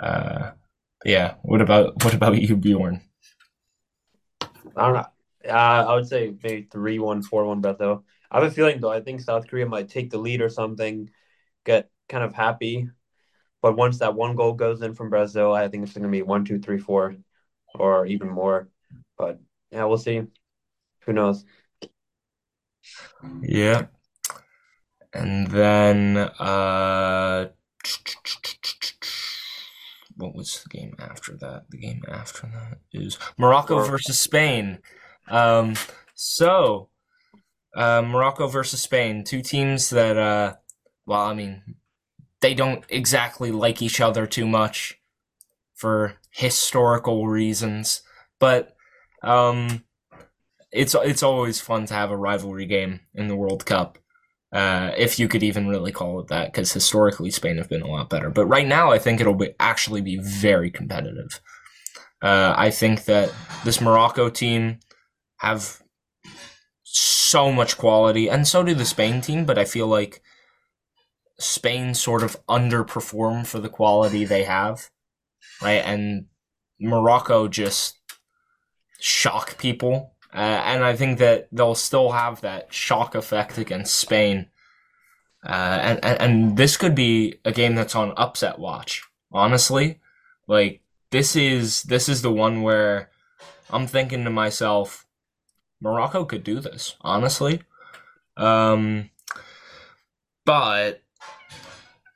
Uh, 0.00 0.52
yeah. 1.04 1.34
What 1.42 1.60
about 1.60 1.92
what 2.04 2.14
about 2.14 2.40
you, 2.40 2.56
Bjorn? 2.56 3.02
I 4.76 4.84
don't 4.86 4.94
know. 4.94 5.06
Uh, 5.48 5.84
I 5.88 5.94
would 5.94 6.06
say 6.06 6.34
maybe 6.42 6.68
3 6.70 6.98
1, 6.98 7.22
4 7.22 7.44
1 7.46 7.60
Brazil. 7.60 8.04
I 8.30 8.40
have 8.40 8.50
a 8.50 8.54
feeling, 8.54 8.80
though, 8.80 8.90
I 8.90 9.00
think 9.00 9.20
South 9.20 9.46
Korea 9.48 9.66
might 9.66 9.88
take 9.88 10.10
the 10.10 10.18
lead 10.18 10.42
or 10.42 10.50
something, 10.50 11.10
get 11.64 11.90
kind 12.08 12.22
of 12.22 12.34
happy. 12.34 12.88
But 13.62 13.76
once 13.76 13.98
that 13.98 14.14
one 14.14 14.36
goal 14.36 14.52
goes 14.52 14.82
in 14.82 14.94
from 14.94 15.10
Brazil, 15.10 15.52
I 15.52 15.68
think 15.68 15.84
it's 15.84 15.94
going 15.94 16.02
to 16.04 16.08
be 16.08 16.22
one, 16.22 16.44
two, 16.44 16.58
three, 16.58 16.78
four, 16.78 17.16
or 17.74 18.06
even 18.06 18.28
more. 18.28 18.68
But 19.16 19.40
yeah, 19.70 19.84
we'll 19.84 19.98
see. 19.98 20.22
Who 21.04 21.12
knows? 21.12 21.44
Yeah. 23.42 23.86
And 25.12 25.48
then 25.48 26.16
uh 26.16 27.48
what 30.16 30.34
was 30.34 30.62
the 30.62 30.68
game 30.68 30.94
after 30.98 31.36
that? 31.36 31.64
The 31.70 31.78
game 31.78 32.02
after 32.08 32.48
that 32.48 32.78
is 32.92 33.18
Morocco 33.38 33.82
versus 33.84 34.20
Spain. 34.20 34.78
Um 35.28 35.74
so 36.14 36.88
uh, 37.76 38.02
Morocco 38.02 38.48
versus 38.48 38.82
Spain, 38.82 39.24
two 39.24 39.42
teams 39.42 39.90
that 39.90 40.16
uh 40.16 40.54
well, 41.06 41.22
I 41.22 41.34
mean, 41.34 41.62
they 42.40 42.54
don't 42.54 42.84
exactly 42.88 43.50
like 43.50 43.82
each 43.82 44.00
other 44.00 44.26
too 44.26 44.46
much 44.46 44.98
for 45.74 46.14
historical 46.30 47.28
reasons, 47.28 48.02
but 48.38 48.76
um 49.22 49.84
it's 50.70 50.94
it's 50.94 51.22
always 51.22 51.60
fun 51.60 51.86
to 51.86 51.94
have 51.94 52.10
a 52.10 52.16
rivalry 52.16 52.66
game 52.66 53.00
in 53.14 53.28
the 53.28 53.36
World 53.36 53.64
Cup. 53.64 53.98
Uh, 54.52 54.92
if 54.96 55.18
you 55.18 55.28
could 55.28 55.42
even 55.42 55.68
really 55.68 55.92
call 55.92 56.20
it 56.20 56.28
that, 56.28 56.52
because 56.52 56.72
historically 56.72 57.30
Spain 57.30 57.58
have 57.58 57.68
been 57.68 57.82
a 57.82 57.86
lot 57.86 58.08
better. 58.08 58.30
But 58.30 58.46
right 58.46 58.66
now, 58.66 58.90
I 58.90 58.98
think 58.98 59.20
it'll 59.20 59.34
be 59.34 59.54
actually 59.60 60.00
be 60.00 60.18
very 60.18 60.70
competitive. 60.70 61.40
Uh, 62.22 62.54
I 62.56 62.70
think 62.70 63.04
that 63.04 63.32
this 63.64 63.80
Morocco 63.80 64.28
team 64.30 64.78
have 65.38 65.82
so 66.82 67.52
much 67.52 67.76
quality, 67.76 68.28
and 68.28 68.46
so 68.46 68.62
do 68.62 68.74
the 68.74 68.84
Spain 68.84 69.20
team. 69.20 69.44
But 69.44 69.58
I 69.58 69.64
feel 69.64 69.86
like 69.86 70.22
Spain 71.38 71.94
sort 71.94 72.22
of 72.22 72.36
underperform 72.46 73.46
for 73.46 73.60
the 73.60 73.68
quality 73.68 74.24
they 74.24 74.44
have, 74.44 74.90
right? 75.62 75.84
And 75.84 76.26
Morocco 76.80 77.48
just 77.48 77.97
shock 78.98 79.58
people 79.58 80.12
uh, 80.32 80.62
and 80.64 80.84
I 80.84 80.94
think 80.94 81.18
that 81.18 81.48
they'll 81.50 81.74
still 81.74 82.12
have 82.12 82.42
that 82.42 82.72
shock 82.72 83.14
effect 83.14 83.56
against 83.56 83.94
Spain. 83.94 84.46
Uh, 85.44 85.78
and, 85.82 86.04
and, 86.04 86.20
and 86.20 86.56
this 86.56 86.76
could 86.76 86.94
be 86.94 87.38
a 87.44 87.52
game 87.52 87.74
that's 87.74 87.94
on 87.94 88.12
upset 88.16 88.58
watch. 88.58 89.04
Honestly, 89.32 90.00
like 90.46 90.82
this 91.10 91.36
is 91.36 91.82
this 91.84 92.08
is 92.08 92.22
the 92.22 92.32
one 92.32 92.62
where 92.62 93.10
I'm 93.70 93.86
thinking 93.86 94.24
to 94.24 94.30
myself, 94.30 95.06
Morocco 95.80 96.24
could 96.24 96.44
do 96.44 96.60
this. 96.60 96.96
Honestly, 97.02 97.62
um, 98.36 99.10
but 100.44 101.02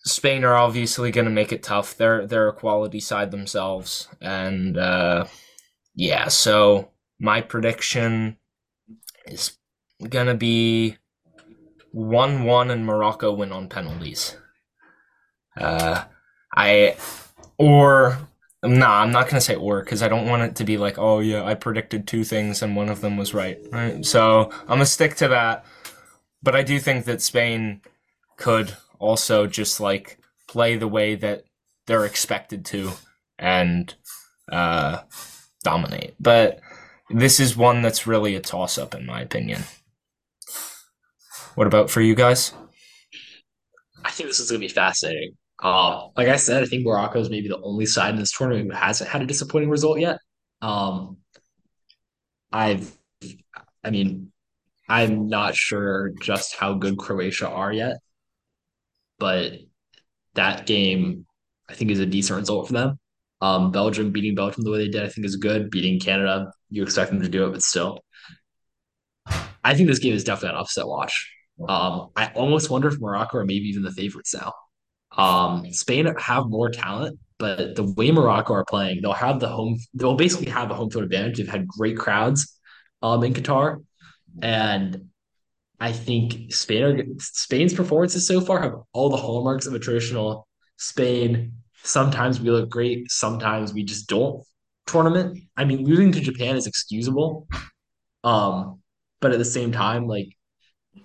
Spain 0.05 0.45
are 0.45 0.57
obviously 0.57 1.11
going 1.11 1.27
to 1.27 1.31
make 1.31 1.53
it 1.53 1.63
tough. 1.63 1.97
They're 1.97 2.27
they're 2.27 2.49
a 2.49 2.55
quality 2.55 3.01
side 3.01 3.31
themselves, 3.31 4.09
and 4.21 4.77
uh, 4.77 5.27
yeah, 5.95 6.29
so 6.29 6.91
my 7.21 7.41
prediction 7.41 8.37
is 9.27 9.59
gonna 10.09 10.35
be 10.35 10.97
one 11.93 12.45
one 12.45 12.71
and 12.71 12.85
Morocco 12.87 13.33
win 13.33 13.53
on 13.53 13.69
penalties. 13.69 14.37
Uh, 15.57 16.05
I 16.57 16.97
or 17.59 18.19
nah, 18.63 19.03
I'm 19.03 19.13
not 19.13 19.29
gonna 19.29 19.41
say 19.41 19.55
or 19.55 19.81
because 19.83 20.03
I 20.03 20.09
don't 20.09 20.29
want 20.29 20.43
it 20.43 20.57
to 20.57 20.65
be 20.65 20.79
like, 20.79 20.99
oh 20.99 21.21
yeah, 21.21 21.45
I 21.45 21.55
predicted 21.55 22.07
two 22.07 22.25
things 22.25 22.63
and 22.63 22.77
one 22.77 22.89
of 22.89 23.01
them 23.01 23.17
was 23.17 23.35
right. 23.35 23.59
Right. 23.71 24.05
So 24.05 24.51
I'm 24.63 24.67
gonna 24.67 24.87
stick 24.87 25.17
to 25.17 25.29
that. 25.29 25.65
But 26.43 26.57
I 26.57 26.63
do 26.63 26.81
think 26.81 27.05
that 27.05 27.23
Spain 27.23 27.83
could 28.37 28.77
also 28.99 29.47
just 29.47 29.81
like 29.81 30.19
play 30.49 30.77
the 30.77 30.89
way 30.89 31.15
that 31.15 31.45
they're 31.87 32.05
expected 32.05 32.65
to 32.67 32.93
and 33.39 33.95
uh, 34.51 35.03
dominate. 35.63 36.15
But 36.21 36.61
this 37.11 37.41
is 37.41 37.57
one 37.57 37.83
that's 37.83 38.07
really 38.07 38.35
a 38.35 38.41
toss 38.41 38.79
up, 38.79 38.95
in 38.95 39.07
my 39.07 39.21
opinion. 39.21 39.63
What 41.55 41.67
about 41.67 41.91
for 41.91 42.01
you 42.01 42.15
guys? 42.15 42.53
I 44.05 44.11
think 44.11 44.29
this 44.29 44.41
is 44.41 44.51
going 44.51 44.61
to 44.61 44.67
be 44.67 44.73
fascinating. 44.73 45.37
Uh, 45.63 46.09
like 46.17 46.29
I 46.29 46.37
said, 46.37 46.63
I 46.63 46.67
think 46.67 46.85
Morocco 46.85 47.21
is 47.21 47.31
maybe 47.31 47.49
the 47.49 47.61
only 47.61 47.87
side 47.87 48.15
in 48.15 48.21
this 48.21 48.37
tournament 48.37 48.71
who 48.71 48.77
hasn't 48.77 49.11
had 49.11 49.23
a 49.23 49.27
disappointing 49.27 49.71
result 49.71 50.01
yet. 50.01 50.19
Um, 50.61 51.19
I've, 52.51 52.91
I 53.85 53.91
mean, 53.91 54.33
I'm 54.89 55.29
not 55.29 55.55
sure 55.55 56.13
just 56.21 56.57
how 56.57 56.75
good 56.75 56.99
Croatia 56.99 57.49
are 57.49 57.73
yet, 57.73 57.99
but 59.19 59.53
that 60.35 60.67
game, 60.67 61.27
I 61.69 61.75
think, 61.75 61.91
is 61.91 62.01
a 62.01 62.07
decent 62.07 62.41
result 62.41 62.67
for 62.67 62.73
them. 62.73 62.99
Um, 63.43 63.73
Belgium 63.73 64.13
beating 64.13 64.37
Belgium 64.37 64.63
the 64.63 64.71
way 64.71 64.79
they 64.79 64.89
did, 64.89 65.03
I 65.03 65.09
think, 65.09 65.27
is 65.27 65.35
good. 65.35 65.69
Beating 65.69 65.99
Canada, 65.99 66.53
you 66.71 66.85
expect 66.85 67.11
them 67.11 67.21
to 67.21 67.29
do 67.29 67.45
it, 67.45 67.51
but 67.51 67.63
still, 67.63 68.05
I 69.65 69.75
think 69.75 69.89
this 69.89 69.99
game 69.99 70.15
is 70.15 70.23
definitely 70.23 70.57
an 70.57 70.61
upset 70.63 70.87
watch. 70.87 71.29
Um, 71.69 72.11
I 72.15 72.27
almost 72.35 72.71
wonder 72.71 72.87
if 72.87 73.01
Morocco 73.01 73.39
are 73.39 73.45
maybe 73.45 73.67
even 73.67 73.83
the 73.83 73.91
favorites 73.91 74.33
now. 74.33 74.53
Um, 75.17 75.73
Spain 75.73 76.07
have 76.19 76.47
more 76.47 76.71
talent, 76.71 77.19
but 77.39 77.75
the 77.75 77.93
way 77.95 78.13
Morocco 78.13 78.55
are 78.55 78.65
playing, 78.65 79.03
they'll 79.03 79.13
have 79.13 79.41
the 79.41 79.49
home. 79.49 79.77
They'll 79.93 80.15
basically 80.15 80.51
have 80.51 80.71
a 80.71 80.75
home 80.75 80.91
field 80.91 81.05
advantage. 81.05 81.39
They've 81.39 81.49
had 81.49 81.67
great 81.67 81.99
crowds 81.99 82.59
um, 83.03 83.25
in 83.25 83.35
Qatar, 83.35 83.85
and 84.41 85.09
I 85.81 85.91
think 85.91 86.55
Spain 86.55 86.83
are, 86.85 87.05
Spain's 87.19 87.75
performances 87.75 88.27
so 88.27 88.41
far 88.41 88.63
have 88.63 88.75
all 88.93 89.11
the 89.11 89.17
hallmarks 89.17 89.67
of 89.67 89.75
a 89.75 89.81
traditional 89.81 90.47
Spain 90.77 91.62
Sometimes 91.83 92.41
we 92.41 92.51
look 92.51 92.71
great, 92.71 93.11
sometimes 93.11 93.73
we 93.73 93.85
just 93.85 94.09
don't. 94.09 94.45
Tournament. 94.87 95.39
I 95.57 95.65
mean, 95.65 95.85
losing 95.85 96.13
to 96.13 96.21
Japan 96.21 96.57
is 96.57 96.67
excusable. 96.67 97.47
Um, 98.25 98.81
but 99.21 99.33
at 99.33 99.39
the 99.39 99.45
same 99.45 99.73
time, 99.73 100.07
like 100.07 100.29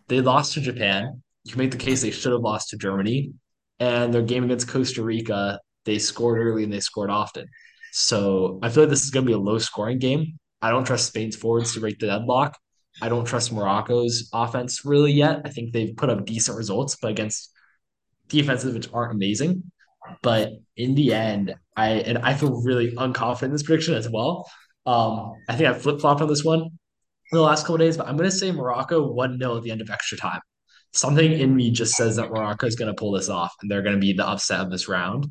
they 0.07 0.21
lost 0.21 0.53
to 0.53 0.61
Japan. 0.61 1.21
You 1.43 1.51
can 1.51 1.59
make 1.59 1.71
the 1.71 1.77
case 1.77 2.01
they 2.01 2.11
should 2.11 2.31
have 2.31 2.41
lost 2.41 2.69
to 2.69 2.77
Germany. 2.77 3.31
And 3.79 4.13
their 4.13 4.23
game 4.23 4.43
against 4.43 4.67
Costa 4.67 5.03
Rica, 5.03 5.59
they 5.85 5.99
scored 5.99 6.39
early 6.39 6.63
and 6.63 6.73
they 6.73 6.79
scored 6.79 7.09
often. 7.09 7.47
So 7.91 8.59
I 8.61 8.69
feel 8.69 8.83
like 8.83 8.89
this 8.89 9.03
is 9.03 9.11
going 9.11 9.25
to 9.25 9.29
be 9.29 9.33
a 9.33 9.37
low 9.37 9.59
scoring 9.59 9.99
game. 9.99 10.39
I 10.61 10.71
don't 10.71 10.85
trust 10.85 11.07
Spain's 11.07 11.35
forwards 11.35 11.73
to 11.73 11.79
break 11.79 11.99
the 11.99 12.07
deadlock. 12.07 12.57
I 13.01 13.09
don't 13.09 13.25
trust 13.25 13.53
Morocco's 13.53 14.29
offense 14.33 14.83
really 14.83 15.11
yet. 15.11 15.41
I 15.45 15.49
think 15.49 15.71
they've 15.71 15.95
put 15.95 16.09
up 16.09 16.25
decent 16.25 16.57
results, 16.57 16.97
but 16.99 17.11
against 17.11 17.51
defenses 18.27 18.73
which 18.73 18.91
aren't 18.91 19.13
amazing. 19.13 19.71
But 20.21 20.53
in 20.75 20.95
the 20.95 21.13
end, 21.13 21.55
I 21.75 21.89
and 21.91 22.17
I 22.19 22.33
feel 22.33 22.61
really 22.61 22.91
unconfident 22.95 23.43
in 23.43 23.51
this 23.51 23.63
prediction 23.63 23.95
as 23.95 24.09
well. 24.09 24.49
Um, 24.85 25.35
I 25.49 25.55
think 25.55 25.69
I 25.69 25.73
flip 25.73 25.99
flopped 25.99 26.21
on 26.21 26.27
this 26.27 26.43
one 26.43 26.61
in 26.61 26.69
the 27.31 27.41
last 27.41 27.63
couple 27.63 27.77
days, 27.77 27.97
but 27.97 28.07
I'm 28.07 28.17
going 28.17 28.29
to 28.29 28.35
say 28.35 28.51
Morocco 28.51 29.11
1 29.11 29.39
0 29.39 29.57
at 29.57 29.63
the 29.63 29.71
end 29.71 29.81
of 29.81 29.89
extra 29.89 30.17
time. 30.17 30.41
Something 30.93 31.33
in 31.33 31.55
me 31.55 31.71
just 31.71 31.93
says 31.95 32.15
that 32.15 32.29
Morocco 32.29 32.65
is 32.67 32.75
going 32.75 32.87
to 32.87 32.93
pull 32.99 33.11
this 33.11 33.29
off 33.29 33.53
and 33.61 33.69
they're 33.69 33.81
going 33.81 33.95
to 33.95 34.01
be 34.01 34.13
the 34.13 34.27
upset 34.27 34.61
of 34.61 34.71
this 34.71 34.87
round. 34.87 35.25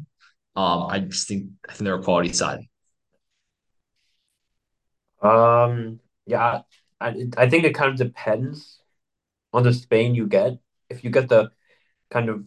Um, 0.55 0.87
I 0.89 1.01
just 1.01 1.29
think 1.29 1.51
I 1.69 1.73
think 1.73 1.85
they're 1.85 1.97
a 1.97 2.03
quality 2.03 2.33
side. 2.33 2.61
Um, 5.23 6.01
yeah, 6.27 6.63
I, 7.01 7.15
I 7.37 7.49
think 7.49 7.65
it 7.65 7.75
kind 7.75 7.91
of 7.91 7.97
depends 7.97 8.81
on 9.53 9.63
the 9.63 9.73
Spain 9.73 10.15
you 10.15 10.27
get. 10.27 10.59
If 10.89 11.05
you 11.05 11.11
get 11.11 11.29
the 11.29 11.51
kind 12.11 12.29
of 12.29 12.45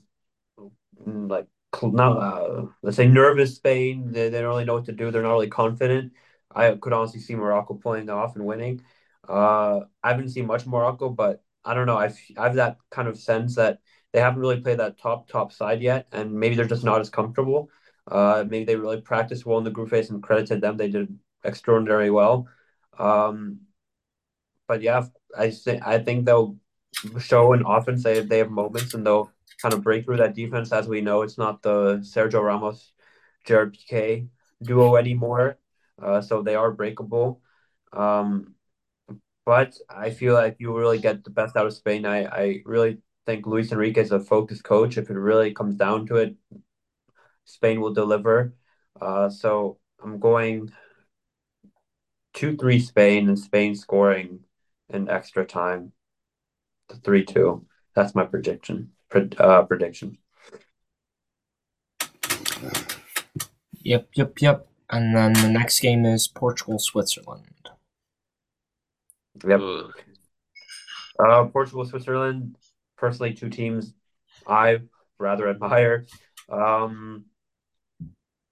mm, 1.06 1.30
like 1.30 1.48
now, 1.84 2.18
uh, 2.18 2.66
let's 2.82 2.98
say 2.98 3.08
nervous 3.08 3.56
Spain. 3.56 4.12
They, 4.12 4.30
they 4.30 4.42
don't 4.42 4.50
really 4.50 4.66
know 4.66 4.76
what 4.76 4.86
to 4.86 4.92
do. 4.92 5.12
They're 5.12 5.24
not 5.24 5.34
really 5.34 5.48
confident. 5.50 6.14
I 6.54 6.72
could 6.76 6.94
honestly 6.94 7.20
see 7.20 7.36
Morocco 7.36 7.76
pulling 7.76 8.10
off 8.10 8.36
and 8.36 8.46
winning. 8.46 8.82
Uh, 9.28 9.82
I 10.04 10.10
haven't 10.10 10.30
seen 10.30 10.48
much 10.48 10.66
Morocco, 10.66 11.10
but 11.10 11.44
I 11.64 11.74
don't 11.74 11.86
know. 11.86 11.98
I've, 11.98 12.20
I 12.38 12.44
have 12.46 12.56
that 12.56 12.78
kind 12.90 13.08
of 13.08 13.20
sense 13.20 13.56
that 13.56 13.80
they 14.12 14.20
haven't 14.20 14.40
really 14.40 14.60
played 14.62 14.80
that 14.80 14.98
top 14.98 15.28
top 15.28 15.52
side 15.52 15.82
yet, 15.82 16.08
and 16.12 16.34
maybe 16.34 16.56
they're 16.56 16.66
just 16.66 16.84
not 16.84 17.02
as 17.02 17.10
comfortable. 17.12 17.70
Uh, 18.08 18.44
maybe 18.48 18.66
they 18.66 18.76
really 18.76 19.02
practiced 19.02 19.46
well 19.46 19.60
in 19.60 19.64
the 19.64 19.70
group 19.70 19.90
phase, 19.92 20.10
and 20.10 20.24
credit 20.24 20.48
to 20.48 20.58
them, 20.58 20.78
they 20.78 20.90
did 20.90 21.20
extraordinary 21.44 22.10
well. 22.10 22.48
Um, 22.98 23.60
but 24.68 24.82
yeah, 24.82 25.06
I 25.38 25.52
think 25.52 25.86
I 25.86 26.00
think 26.00 26.26
they'll 26.26 26.58
show 27.20 27.54
an 27.54 27.64
offense. 27.66 28.04
They 28.04 28.22
they 28.22 28.40
have 28.40 28.52
moments 28.52 28.94
and 28.94 29.06
they'll 29.06 29.32
kind 29.62 29.74
of 29.74 29.84
break 29.84 30.06
through 30.06 30.18
that 30.18 30.36
defense. 30.36 30.72
As 30.72 30.88
we 30.88 31.02
know, 31.02 31.22
it's 31.22 31.38
not 31.38 31.62
the 31.62 31.98
Sergio 31.98 32.44
Ramos, 32.44 32.94
Gerard 33.46 33.76
Piqué 33.76 34.28
duo 34.62 34.96
anymore. 34.96 35.58
Uh, 36.02 36.22
so 36.22 36.42
they 36.42 36.56
are 36.56 36.72
breakable. 36.72 37.42
Um, 37.94 38.56
but 39.46 39.76
I 39.90 40.12
feel 40.12 40.34
like 40.34 40.58
you 40.60 40.78
really 40.78 41.00
get 41.00 41.24
the 41.24 41.32
best 41.32 41.56
out 41.56 41.66
of 41.66 41.74
Spain. 41.74 42.06
I, 42.06 42.26
I 42.26 42.62
really 42.66 43.00
think 43.26 43.48
Luis 43.48 43.72
Enrique 43.72 44.02
is 44.02 44.12
a 44.12 44.20
focused 44.20 44.64
coach. 44.64 44.98
If 44.98 45.10
it 45.10 45.18
really 45.18 45.54
comes 45.54 45.76
down 45.76 46.06
to 46.08 46.18
it, 46.18 46.36
Spain 47.46 47.82
will 47.82 47.94
deliver. 47.94 48.54
Uh, 49.02 49.30
so 49.30 49.80
I'm 50.04 50.20
going 50.20 50.72
2 52.34 52.58
3 52.58 52.80
Spain 52.80 53.28
and 53.28 53.40
Spain 53.40 53.76
scoring 53.76 54.42
in 54.90 55.10
extra 55.10 55.46
time. 55.46 55.94
3 57.04 57.26
2. 57.26 57.66
That's 57.96 58.16
my 58.16 58.26
prediction. 58.26 58.92
Uh, 59.14 59.64
prediction. 59.64 60.18
Yep, 63.82 64.10
yep, 64.14 64.42
yep. 64.42 64.68
And 64.90 65.16
then 65.16 65.34
the 65.34 65.50
next 65.50 65.80
game 65.80 66.06
is 66.06 66.28
Portugal 66.28 66.80
Switzerland. 66.80 67.70
Yep. 69.48 69.62
Uh, 71.20 71.46
Portugal 71.46 71.86
Switzerland. 71.86 72.56
Personally, 72.98 73.34
two 73.34 73.50
teams 73.50 73.94
I 74.48 74.80
rather 75.18 75.50
admire. 75.50 76.06
Um, 76.50 77.26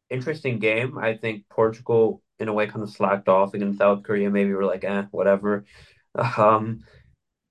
interesting 0.09 0.59
game. 0.59 0.97
I 0.97 1.17
think 1.17 1.49
Portugal, 1.49 2.21
in 2.39 2.47
a 2.47 2.53
way, 2.53 2.67
kind 2.67 2.83
of 2.83 2.89
slacked 2.89 3.27
off 3.27 3.53
against 3.53 3.79
South 3.79 4.03
Korea. 4.03 4.29
Maybe 4.29 4.53
we're 4.53 4.65
like, 4.65 4.83
eh, 4.83 5.03
whatever. 5.11 5.65
Um, 6.35 6.79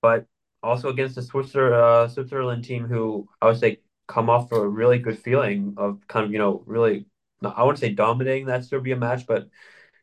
but 0.02 0.26
also 0.66 0.88
against 0.90 1.14
the 1.16 1.22
Switzer, 1.22 1.74
uh, 1.74 2.08
Switzerland 2.08 2.64
team, 2.64 2.86
who 2.86 3.28
I 3.40 3.46
would 3.46 3.58
say 3.58 3.80
come 4.08 4.30
off 4.30 4.52
a 4.52 4.68
really 4.68 4.98
good 4.98 5.18
feeling 5.18 5.74
of 5.78 6.06
kind 6.08 6.24
of 6.26 6.32
you 6.32 6.38
know 6.38 6.62
really 6.66 7.06
I 7.42 7.62
wouldn't 7.64 7.80
say 7.80 7.92
dominating 7.92 8.46
that 8.46 8.64
Serbia 8.64 8.96
match, 8.96 9.26
but 9.26 9.48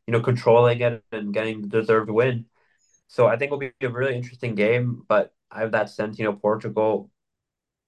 you 0.08 0.12
know, 0.14 0.22
controlling 0.22 0.82
it 0.82 1.04
and 1.12 1.34
getting 1.34 1.62
the 1.64 1.68
deserved 1.70 2.10
win. 2.10 2.46
So 3.08 3.28
I 3.28 3.38
think 3.38 3.50
it'll 3.50 3.60
be 3.60 3.74
a 3.82 3.90
really 3.90 4.16
interesting 4.16 4.56
game. 4.56 5.04
But 5.08 5.34
I 5.52 5.62
have 5.62 5.72
that 5.74 5.90
sense, 5.90 6.20
you 6.20 6.26
know, 6.26 6.34
Portugal, 6.34 7.12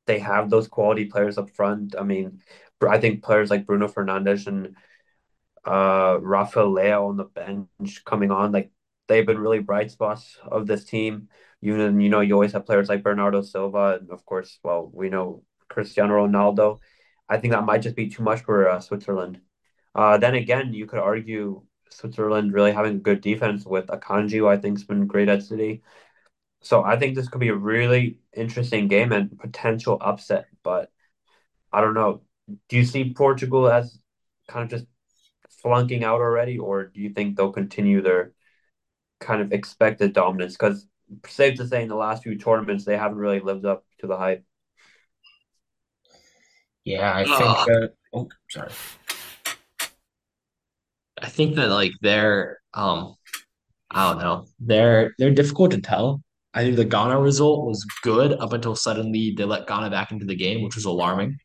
they 0.08 0.20
have 0.20 0.50
those 0.50 0.68
quality 0.68 1.06
players 1.06 1.38
up 1.38 1.50
front. 1.52 1.96
I 1.98 2.04
mean, 2.04 2.42
I 2.88 3.00
think 3.00 3.24
players 3.24 3.50
like 3.50 3.66
Bruno 3.66 3.88
Fernandes 3.88 4.48
and 4.48 4.76
uh 5.66 6.18
Rafael 6.22 6.72
Leao 6.74 7.10
on 7.10 7.18
the 7.18 7.26
bench 7.26 8.04
coming 8.06 8.32
on, 8.32 8.52
like 8.52 8.72
they've 9.08 9.26
been 9.26 9.40
really 9.40 9.60
bright 9.60 9.92
spots 9.92 10.38
of 10.44 10.68
this 10.68 10.86
team. 10.86 11.30
You 11.66 12.10
know, 12.10 12.22
you 12.22 12.34
always 12.34 12.54
have 12.54 12.66
players 12.66 12.90
like 12.90 13.04
Bernardo 13.04 13.42
Silva, 13.42 13.98
and 14.00 14.10
of 14.12 14.26
course, 14.26 14.60
well, 14.64 14.90
we 14.94 15.10
know 15.10 15.44
Cristiano 15.68 16.14
Ronaldo. 16.16 16.80
I 17.28 17.38
think 17.38 17.54
that 17.54 17.66
might 17.66 17.82
just 17.82 17.96
be 17.96 18.10
too 18.10 18.24
much 18.24 18.42
for 18.42 18.70
uh, 18.70 18.80
Switzerland. 18.80 19.42
Uh, 19.96 20.18
then 20.18 20.36
again, 20.36 20.74
you 20.74 20.86
could 20.86 21.00
argue 21.00 21.64
Switzerland 21.90 22.54
really 22.54 22.72
having 22.72 23.02
good 23.02 23.22
defense 23.22 23.66
with 23.66 23.88
Akanji, 23.88 24.38
who 24.38 24.48
I 24.48 24.58
think's 24.58 24.84
been 24.84 25.08
great 25.08 25.30
at 25.30 25.44
City. 25.44 25.82
So 26.62 26.84
I 26.84 26.98
think 26.98 27.16
this 27.16 27.30
could 27.30 27.40
be 27.42 27.50
a 27.50 27.56
really 27.56 28.20
interesting 28.36 28.88
game 28.88 29.12
and 29.12 29.38
potential 29.40 29.98
upset. 30.02 30.48
But 30.64 30.92
I 31.72 31.82
don't 31.82 31.94
know. 31.94 32.22
Do 32.70 32.78
you 32.78 32.86
see 32.86 33.14
Portugal 33.14 33.70
as 33.70 34.00
kind 34.48 34.64
of 34.66 34.70
just 34.80 34.86
flunking 35.62 36.04
out 36.04 36.22
already, 36.22 36.58
or 36.60 36.86
do 36.86 37.02
you 37.02 37.10
think 37.10 37.36
they'll 37.38 37.52
continue 37.52 38.02
their 38.02 38.34
kind 39.20 39.42
of 39.42 39.52
expected 39.54 40.14
dominance? 40.14 40.54
Because 40.54 40.88
safe 41.28 41.58
to 41.58 41.68
say, 41.68 41.84
in 41.84 41.90
the 41.90 41.96
last 41.96 42.24
few 42.24 42.38
tournaments, 42.38 42.86
they 42.86 42.98
haven't 42.98 43.18
really 43.18 43.40
lived 43.40 43.66
up 43.66 43.86
to 44.00 44.08
the 44.08 44.18
hype. 44.18 44.44
Yeah, 46.84 47.16
I 47.16 47.24
think 47.24 47.42
uh, 47.42 47.66
that. 47.66 47.94
Oh, 48.14 48.30
sorry. 48.50 48.72
I 51.22 51.30
think 51.30 51.56
that 51.56 51.70
like 51.70 51.94
they're 52.02 52.60
um, 52.74 53.16
I 53.92 54.12
don't 54.12 54.22
know, 54.22 54.46
they're 54.60 55.14
they're 55.18 55.34
difficult 55.34 55.72
to 55.72 55.82
tell. 55.82 56.22
I 56.54 56.64
think 56.64 56.76
the 56.76 56.86
Ghana 56.86 57.20
result 57.20 57.66
was 57.66 57.86
good 58.02 58.34
up 58.34 58.54
until 58.54 58.76
suddenly 58.76 59.34
they 59.38 59.44
let 59.44 59.68
Ghana 59.68 59.90
back 59.90 60.12
into 60.12 60.26
the 60.26 60.36
game, 60.36 60.64
which 60.64 60.76
was 60.76 60.86
alarming. 60.86 61.38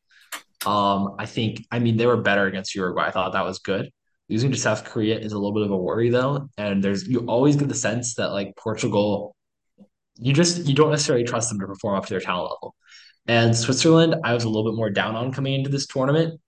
Um, 0.66 1.16
I 1.18 1.26
think, 1.26 1.66
I 1.70 1.78
mean, 1.78 1.96
they 1.96 2.06
were 2.06 2.18
better 2.18 2.46
against 2.46 2.74
Uruguay. 2.74 3.06
I 3.06 3.10
thought 3.10 3.32
that 3.32 3.44
was 3.44 3.58
good. 3.58 3.90
Losing 4.28 4.52
to 4.52 4.58
South 4.58 4.84
Korea 4.84 5.18
is 5.18 5.32
a 5.32 5.36
little 5.36 5.52
bit 5.52 5.64
of 5.64 5.72
a 5.72 5.76
worry 5.76 6.10
though, 6.10 6.48
and 6.56 6.84
there's 6.84 7.08
you 7.08 7.20
always 7.26 7.56
get 7.56 7.68
the 7.68 7.74
sense 7.74 8.14
that 8.14 8.28
like 8.28 8.54
Portugal, 8.56 9.34
you 10.20 10.32
just 10.32 10.66
you 10.66 10.74
don't 10.74 10.90
necessarily 10.90 11.24
trust 11.24 11.48
them 11.48 11.58
to 11.60 11.66
perform 11.66 11.96
up 11.96 12.06
to 12.06 12.14
their 12.14 12.20
talent 12.20 12.52
level. 12.52 12.74
And 13.26 13.56
Switzerland, 13.56 14.16
I 14.24 14.34
was 14.34 14.44
a 14.44 14.48
little 14.48 14.70
bit 14.70 14.76
more 14.76 14.90
down 14.90 15.16
on 15.16 15.32
coming 15.32 15.54
into 15.54 15.70
this 15.70 15.86
tournament. 15.86 16.40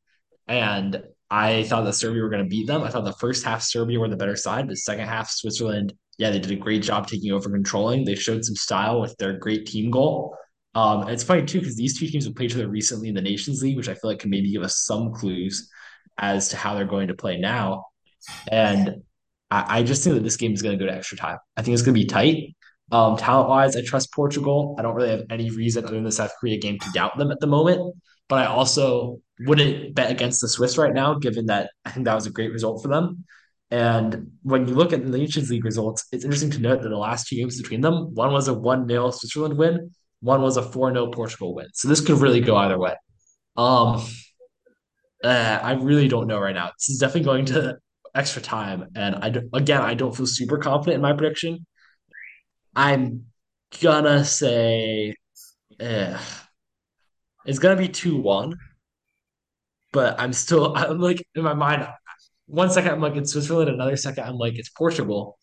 And 0.49 1.03
I 1.31 1.63
thought 1.65 1.85
that 1.85 1.95
Serbia 1.95 2.23
were 2.23 2.29
going 2.29 2.43
to 2.43 2.49
beat 2.49 2.67
them. 2.67 2.83
I 2.83 2.91
thought 2.91 3.05
the 3.05 3.13
first 3.13 3.45
half 3.45 3.63
Serbia 3.63 3.99
were 3.99 4.09
the 4.09 4.17
better 4.17 4.37
side. 4.37 4.69
The 4.69 4.77
second 4.77 5.07
half, 5.07 5.31
Switzerland, 5.31 5.95
yeah, 6.19 6.31
they 6.31 6.39
did 6.39 6.51
a 6.51 6.57
great 6.57 6.83
job 6.83 7.07
taking 7.07 7.33
over 7.33 7.51
controlling. 7.51 8.05
They 8.05 8.15
showed 8.15 8.45
some 8.45 8.57
style 8.57 9.01
with 9.01 9.17
their 9.17 9.39
great 9.39 9.67
team 9.67 9.91
goal. 9.91 10.37
Um, 10.75 11.09
it's 11.09 11.23
funny 11.23 11.45
too 11.45 11.61
because 11.61 11.77
these 11.77 11.99
two 11.99 12.07
teams 12.07 12.25
have 12.25 12.35
played 12.35 12.51
each 12.51 12.57
other 12.57 12.69
recently 12.69 13.09
in 13.09 13.15
the 13.15 13.23
Nations 13.23 13.63
League, 13.63 13.77
which 13.77 13.89
I 13.89 13.95
feel 13.95 14.11
like 14.11 14.19
can 14.19 14.31
maybe 14.31 14.53
give 14.53 14.63
us 14.63 14.85
some 14.85 15.13
clues 15.13 15.71
as 16.19 16.49
to 16.49 16.57
how 16.57 16.75
they're 16.75 16.85
going 16.85 17.09
to 17.09 17.15
play 17.15 17.39
now. 17.39 17.87
And 18.51 19.03
I, 19.51 19.79
I 19.79 19.83
just 19.83 20.03
think 20.03 20.15
that 20.15 20.23
this 20.23 20.37
game 20.37 20.53
is 20.53 20.63
going 20.63 20.79
to 20.79 20.85
go 20.85 20.91
to 20.91 20.97
extra 20.97 21.17
time. 21.17 21.39
I 21.57 21.63
think 21.63 21.75
it's 21.75 21.83
going 21.83 21.95
to 21.95 22.01
be 22.01 22.07
tight. 22.07 22.57
Um, 22.91 23.17
talent 23.17 23.49
wise, 23.49 23.77
I 23.77 23.83
trust 23.83 24.13
Portugal. 24.13 24.77
I 24.79 24.83
don't 24.83 24.95
really 24.95 25.11
have 25.11 25.25
any 25.31 25.51
reason 25.51 25.85
other 25.85 25.95
than 25.95 26.05
the 26.05 26.13
South 26.13 26.33
Korea 26.39 26.59
game 26.59 26.79
to 26.79 26.91
doubt 26.93 27.17
them 27.17 27.31
at 27.31 27.41
the 27.41 27.47
moment. 27.47 27.95
But 28.29 28.41
I 28.41 28.47
also 28.47 29.21
wouldn't 29.41 29.95
bet 29.95 30.11
against 30.11 30.41
the 30.41 30.49
Swiss 30.49 30.79
right 30.79 30.93
now, 30.93 31.15
given 31.15 31.47
that 31.47 31.71
I 31.85 31.91
think 31.91 32.07
that 32.07 32.15
was 32.15 32.27
a 32.27 32.31
great 32.31 32.53
result 32.53 32.83
for 32.83 32.89
them. 32.89 33.25
And 33.71 34.33
when 34.43 34.69
you 34.69 34.75
look 34.75 34.93
at 34.93 35.03
the 35.03 35.19
Nations 35.19 35.51
League 35.51 35.65
results, 35.65 36.07
it's 36.13 36.25
interesting 36.25 36.51
to 36.51 36.59
note 36.59 36.83
that 36.83 36.91
the 36.91 36.97
last 36.99 37.27
two 37.27 37.37
games 37.37 37.61
between 37.61 37.81
them, 37.81 38.15
one 38.15 38.33
was 38.33 38.49
a 38.49 38.55
1 38.55 38.87
0 38.87 39.11
Switzerland 39.11 39.57
win, 39.57 39.91
one 40.21 40.43
was 40.43 40.59
a 40.59 40.63
4 40.63 40.93
0 40.93 41.11
Portugal 41.11 41.55
win. 41.55 41.69
So 41.73 41.89
this 41.89 42.01
could 42.01 42.19
really 42.19 42.41
go 42.41 42.57
either 42.57 42.79
way. 42.79 42.95
Um, 43.57 44.05
uh, 45.25 45.59
I 45.63 45.73
really 45.73 46.09
don't 46.09 46.27
know 46.27 46.39
right 46.39 46.55
now. 46.55 46.71
This 46.79 46.91
is 46.91 46.99
definitely 46.99 47.25
going 47.25 47.45
to 47.47 47.79
extra 48.15 48.43
time. 48.43 48.89
And 48.95 49.17
I, 49.17 49.33
again, 49.55 49.81
I 49.81 49.95
don't 49.95 50.15
feel 50.15 50.27
super 50.27 50.59
confident 50.59 50.97
in 50.97 51.01
my 51.01 51.15
prediction. 51.15 51.67
I'm 52.75 53.27
gonna 53.81 54.25
say 54.25 55.15
eh, 55.81 56.19
it's 57.45 57.59
gonna 57.59 57.77
be 57.77 57.89
two 57.89 58.17
one, 58.17 58.59
but 59.93 60.19
I'm 60.19 60.33
still 60.33 60.75
I'm 60.77 61.01
like 61.01 61.27
in 61.35 61.43
my 61.43 61.55
mind. 61.55 61.87
One 62.47 62.71
second 62.71 62.93
I'm 62.93 63.01
like 63.01 63.17
it's 63.17 63.33
Switzerland, 63.33 63.71
another 63.71 63.97
second 63.97 64.25
I'm 64.25 64.37
like 64.37 64.59
it's 64.59 64.69
Portugal, 64.69 65.39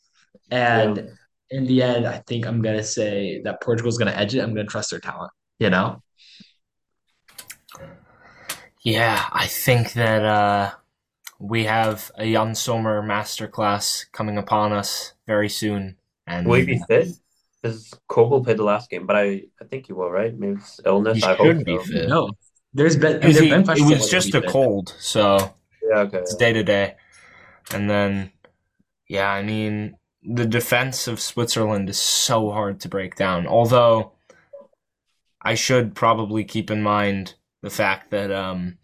and 0.52 0.98
yeah. 0.98 1.58
in 1.58 1.66
the 1.66 1.82
end 1.82 2.08
I 2.08 2.20
think 2.28 2.46
I'm 2.46 2.62
gonna 2.62 2.84
say 2.84 3.42
that 3.44 3.62
Portugal's 3.62 3.98
gonna 3.98 4.12
edge 4.12 4.36
it. 4.36 4.40
I'm 4.40 4.54
gonna 4.54 4.66
trust 4.66 4.92
their 4.92 5.00
talent. 5.00 5.32
You 5.60 5.70
know. 5.70 6.02
Yeah, 8.82 9.26
I 9.32 9.46
think 9.48 9.94
that 9.94 10.24
uh, 10.24 10.72
we 11.38 11.66
have 11.66 12.12
a 12.16 12.26
Yann 12.26 12.56
Sommer 12.56 13.02
masterclass 13.02 14.06
coming 14.14 14.38
upon 14.38 14.72
us 14.72 15.14
very 15.28 15.50
soon. 15.50 15.99
And 16.30 16.48
will 16.48 16.56
he 16.60 16.66
be 16.66 16.82
fit? 16.88 17.10
Because 17.62 17.94
Kobel 18.08 18.42
played 18.44 18.58
the 18.58 18.64
last 18.64 18.90
game, 18.90 19.06
but 19.06 19.18
I, 19.18 19.44
I 19.60 19.66
think 19.70 19.88
he 19.88 19.94
will, 19.94 20.10
right? 20.10 20.34
Maybe 20.34 20.54
it's 20.54 20.80
illness. 20.86 21.18
He 21.18 21.24
I 21.24 21.36
should 21.36 21.58
hope 21.58 21.66
be 21.66 21.78
so. 21.78 21.84
fit. 21.84 22.08
No, 22.08 22.30
there's 22.74 22.96
been, 22.96 23.22
He- 23.22 23.50
been 23.50 23.62
it 23.70 23.82
was 23.98 24.10
just 24.10 24.34
a 24.36 24.42
cold, 24.42 24.96
so 25.00 25.54
Yeah, 25.84 26.00
okay. 26.02 26.20
it's 26.20 26.36
day 26.36 26.54
to 26.54 26.64
day. 26.64 26.96
And 27.74 27.90
then, 27.90 28.32
yeah, 29.10 29.30
I 29.30 29.44
mean, 29.44 29.98
the 30.24 30.46
defense 30.46 31.08
of 31.08 31.20
Switzerland 31.20 31.90
is 31.90 32.00
so 32.00 32.52
hard 32.52 32.80
to 32.82 32.90
break 32.90 33.16
down. 33.16 33.46
Although, 33.48 34.14
I 35.42 35.56
should 35.56 35.96
probably 35.96 36.44
keep 36.44 36.72
in 36.72 36.82
mind 36.82 37.36
the 37.62 37.70
fact 37.70 38.12
that, 38.12 38.32
um, 38.32 38.78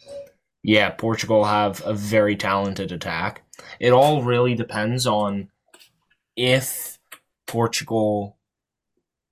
yeah, 0.63 0.89
Portugal 0.89 1.45
have 1.45 1.81
a 1.85 1.93
very 1.93 2.35
talented 2.35 2.91
attack. 2.91 3.43
It 3.79 3.91
all 3.91 4.23
really 4.23 4.55
depends 4.55 5.05
on 5.07 5.49
if 6.35 6.94
Portugal 7.47 8.37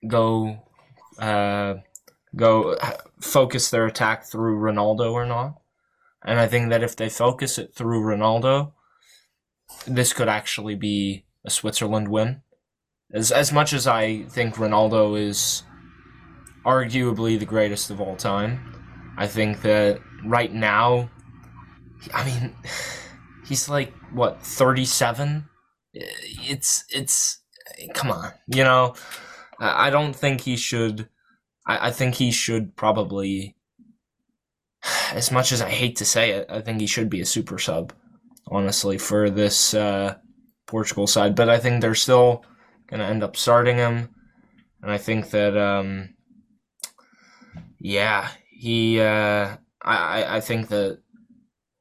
go 0.07 0.64
uh, 1.20 1.76
go 2.36 2.76
focus 3.20 3.70
their 3.70 3.86
attack 3.86 4.26
through 4.26 4.59
Ronaldo 4.59 5.11
or 5.11 5.26
not. 5.26 5.55
And 6.26 6.39
I 6.39 6.47
think 6.47 6.70
that 6.70 6.84
if 6.84 6.95
they 6.95 7.09
focus 7.09 7.57
it 7.57 7.74
through 7.76 8.01
Ronaldo, 8.01 8.72
this 9.86 10.14
could 10.14 10.30
actually 10.30 10.76
be 10.76 11.26
a 11.45 11.49
Switzerland 11.49 12.07
win. 12.07 12.41
As 13.14 13.32
as 13.32 13.51
much 13.51 13.74
as 13.74 13.86
I 13.88 14.24
think 14.24 14.55
Ronaldo 14.55 15.20
is 15.20 15.64
arguably 16.66 17.38
the 17.38 17.45
greatest 17.45 17.91
of 17.91 17.99
all 17.99 18.16
time, 18.16 19.14
I 19.18 19.28
think 19.28 19.61
that 19.61 19.99
right 20.26 20.51
now, 20.51 21.09
I 22.14 22.24
mean, 22.26 22.55
he's 23.47 23.70
like 23.70 23.93
what 24.11 24.41
thirty 24.41 24.86
seven. 24.86 25.49
It's 25.93 26.86
it's 26.89 27.42
come 27.93 28.11
on, 28.11 28.32
you 28.47 28.63
know, 28.63 28.95
I 29.59 29.89
don't 29.89 30.15
think 30.15 30.41
he 30.41 30.55
should. 30.57 31.09
I, 31.65 31.88
I 31.88 31.91
think 31.91 32.15
he 32.15 32.32
should 32.32 32.76
probably, 32.76 33.55
as 35.13 35.32
much 35.32 35.51
as 35.51 35.61
I 35.61 35.69
hate 35.69 35.97
to 35.97 36.05
say 36.05 36.32
it, 36.32 36.47
I 36.49 36.61
think 36.61 36.82
he 36.82 36.88
should 36.88 37.09
be 37.09 37.21
a 37.21 37.26
super 37.26 37.59
sub, 37.59 37.93
honestly, 38.47 38.97
for 38.97 39.30
this 39.30 39.74
uh, 39.74 40.15
Portugal 40.67 41.07
side. 41.07 41.36
But 41.36 41.49
I 41.49 41.59
think 41.59 41.82
they're 41.82 41.95
still 41.95 42.45
going 42.88 42.99
to 42.99 43.05
end 43.05 43.24
up 43.24 43.36
starting 43.36 43.78
him. 43.78 44.09
And 44.82 44.91
I 44.91 44.97
think 44.97 45.30
that, 45.30 45.57
um, 45.57 46.15
yeah, 47.80 48.30
he, 48.49 48.99
uh, 48.99 49.55
I, 49.82 50.38
I 50.38 50.39
think 50.41 50.67
that 50.69 51.02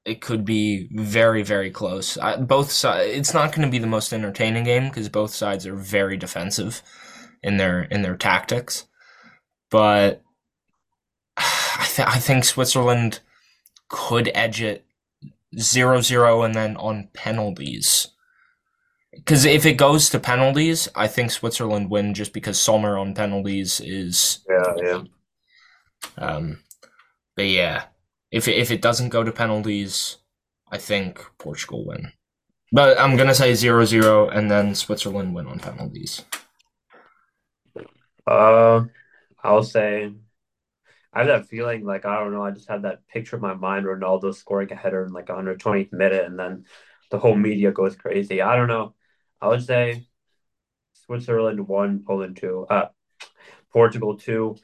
it 0.05 0.21
could 0.21 0.45
be 0.45 0.89
very, 0.93 1.43
very 1.43 1.71
close. 1.71 2.19
I, 2.19 2.37
both 2.37 2.71
sides, 2.71 3.11
it's 3.11 3.35
not 3.35 3.53
going 3.53 3.67
to 3.67 3.71
be 3.71 3.79
the 3.79 3.87
most 3.87 4.13
entertaining 4.13 4.65
game 4.65 4.89
because 4.89 5.09
both 5.09 5.33
sides 5.33 5.67
are 5.67 5.77
very 5.77 6.17
defensive 6.17 6.83
in 7.43 7.57
their 7.57 7.83
in 7.83 8.03
their 8.03 8.17
tactics. 8.17 8.87
But 9.71 10.23
I, 11.37 11.87
th- 11.89 12.09
I 12.09 12.19
think 12.19 12.45
Switzerland 12.45 13.21
could 13.89 14.31
edge 14.35 14.61
it 14.63 14.85
0-0 15.57 16.45
and 16.45 16.55
then 16.55 16.77
on 16.77 17.09
penalties. 17.13 18.09
Because 19.15 19.45
if 19.45 19.67
it 19.67 19.75
goes 19.75 20.09
to 20.11 20.19
penalties, 20.19 20.89
I 20.95 21.07
think 21.07 21.31
Switzerland 21.31 21.91
win 21.91 22.15
just 22.15 22.33
because 22.33 22.59
Sommer 22.59 22.97
on 22.97 23.15
penalties 23.15 23.81
is 23.81 24.41
Yeah, 24.49 24.75
yeah. 24.83 25.03
um, 26.17 26.61
but 27.37 27.47
yeah, 27.47 27.85
if 28.33 28.49
if 28.49 28.71
it 28.71 28.83
doesn't 28.83 29.11
go 29.11 29.23
to 29.23 29.31
penalties, 29.31 30.17
I 30.71 30.79
think 30.79 31.21
Portugal 31.39 31.87
win. 31.87 32.13
But 32.73 32.99
I'm 32.99 33.17
gonna 33.17 33.35
say 33.35 33.53
0-0 33.53 34.35
and 34.35 34.51
then 34.51 34.75
Switzerland 34.75 35.35
win 35.35 35.47
on 35.47 35.61
penalties. 35.61 36.25
Uh, 38.27 38.85
I'll 39.45 39.63
say 39.63 40.13
I 41.13 41.19
have 41.19 41.27
that 41.29 41.49
feeling 41.49 41.85
like 41.85 42.07
I 42.07 42.19
don't 42.19 42.33
know. 42.33 42.43
I 42.43 42.53
just 42.53 42.69
had 42.69 42.83
that 42.83 43.07
picture 43.09 43.37
in 43.37 43.43
my 43.43 43.55
mind, 43.55 43.85
Ronaldo 43.85 44.35
scoring 44.35 44.73
a 44.73 44.77
header 44.77 45.05
in 45.05 45.13
like 45.13 45.27
120th 45.27 45.93
minute, 45.93 46.25
and 46.25 46.39
then 46.39 46.65
the 47.11 47.19
whole 47.19 47.37
media 47.37 47.71
goes 47.71 47.95
crazy. 47.97 48.41
I 48.41 48.57
don't 48.57 48.69
know. 48.69 48.95
I 49.41 49.49
would 49.49 49.65
say 49.65 50.07
Switzerland 51.05 51.69
one, 51.69 52.05
Poland 52.07 52.39
two, 52.39 52.67
uh, 52.71 52.89
Portugal 53.73 54.17
two, 54.17 54.57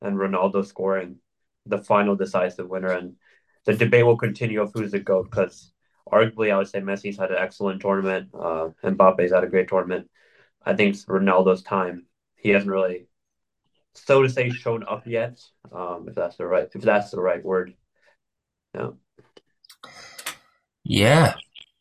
and 0.00 0.16
Ronaldo 0.16 0.64
scoring 0.64 1.16
the 1.66 1.78
final 1.78 2.16
decisive 2.16 2.68
winner. 2.68 2.92
And 2.92 3.16
the 3.64 3.74
debate 3.74 4.06
will 4.06 4.16
continue 4.16 4.60
of 4.60 4.72
who's 4.74 4.92
the 4.92 4.98
goat 4.98 5.30
because 5.30 5.72
arguably 6.10 6.52
I 6.52 6.58
would 6.58 6.68
say 6.68 6.80
Messi's 6.80 7.18
had 7.18 7.30
an 7.30 7.38
excellent 7.38 7.80
tournament. 7.80 8.28
Uh, 8.34 8.70
Mbappe's 8.82 9.32
had 9.32 9.44
a 9.44 9.48
great 9.48 9.68
tournament. 9.68 10.08
I 10.64 10.74
think 10.74 10.94
it's 10.94 11.06
Ronaldo's 11.06 11.62
time. 11.62 12.06
He 12.36 12.50
hasn't 12.50 12.70
really, 12.70 13.06
so 13.94 14.22
to 14.22 14.28
say, 14.28 14.50
shown 14.50 14.84
up 14.88 15.06
yet. 15.06 15.40
Um, 15.72 16.06
if 16.08 16.14
that's 16.14 16.36
the 16.36 16.46
right, 16.46 16.68
if 16.74 16.82
that's 16.82 17.10
the 17.10 17.20
right 17.20 17.44
word. 17.44 17.74
Yeah. 18.74 18.90
Yeah, 20.84 21.34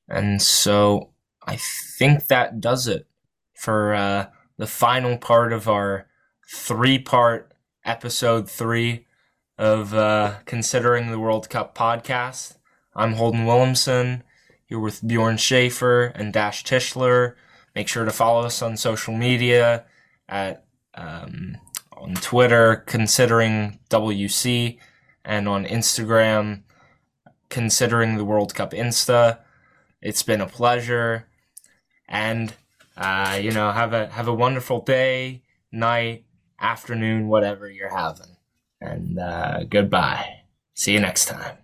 and 0.07 0.39
so 0.41 1.09
I 1.45 1.57
think 1.97 2.27
that 2.27 2.61
does 2.61 2.87
it 2.87 3.07
for 3.55 3.95
uh, 3.95 4.27
the 4.57 4.67
final 4.67 5.17
part 5.17 5.51
of 5.53 5.67
our 5.67 6.07
three-part 6.53 7.51
episode 7.83 8.49
three 8.49 9.07
of 9.61 9.93
uh, 9.93 10.37
considering 10.45 11.11
the 11.11 11.19
World 11.19 11.47
Cup 11.47 11.77
podcast. 11.77 12.57
I'm 12.95 13.13
Holden 13.13 13.45
Williamson 13.45 14.23
here 14.65 14.79
with 14.79 15.07
Bjorn 15.07 15.37
Schaefer 15.37 16.05
and 16.15 16.33
Dash 16.33 16.63
Tischler. 16.63 17.35
Make 17.75 17.87
sure 17.87 18.03
to 18.03 18.11
follow 18.11 18.41
us 18.41 18.63
on 18.63 18.75
social 18.75 19.15
media 19.15 19.85
at 20.27 20.65
um, 20.95 21.57
on 21.95 22.15
Twitter, 22.15 22.77
considering 22.87 23.77
WC, 23.91 24.79
and 25.23 25.47
on 25.47 25.65
Instagram, 25.65 26.63
considering 27.49 28.17
the 28.17 28.25
World 28.25 28.55
Cup 28.55 28.71
Insta. 28.71 29.41
It's 30.01 30.23
been 30.23 30.41
a 30.41 30.47
pleasure, 30.47 31.27
and 32.09 32.55
uh, 32.97 33.39
you 33.39 33.51
know, 33.51 33.71
have 33.71 33.93
a 33.93 34.07
have 34.07 34.27
a 34.27 34.33
wonderful 34.33 34.81
day, 34.81 35.43
night, 35.71 36.25
afternoon, 36.59 37.27
whatever 37.27 37.69
you're 37.69 37.95
having, 37.95 38.37
and 38.81 39.19
uh, 39.19 39.63
goodbye. 39.65 40.41
See 40.73 40.93
you 40.93 40.99
next 40.99 41.25
time. 41.25 41.60